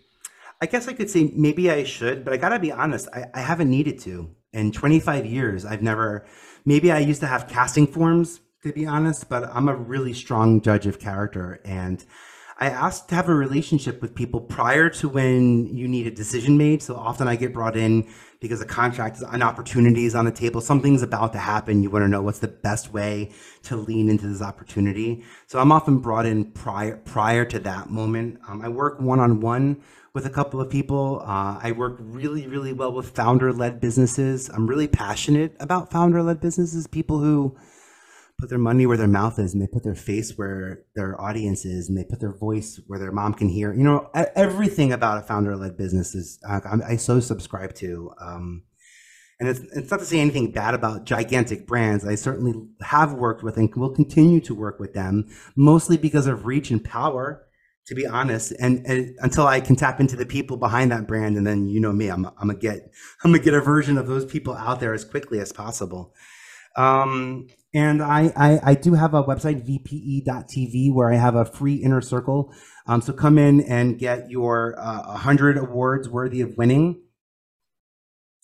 I 0.63 0.67
guess 0.67 0.87
I 0.87 0.93
could 0.93 1.11
say 1.11 1.29
maybe 1.35 1.73
I 1.73 1.83
should, 1.83 2.25
but 2.25 2.33
I 2.33 2.37
gotta 2.37 2.61
be 2.61 2.71
honest, 2.71 3.09
I, 3.13 3.25
I 3.35 3.41
haven't 3.41 3.69
needed 3.69 3.99
to. 4.03 4.31
In 4.53 4.71
25 4.71 5.27
years, 5.27 5.65
I've 5.65 5.83
never. 5.83 6.25
Maybe 6.65 6.93
I 6.93 7.01
used 7.01 7.21
to 7.23 7.27
have 7.27 7.49
casting 7.49 7.89
forms, 7.89 8.41
to 8.63 8.73
be 8.73 8.87
honest, 8.87 9.29
but 9.29 9.51
I'm 9.53 9.69
a 9.69 9.75
really 9.75 10.13
strong 10.13 10.61
judge 10.61 10.87
of 10.87 11.01
character, 11.01 11.61
and 11.65 12.05
I 12.61 12.67
asked 12.67 13.09
to 13.09 13.17
have 13.17 13.29
a 13.29 13.35
relationship 13.35 14.01
with 14.01 14.15
people 14.15 14.41
prior 14.41 14.89
to 14.91 15.09
when 15.09 15.75
you 15.75 15.89
need 15.89 16.07
a 16.07 16.13
decision 16.13 16.57
made. 16.57 16.81
So 16.81 16.95
often 16.95 17.27
I 17.27 17.35
get 17.35 17.53
brought 17.53 17.77
in 17.77 18.09
because 18.39 18.61
a 18.61 18.67
contract 18.67 19.17
is 19.17 19.23
an 19.23 19.43
opportunity 19.43 20.05
is 20.05 20.15
on 20.15 20.27
the 20.27 20.31
table. 20.31 20.61
Something's 20.61 21.03
about 21.03 21.33
to 21.33 21.41
happen. 21.41 21.83
You 21.83 21.91
want 21.91 22.05
to 22.05 22.09
know 22.09 22.23
what's 22.23 22.39
the 22.39 22.47
best 22.47 22.93
way 22.93 23.33
to 23.65 23.75
lean 23.75 24.09
into 24.09 24.29
this 24.29 24.43
opportunity. 24.43 25.25
So 25.49 25.59
I'm 25.59 25.73
often 25.73 25.99
brought 25.99 26.25
in 26.25 26.53
prior 26.53 26.99
prior 26.99 27.45
to 27.47 27.59
that 27.61 27.91
moment. 27.91 28.39
Um, 28.47 28.63
I 28.63 28.69
work 28.69 29.01
one 29.01 29.19
on 29.19 29.41
one 29.41 29.83
with 30.15 30.27
a 30.27 30.31
couple 30.31 30.61
of 30.61 30.71
people. 30.71 31.23
Uh, 31.25 31.59
I 31.63 31.73
work 31.73 31.97
really 32.01 32.47
really 32.47 32.73
well 32.73 32.93
with 32.93 33.11
founder 33.11 33.53
led 33.53 33.81
businesses. 33.81 34.49
I'm 34.49 34.67
really 34.67 34.89
passionate 34.89 35.57
about 35.61 35.91
founder 35.91 36.23
led 36.23 36.41
businesses. 36.41 36.87
People 36.87 37.21
who 37.21 37.57
put 38.43 38.49
their 38.49 38.59
money 38.59 38.87
where 38.87 38.97
their 38.97 39.07
mouth 39.07 39.39
is 39.39 39.55
and 39.55 39.63
they 39.63 39.69
put 39.69 39.85
their 39.85 39.95
face 39.95 40.33
where 40.37 40.83
their 40.97 41.19
audience 41.21 41.65
is 41.65 41.89
and 41.89 41.97
they 41.97 42.03
put 42.03 42.19
their 42.19 42.37
voice 42.37 42.81
where 42.89 42.99
their 42.99 43.13
mom 43.13 43.33
can 43.33 43.49
hear 43.49 43.73
you 43.73 43.85
know 43.85 44.11
everything 44.35 44.93
about 44.93 45.19
a 45.19 45.23
founder-led 45.23 45.77
business 45.77 46.13
is 46.15 46.41
uh, 46.49 46.61
I'm- 46.65 46.83
i 46.85 46.97
so 46.97 47.21
subscribe 47.21 47.73
to 47.77 48.11
um, 48.21 48.65
and 49.39 49.49
it's, 49.49 49.61
it's 49.77 49.91
not 49.93 50.01
to 50.01 50.07
say 50.07 50.19
anything 50.19 50.51
bad 50.51 50.75
about 50.75 51.05
gigantic 51.05 51.69
brands 51.69 52.05
i 52.05 52.17
certainly 52.17 52.55
have 52.81 53.13
worked 53.13 53.45
with 53.45 53.57
and 53.57 53.73
will 53.77 53.95
continue 53.95 54.41
to 54.41 54.57
work 54.57 54.81
with 54.81 54.93
them 54.93 55.29
mostly 55.55 55.97
because 55.97 56.27
of 56.27 56.45
reach 56.45 56.73
and 56.73 56.83
power 56.83 57.47
to 57.87 57.95
be 57.95 58.07
honest 58.07 58.53
and, 58.61 58.85
and 58.87 59.15
until 59.21 59.47
i 59.47 59.61
can 59.61 59.77
tap 59.77 60.01
into 60.01 60.17
the 60.17 60.27
people 60.27 60.57
behind 60.57 60.91
that 60.91 61.07
brand 61.07 61.37
and 61.37 61.47
then 61.47 61.67
you 61.67 61.81
know 61.81 61.93
me 61.93 62.09
i'm, 62.09 62.27
I'm 62.27 62.49
gonna 62.49 62.55
get 62.55 62.79
i'm 63.25 63.33
gonna 63.33 63.43
get 63.43 63.55
a 63.55 63.61
version 63.61 63.99
of 63.99 64.07
those 64.07 64.25
people 64.25 64.55
out 64.55 64.81
there 64.81 64.95
as 64.95 65.05
quickly 65.05 65.41
as 65.41 65.53
possible 65.53 66.15
um, 66.77 67.49
and 67.75 68.03
I, 68.03 68.33
I, 68.37 68.61
I 68.71 68.75
do 68.75 68.95
have 68.95 69.15
a 69.15 69.23
website, 69.23 69.67
vpe.tv, 69.67 70.93
where 70.93 71.13
I 71.13 71.17
have 71.17 71.35
a 71.35 71.45
free 71.45 71.77
inner 71.77 72.01
circle. 72.01 72.53
Um, 72.87 73.01
so 73.01 73.13
come 73.13 73.39
in 73.39 73.61
and 73.63 73.99
get 73.99 74.31
your 74.31 74.79
uh, 74.79 75.07
100 75.07 75.57
awards 75.57 76.09
worthy 76.09 76.41
of 76.43 76.57
winning. 76.57 77.03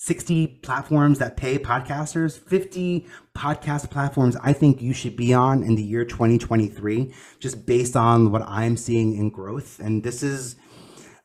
60 0.01 0.47
platforms 0.63 1.19
that 1.19 1.37
pay 1.37 1.59
podcasters, 1.59 2.39
50 2.39 3.05
podcast 3.35 3.91
platforms 3.91 4.37
I 4.43 4.53
think 4.53 4.81
you 4.81 4.93
should 4.93 5.17
be 5.17 5.35
on 5.35 5.65
in 5.65 5.75
the 5.75 5.83
year 5.83 6.05
2023, 6.05 7.13
just 7.41 7.67
based 7.67 7.97
on 7.97 8.31
what 8.31 8.43
I'm 8.43 8.77
seeing 8.77 9.17
in 9.17 9.31
growth. 9.31 9.81
And 9.81 10.05
this 10.05 10.23
is, 10.23 10.55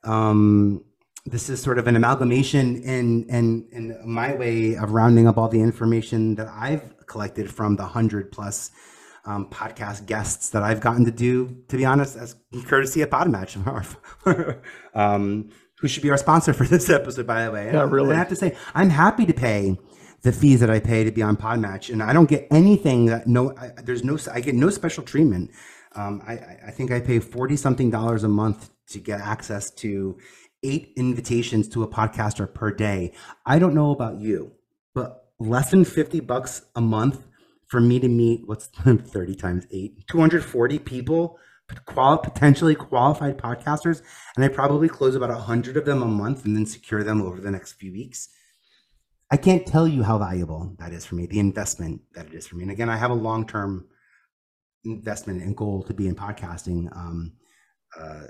um, 0.04 0.84
this 1.24 1.50
is 1.50 1.62
sort 1.62 1.78
of 1.78 1.86
an 1.88 1.96
amalgamation 1.96 2.82
in, 2.82 3.26
in, 3.30 3.68
in 3.72 4.02
my 4.04 4.34
way 4.34 4.76
of 4.76 4.92
rounding 4.92 5.28
up 5.28 5.38
all 5.38 5.50
the 5.50 5.62
information 5.62 6.34
that 6.36 6.48
I've 6.48 7.06
collected 7.06 7.54
from 7.54 7.76
the 7.76 7.84
100 7.84 8.32
plus 8.32 8.72
um, 9.26 9.50
podcast 9.52 10.08
guests 10.08 10.50
that 10.50 10.64
I've 10.64 10.82
gotten 10.82 11.06
to 11.06 11.12
do, 11.12 11.58
to 11.68 11.78
be 11.78 11.86
honest, 11.86 12.18
as 12.18 12.36
courtesy 12.66 13.04
of 13.04 13.12
Podmatch, 13.12 13.56
um, 14.96 15.52
who 15.84 15.90
should 15.90 16.02
be 16.02 16.10
our 16.10 16.18
sponsor 16.18 16.54
for 16.54 16.64
this 16.76 16.90
episode, 16.90 17.28
by 17.28 17.44
the 17.44 17.52
way. 17.52 17.66
Yeah, 17.66 17.86
really. 17.90 18.12
And 18.12 18.14
I 18.14 18.18
have 18.20 18.30
to 18.30 18.38
say, 18.38 18.56
I'm 18.74 18.90
happy 18.90 19.26
to 19.26 19.34
pay 19.34 19.78
the 20.22 20.32
fees 20.32 20.62
that 20.62 20.70
I 20.70 20.80
pay 20.80 21.04
to 21.04 21.12
be 21.12 21.22
on 21.22 21.36
Podmatch, 21.36 21.92
and 21.92 22.02
I 22.02 22.14
don't 22.14 22.30
get 22.30 22.48
anything 22.50 23.08
that 23.08 23.28
no, 23.28 23.54
I, 23.58 23.74
there's 23.84 24.02
no, 24.02 24.18
I 24.32 24.40
get 24.40 24.56
no 24.56 24.70
special 24.70 25.04
treatment. 25.04 25.52
Um, 25.94 26.24
I, 26.26 26.34
I 26.36 26.60
I 26.68 26.72
think 26.72 26.90
I 26.90 27.02
pay 27.02 27.20
forty 27.20 27.58
something 27.58 27.92
dollars 27.92 28.24
a 28.24 28.30
month 28.30 28.70
to 28.92 29.00
get 29.00 29.20
access 29.20 29.72
to 29.72 30.18
eight 30.64 30.94
invitations 30.96 31.68
to 31.70 31.84
a 31.84 31.88
podcaster 31.88 32.52
per 32.52 32.72
day. 32.72 33.12
I 33.46 33.60
don't 33.60 33.76
know 33.76 33.92
about 33.92 34.22
you, 34.22 34.54
but 34.96 35.26
less 35.38 35.70
than 35.72 35.84
fifty 35.84 36.22
bucks 36.22 36.62
a 36.78 36.82
month 36.82 37.28
for 37.68 37.82
me 37.82 38.00
to 38.00 38.08
meet 38.08 38.48
what's 38.48 38.68
30 38.78 39.36
times 39.36 39.66
8 39.72 40.08
240 40.08 40.80
people 40.80 41.40
qual- 41.86 42.18
potentially 42.18 42.76
qualified 42.76 43.38
podcasters 43.38 44.02
and 44.36 44.44
i 44.44 44.48
probably 44.48 44.88
close 44.88 45.16
about 45.16 45.30
100 45.30 45.78
of 45.78 45.86
them 45.86 46.02
a 46.02 46.08
month 46.08 46.46
and 46.46 46.56
then 46.56 46.66
secure 46.66 47.04
them 47.04 47.22
over 47.22 47.40
the 47.40 47.52
next 47.52 47.74
few 47.74 47.92
weeks. 47.92 48.30
I 49.32 49.38
can't 49.38 49.66
tell 49.66 49.88
you 49.88 50.04
how 50.04 50.20
valuable 50.20 50.76
that 50.80 50.94
is 50.94 51.06
for 51.06 51.16
me 51.16 51.26
the 51.26 51.40
investment 51.40 52.02
that 52.14 52.28
it 52.28 52.34
is 52.34 52.48
for 52.48 52.56
me. 52.56 52.64
And 52.64 52.72
again 52.72 52.90
i 52.90 52.98
have 52.98 53.12
a 53.12 53.16
long-term 53.16 53.88
investment 54.86 55.42
and 55.42 55.56
goal 55.56 55.84
to 55.84 55.94
be 55.94 56.08
in 56.08 56.16
podcasting 56.16 56.96
um, 56.96 57.34
uh, 58.00 58.28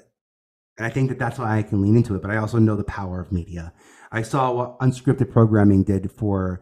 and 0.78 0.86
i 0.86 0.90
think 0.90 1.10
that 1.10 1.20
that's 1.20 1.40
why 1.40 1.58
i 1.58 1.64
can 1.64 1.82
lean 1.82 1.96
into 1.96 2.16
it 2.16 2.22
but 2.22 2.32
i 2.32 2.38
also 2.38 2.60
know 2.60 2.76
the 2.76 2.84
power 2.84 3.20
of 3.20 3.32
media. 3.32 3.74
I 4.12 4.22
saw 4.22 4.52
what 4.52 4.80
unscripted 4.80 5.32
programming 5.32 5.84
did 5.84 6.12
for 6.12 6.62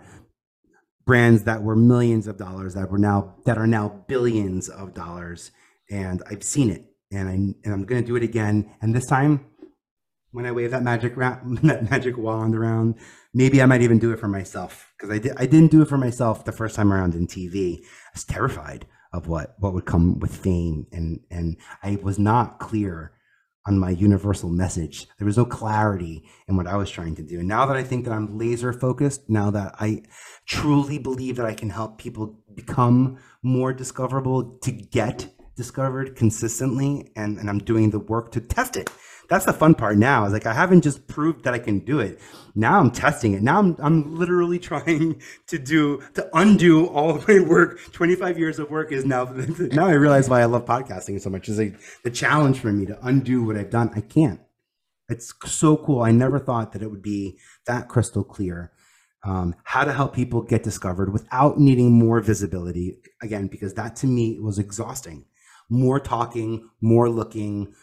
brands 1.05 1.43
that 1.43 1.63
were 1.63 1.75
millions 1.75 2.27
of 2.27 2.37
dollars 2.37 2.73
that 2.75 2.89
were 2.89 2.97
now 2.97 3.35
that 3.45 3.57
are 3.57 3.67
now 3.67 4.03
billions 4.07 4.69
of 4.69 4.93
dollars 4.93 5.51
and 5.91 6.23
i've 6.31 6.43
seen 6.43 6.69
it 6.69 6.85
and 7.11 7.29
i 7.29 7.33
and 7.33 7.55
i'm 7.65 7.85
to 7.85 8.01
do 8.01 8.15
it 8.15 8.23
again 8.23 8.71
and 8.81 8.95
this 8.95 9.05
time 9.05 9.45
when 10.31 10.45
i 10.45 10.51
wave 10.51 10.71
that 10.71 10.83
magic 10.83 11.15
that 11.15 11.87
magic 11.91 12.17
wand 12.17 12.55
around 12.55 12.95
maybe 13.33 13.61
i 13.61 13.65
might 13.65 13.81
even 13.81 13.99
do 13.99 14.11
it 14.11 14.19
for 14.19 14.27
myself 14.27 14.91
because 14.97 15.13
i 15.13 15.19
did 15.19 15.33
i 15.37 15.45
didn't 15.45 15.71
do 15.71 15.81
it 15.81 15.87
for 15.87 15.97
myself 15.97 16.45
the 16.45 16.51
first 16.51 16.75
time 16.75 16.91
around 16.91 17.13
in 17.13 17.27
tv 17.27 17.79
i 17.83 18.09
was 18.13 18.23
terrified 18.23 18.87
of 19.13 19.27
what 19.27 19.55
what 19.59 19.73
would 19.73 19.85
come 19.85 20.17
with 20.19 20.35
fame 20.35 20.87
and 20.91 21.19
and 21.29 21.57
i 21.83 21.99
was 22.01 22.17
not 22.17 22.59
clear 22.59 23.11
on 23.67 23.77
my 23.77 23.91
universal 23.91 24.49
message. 24.49 25.07
There 25.19 25.25
was 25.25 25.37
no 25.37 25.45
clarity 25.45 26.23
in 26.47 26.57
what 26.57 26.67
I 26.67 26.77
was 26.77 26.89
trying 26.89 27.15
to 27.15 27.21
do. 27.21 27.39
And 27.39 27.47
now 27.47 27.65
that 27.67 27.77
I 27.77 27.83
think 27.83 28.05
that 28.05 28.13
I'm 28.13 28.37
laser 28.37 28.73
focused, 28.73 29.29
now 29.29 29.51
that 29.51 29.75
I 29.79 30.03
truly 30.47 30.97
believe 30.97 31.35
that 31.35 31.45
I 31.45 31.53
can 31.53 31.69
help 31.69 31.99
people 31.99 32.39
become 32.55 33.19
more 33.43 33.73
discoverable 33.73 34.57
to 34.63 34.71
get 34.71 35.29
discovered 35.55 36.15
consistently, 36.15 37.11
and, 37.15 37.37
and 37.37 37.49
I'm 37.49 37.59
doing 37.59 37.91
the 37.91 37.99
work 37.99 38.31
to 38.33 38.41
test 38.41 38.77
it. 38.77 38.89
That's 39.31 39.45
the 39.45 39.53
fun 39.53 39.75
part 39.75 39.97
now. 39.97 40.25
Is 40.25 40.33
like 40.33 40.45
I 40.45 40.53
haven't 40.53 40.81
just 40.81 41.07
proved 41.07 41.45
that 41.45 41.53
I 41.53 41.59
can 41.59 41.79
do 41.79 42.01
it. 42.01 42.19
Now 42.53 42.81
I'm 42.81 42.91
testing 42.91 43.33
it. 43.33 43.41
Now 43.41 43.59
I'm 43.59 43.77
I'm 43.79 44.17
literally 44.17 44.59
trying 44.71 45.21
to 45.47 45.57
do 45.57 46.03
to 46.15 46.29
undo 46.33 46.87
all 46.87 47.15
of 47.15 47.25
my 47.29 47.39
work. 47.39 47.79
25 47.93 48.37
years 48.37 48.59
of 48.59 48.69
work 48.69 48.91
is 48.91 49.05
now 49.05 49.23
now 49.71 49.87
I 49.87 49.93
realize 49.93 50.27
why 50.27 50.41
I 50.41 50.45
love 50.45 50.65
podcasting 50.65 51.21
so 51.21 51.29
much. 51.29 51.47
Is 51.47 51.59
like 51.59 51.79
the 52.03 52.11
challenge 52.11 52.59
for 52.59 52.73
me 52.73 52.85
to 52.87 52.99
undo 53.07 53.41
what 53.41 53.55
I've 53.55 53.69
done. 53.69 53.91
I 53.95 54.01
can't. 54.01 54.41
It's 55.07 55.33
so 55.45 55.77
cool. 55.77 56.01
I 56.01 56.11
never 56.11 56.37
thought 56.37 56.73
that 56.73 56.81
it 56.81 56.91
would 56.91 57.01
be 57.01 57.37
that 57.67 57.87
crystal 57.87 58.25
clear. 58.25 58.73
Um, 59.23 59.55
how 59.63 59.85
to 59.85 59.93
help 59.93 60.13
people 60.13 60.41
get 60.41 60.63
discovered 60.63 61.13
without 61.13 61.59
needing 61.59 61.91
more 61.91 62.19
visibility 62.19 62.97
again, 63.21 63.47
because 63.47 63.75
that 63.75 63.95
to 63.97 64.07
me 64.07 64.39
was 64.39 64.59
exhausting. 64.59 65.25
More 65.71 65.99
talking, 65.99 66.69
more 66.81 67.09
looking, 67.09 67.73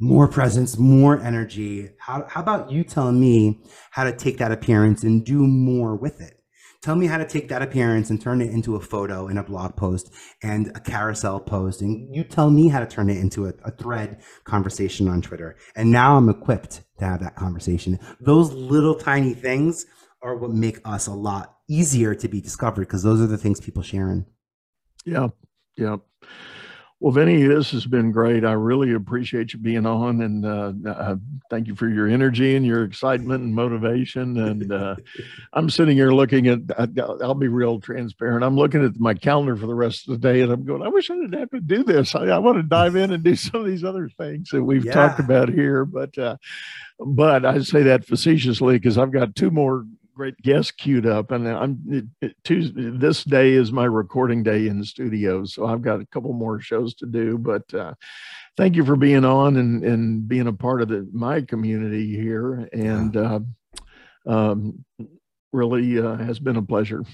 more 0.00 0.28
presence, 0.28 0.78
more 0.78 1.20
energy. 1.20 1.90
How, 1.98 2.26
how 2.28 2.40
about 2.40 2.72
you 2.72 2.82
telling 2.84 3.20
me 3.20 3.60
how 3.90 4.04
to 4.04 4.12
take 4.12 4.38
that 4.38 4.50
appearance 4.52 5.02
and 5.02 5.24
do 5.24 5.46
more 5.46 5.94
with 5.96 6.20
it? 6.20 6.34
Tell 6.80 6.94
me 6.94 7.06
how 7.06 7.18
to 7.18 7.26
take 7.26 7.48
that 7.48 7.60
appearance 7.60 8.08
and 8.08 8.22
turn 8.22 8.40
it 8.40 8.50
into 8.50 8.76
a 8.76 8.80
photo 8.80 9.26
and 9.26 9.36
a 9.36 9.42
blog 9.42 9.74
post 9.74 10.12
and 10.44 10.68
a 10.76 10.80
carousel 10.80 11.40
post. 11.40 11.82
And 11.82 12.14
you 12.14 12.22
tell 12.22 12.50
me 12.50 12.68
how 12.68 12.78
to 12.78 12.86
turn 12.86 13.10
it 13.10 13.18
into 13.18 13.46
a, 13.46 13.52
a 13.64 13.72
thread 13.72 14.22
conversation 14.44 15.08
on 15.08 15.20
Twitter. 15.20 15.56
And 15.74 15.90
now 15.90 16.16
I'm 16.16 16.28
equipped 16.28 16.82
to 16.98 17.04
have 17.04 17.20
that 17.20 17.34
conversation. 17.34 17.98
Those 18.20 18.52
little 18.52 18.94
tiny 18.94 19.34
things 19.34 19.86
are 20.22 20.36
what 20.36 20.52
make 20.52 20.78
us 20.84 21.08
a 21.08 21.14
lot 21.14 21.56
easier 21.68 22.14
to 22.14 22.28
be 22.28 22.40
discovered 22.40 22.82
because 22.82 23.02
those 23.02 23.20
are 23.20 23.26
the 23.26 23.38
things 23.38 23.60
people 23.60 23.82
sharing. 23.82 24.24
Yeah. 25.04 25.28
Yeah. 25.76 25.96
Well, 27.00 27.12
Vinny, 27.12 27.44
this 27.44 27.70
has 27.70 27.86
been 27.86 28.10
great. 28.10 28.44
I 28.44 28.52
really 28.52 28.92
appreciate 28.92 29.52
you 29.52 29.60
being 29.60 29.86
on, 29.86 30.20
and 30.20 30.44
uh, 30.44 30.72
uh, 30.84 31.16
thank 31.48 31.68
you 31.68 31.76
for 31.76 31.88
your 31.88 32.08
energy 32.08 32.56
and 32.56 32.66
your 32.66 32.82
excitement 32.82 33.44
and 33.44 33.54
motivation. 33.54 34.36
And 34.36 34.72
uh, 34.72 34.96
I'm 35.52 35.70
sitting 35.70 35.96
here 35.96 36.10
looking 36.10 36.48
at. 36.48 36.58
I'll 36.98 37.34
be 37.34 37.46
real 37.46 37.78
transparent. 37.78 38.42
I'm 38.42 38.56
looking 38.56 38.84
at 38.84 38.98
my 38.98 39.14
calendar 39.14 39.56
for 39.56 39.68
the 39.68 39.76
rest 39.76 40.08
of 40.08 40.20
the 40.20 40.28
day, 40.28 40.40
and 40.40 40.50
I'm 40.50 40.64
going. 40.64 40.82
I 40.82 40.88
wish 40.88 41.08
I 41.08 41.14
didn't 41.14 41.38
have 41.38 41.50
to 41.50 41.60
do 41.60 41.84
this. 41.84 42.16
I, 42.16 42.24
I 42.24 42.38
want 42.38 42.56
to 42.56 42.64
dive 42.64 42.96
in 42.96 43.12
and 43.12 43.22
do 43.22 43.36
some 43.36 43.60
of 43.60 43.66
these 43.68 43.84
other 43.84 44.08
things 44.08 44.50
that 44.50 44.64
we've 44.64 44.84
yeah. 44.84 44.92
talked 44.92 45.20
about 45.20 45.50
here, 45.50 45.84
but 45.84 46.18
uh, 46.18 46.36
but 46.98 47.46
I 47.46 47.60
say 47.60 47.84
that 47.84 48.06
facetiously 48.06 48.74
because 48.74 48.98
I've 48.98 49.12
got 49.12 49.36
two 49.36 49.52
more 49.52 49.84
great 50.18 50.36
guests 50.42 50.72
queued 50.72 51.06
up, 51.06 51.30
and 51.30 51.48
I'm 51.48 51.78
it, 51.88 52.04
it, 52.20 52.36
Tuesday. 52.42 52.90
This 52.90 53.22
day 53.22 53.52
is 53.52 53.70
my 53.70 53.84
recording 53.84 54.42
day 54.42 54.66
in 54.66 54.80
the 54.80 54.84
studio, 54.84 55.44
so 55.44 55.64
I've 55.64 55.80
got 55.80 56.00
a 56.00 56.06
couple 56.06 56.32
more 56.32 56.60
shows 56.60 56.92
to 56.96 57.06
do. 57.06 57.38
But 57.38 57.72
uh, 57.72 57.94
thank 58.56 58.74
you 58.74 58.84
for 58.84 58.96
being 58.96 59.24
on 59.24 59.56
and 59.56 59.84
and 59.84 60.28
being 60.28 60.48
a 60.48 60.52
part 60.52 60.82
of 60.82 60.88
the 60.88 61.08
my 61.12 61.40
community 61.42 62.16
here, 62.16 62.68
and 62.72 63.16
uh, 63.16 63.40
um, 64.26 64.84
really 65.52 66.00
uh, 66.00 66.16
has 66.16 66.40
been 66.40 66.56
a 66.56 66.62
pleasure. 66.62 67.04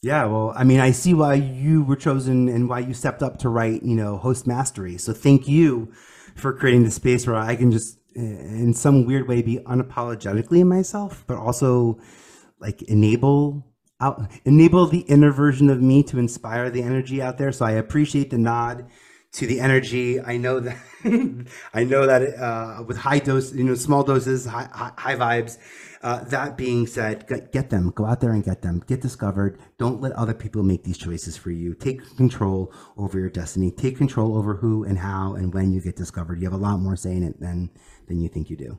Yeah, 0.00 0.26
well, 0.26 0.52
I 0.56 0.62
mean, 0.62 0.78
I 0.78 0.92
see 0.92 1.14
why 1.14 1.34
you 1.34 1.82
were 1.82 1.96
chosen 1.96 2.48
and 2.48 2.68
why 2.68 2.78
you 2.78 2.94
stepped 2.94 3.22
up 3.22 3.38
to 3.40 3.48
write, 3.48 3.82
you 3.82 3.94
know, 3.94 4.18
host 4.18 4.46
mastery. 4.46 4.98
So 4.98 5.12
thank 5.12 5.46
you 5.46 5.92
for 6.34 6.52
creating 6.52 6.84
the 6.84 6.90
space 6.90 7.24
where 7.24 7.36
I 7.36 7.54
can 7.54 7.70
just, 7.70 7.98
in 8.16 8.74
some 8.74 9.06
weird 9.06 9.28
way, 9.28 9.42
be 9.42 9.58
unapologetically 9.58 10.66
myself, 10.66 11.22
but 11.28 11.36
also 11.36 12.00
like 12.62 12.82
enable 12.82 13.66
out 14.00 14.30
enable 14.44 14.86
the 14.86 15.00
inner 15.00 15.32
version 15.32 15.70
of 15.70 15.80
me 15.80 16.02
to 16.04 16.18
inspire 16.18 16.70
the 16.70 16.82
energy 16.82 17.20
out 17.20 17.38
there. 17.38 17.52
So 17.52 17.64
I 17.64 17.72
appreciate 17.72 18.30
the 18.30 18.38
nod 18.38 18.86
to 19.32 19.46
the 19.46 19.60
energy. 19.60 20.20
I 20.20 20.36
know 20.36 20.60
that 20.60 20.76
I 21.74 21.84
know 21.84 22.06
that 22.06 22.38
uh, 22.38 22.82
with 22.86 22.98
high 22.98 23.18
dose, 23.18 23.52
you 23.52 23.64
know, 23.64 23.74
small 23.74 24.02
doses, 24.02 24.44
high, 24.46 24.68
high, 24.72 24.92
high 24.96 25.16
vibes. 25.16 25.58
Uh, 26.02 26.24
that 26.24 26.56
being 26.56 26.84
said, 26.84 27.28
get, 27.28 27.52
get, 27.52 27.70
them, 27.70 27.92
go 27.94 28.04
out 28.04 28.20
there 28.20 28.32
and 28.32 28.42
get 28.42 28.60
them, 28.60 28.82
get 28.88 29.00
discovered. 29.00 29.60
Don't 29.78 30.00
let 30.00 30.10
other 30.12 30.34
people 30.34 30.64
make 30.64 30.82
these 30.82 30.98
choices 30.98 31.36
for 31.36 31.52
you. 31.52 31.74
Take 31.74 32.16
control 32.16 32.74
over 32.96 33.20
your 33.20 33.30
destiny. 33.30 33.70
Take 33.70 33.98
control 33.98 34.36
over 34.36 34.56
who 34.56 34.82
and 34.82 34.98
how 34.98 35.34
and 35.34 35.54
when 35.54 35.70
you 35.70 35.80
get 35.80 35.94
discovered. 35.94 36.40
You 36.40 36.50
have 36.50 36.60
a 36.60 36.62
lot 36.62 36.80
more 36.80 36.96
say 36.96 37.12
in 37.12 37.22
it 37.22 37.38
than 37.38 37.70
than 38.08 38.20
you 38.20 38.28
think 38.28 38.50
you 38.50 38.56
do. 38.56 38.78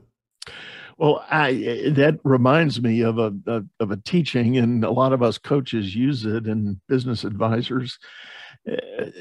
Well, 0.98 1.26
I 1.30 1.52
eh, 1.54 1.89
that 1.94 2.20
reminds 2.24 2.82
me 2.82 3.02
of 3.02 3.18
a, 3.18 3.34
a, 3.48 3.64
of 3.80 3.91
a 3.91 3.98
teaching, 3.98 4.58
and 4.58 4.84
a 4.84 4.91
lot 4.91 5.14
of 5.14 5.24
us 5.24 5.38
coaches 5.38 5.96
use 5.96 6.26
it, 6.26 6.46
and 6.46 6.80
business 6.88 7.24
advisors. 7.24 7.98
Eh, 8.68 8.78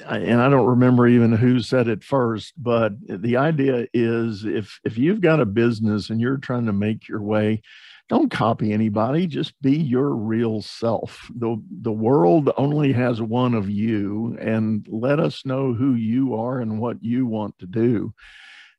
and 0.07 0.41
I 0.41 0.49
don't 0.49 0.66
remember 0.66 1.09
even 1.09 1.33
who 1.33 1.61
said 1.61 1.89
it 1.89 2.05
first, 2.05 2.55
but 2.59 2.93
the 3.09 3.37
idea 3.37 3.87
is 3.95 4.45
if 4.45 4.79
if 4.85 4.99
you've 4.99 5.20
got 5.20 5.41
a 5.41 5.47
business 5.47 6.11
and 6.11 6.20
you're 6.20 6.37
trying 6.37 6.66
to 6.66 6.73
make 6.73 7.09
your 7.09 7.23
way, 7.23 7.62
don't 8.09 8.31
copy 8.31 8.73
anybody. 8.73 9.27
Just 9.27 9.61
be 9.62 9.77
your 9.77 10.11
real 10.14 10.61
self. 10.62 11.29
the 11.35 11.57
The 11.83 11.93
world 11.93 12.51
only 12.57 12.93
has 12.93 13.23
one 13.23 13.55
of 13.55 13.70
you, 13.70 14.37
and 14.41 14.87
let 14.91 15.20
us 15.20 15.47
know 15.47 15.73
who 15.73 15.95
you 15.95 16.35
are 16.35 16.61
and 16.61 16.81
what 16.81 17.03
you 17.03 17.27
want 17.27 17.59
to 17.61 17.66
do 17.66 18.12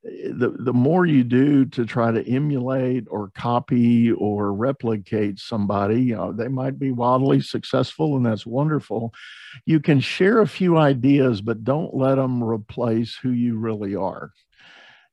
the, 0.04 0.54
the 0.58 0.72
more 0.72 1.06
you 1.06 1.24
do 1.24 1.64
to 1.64 1.86
try 1.86 2.10
to 2.10 2.28
emulate 2.28 3.06
or 3.10 3.30
copy 3.34 4.12
or 4.12 4.52
replicate 4.52 5.38
somebody, 5.38 6.02
you 6.02 6.16
know, 6.16 6.30
they 6.30 6.48
might 6.48 6.78
be 6.78 6.90
wildly 6.90 7.40
successful 7.40 8.16
and 8.16 8.26
that's 8.26 8.44
wonderful. 8.44 9.14
You 9.64 9.80
can 9.80 10.00
share 10.00 10.40
a 10.40 10.46
few 10.46 10.76
ideas, 10.76 11.40
but 11.40 11.64
don't 11.64 11.94
let 11.94 12.16
them 12.16 12.44
replace 12.44 13.16
who 13.16 13.30
you 13.30 13.56
really 13.56 13.94
are. 13.94 14.32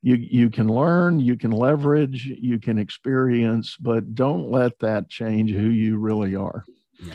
You, 0.02 0.16
you 0.16 0.50
can 0.50 0.68
learn, 0.68 1.20
you 1.20 1.38
can 1.38 1.52
leverage, 1.52 2.26
you 2.26 2.60
can 2.60 2.78
experience, 2.78 3.78
but 3.80 4.14
don't 4.14 4.52
let 4.52 4.80
that 4.80 5.10
change 5.10 5.52
who 5.52 5.70
you 5.70 5.98
really 5.98 6.36
are. 6.36 6.66
Yeah. 7.00 7.14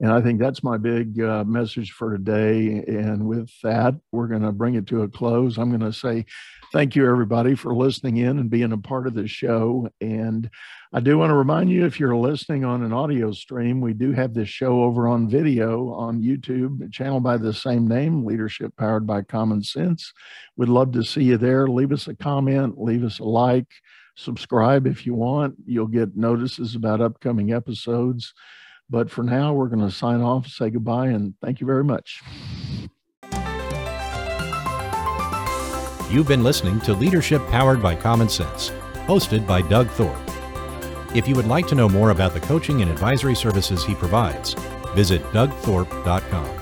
And 0.00 0.12
I 0.12 0.20
think 0.20 0.38
that's 0.38 0.62
my 0.62 0.76
big 0.76 1.20
uh, 1.20 1.42
message 1.42 1.90
for 1.90 2.16
today. 2.16 2.84
And 2.86 3.26
with 3.26 3.50
that, 3.64 3.94
we're 4.12 4.28
going 4.28 4.42
to 4.42 4.52
bring 4.52 4.76
it 4.76 4.86
to 4.88 5.02
a 5.02 5.08
close. 5.08 5.58
I'm 5.58 5.70
going 5.70 5.80
to 5.80 5.92
say 5.92 6.24
thank 6.72 6.94
you, 6.94 7.10
everybody, 7.10 7.56
for 7.56 7.74
listening 7.74 8.18
in 8.18 8.38
and 8.38 8.48
being 8.48 8.70
a 8.72 8.78
part 8.78 9.08
of 9.08 9.14
the 9.14 9.26
show. 9.26 9.88
And 10.00 10.48
I 10.92 11.00
do 11.00 11.18
want 11.18 11.30
to 11.30 11.34
remind 11.34 11.70
you 11.70 11.84
if 11.84 11.98
you're 11.98 12.16
listening 12.16 12.64
on 12.64 12.84
an 12.84 12.92
audio 12.92 13.32
stream, 13.32 13.80
we 13.80 13.92
do 13.92 14.12
have 14.12 14.34
this 14.34 14.48
show 14.48 14.82
over 14.84 15.08
on 15.08 15.28
video 15.28 15.92
on 15.92 16.22
YouTube, 16.22 16.92
channel 16.92 17.18
by 17.18 17.36
the 17.36 17.52
same 17.52 17.88
name, 17.88 18.24
Leadership 18.24 18.76
Powered 18.76 19.06
by 19.06 19.22
Common 19.22 19.64
Sense. 19.64 20.12
We'd 20.56 20.68
love 20.68 20.92
to 20.92 21.02
see 21.02 21.24
you 21.24 21.38
there. 21.38 21.66
Leave 21.66 21.90
us 21.90 22.06
a 22.06 22.14
comment, 22.14 22.80
leave 22.80 23.02
us 23.02 23.18
a 23.18 23.24
like, 23.24 23.66
subscribe 24.14 24.86
if 24.86 25.04
you 25.04 25.14
want. 25.14 25.56
You'll 25.66 25.88
get 25.88 26.16
notices 26.16 26.76
about 26.76 27.00
upcoming 27.00 27.52
episodes. 27.52 28.32
But 28.90 29.10
for 29.10 29.22
now, 29.22 29.52
we're 29.52 29.68
going 29.68 29.86
to 29.86 29.94
sign 29.94 30.20
off, 30.20 30.46
say 30.46 30.70
goodbye, 30.70 31.08
and 31.08 31.34
thank 31.42 31.60
you 31.60 31.66
very 31.66 31.84
much. 31.84 32.22
You've 36.10 36.26
been 36.26 36.42
listening 36.42 36.80
to 36.80 36.94
Leadership 36.94 37.46
Powered 37.48 37.82
by 37.82 37.94
Common 37.94 38.30
Sense, 38.30 38.70
hosted 39.06 39.46
by 39.46 39.60
Doug 39.60 39.88
Thorpe. 39.90 40.16
If 41.14 41.28
you 41.28 41.34
would 41.34 41.46
like 41.46 41.66
to 41.68 41.74
know 41.74 41.88
more 41.88 42.10
about 42.10 42.32
the 42.32 42.40
coaching 42.40 42.80
and 42.80 42.90
advisory 42.90 43.34
services 43.34 43.84
he 43.84 43.94
provides, 43.94 44.54
visit 44.94 45.22
dougthorpe.com. 45.32 46.57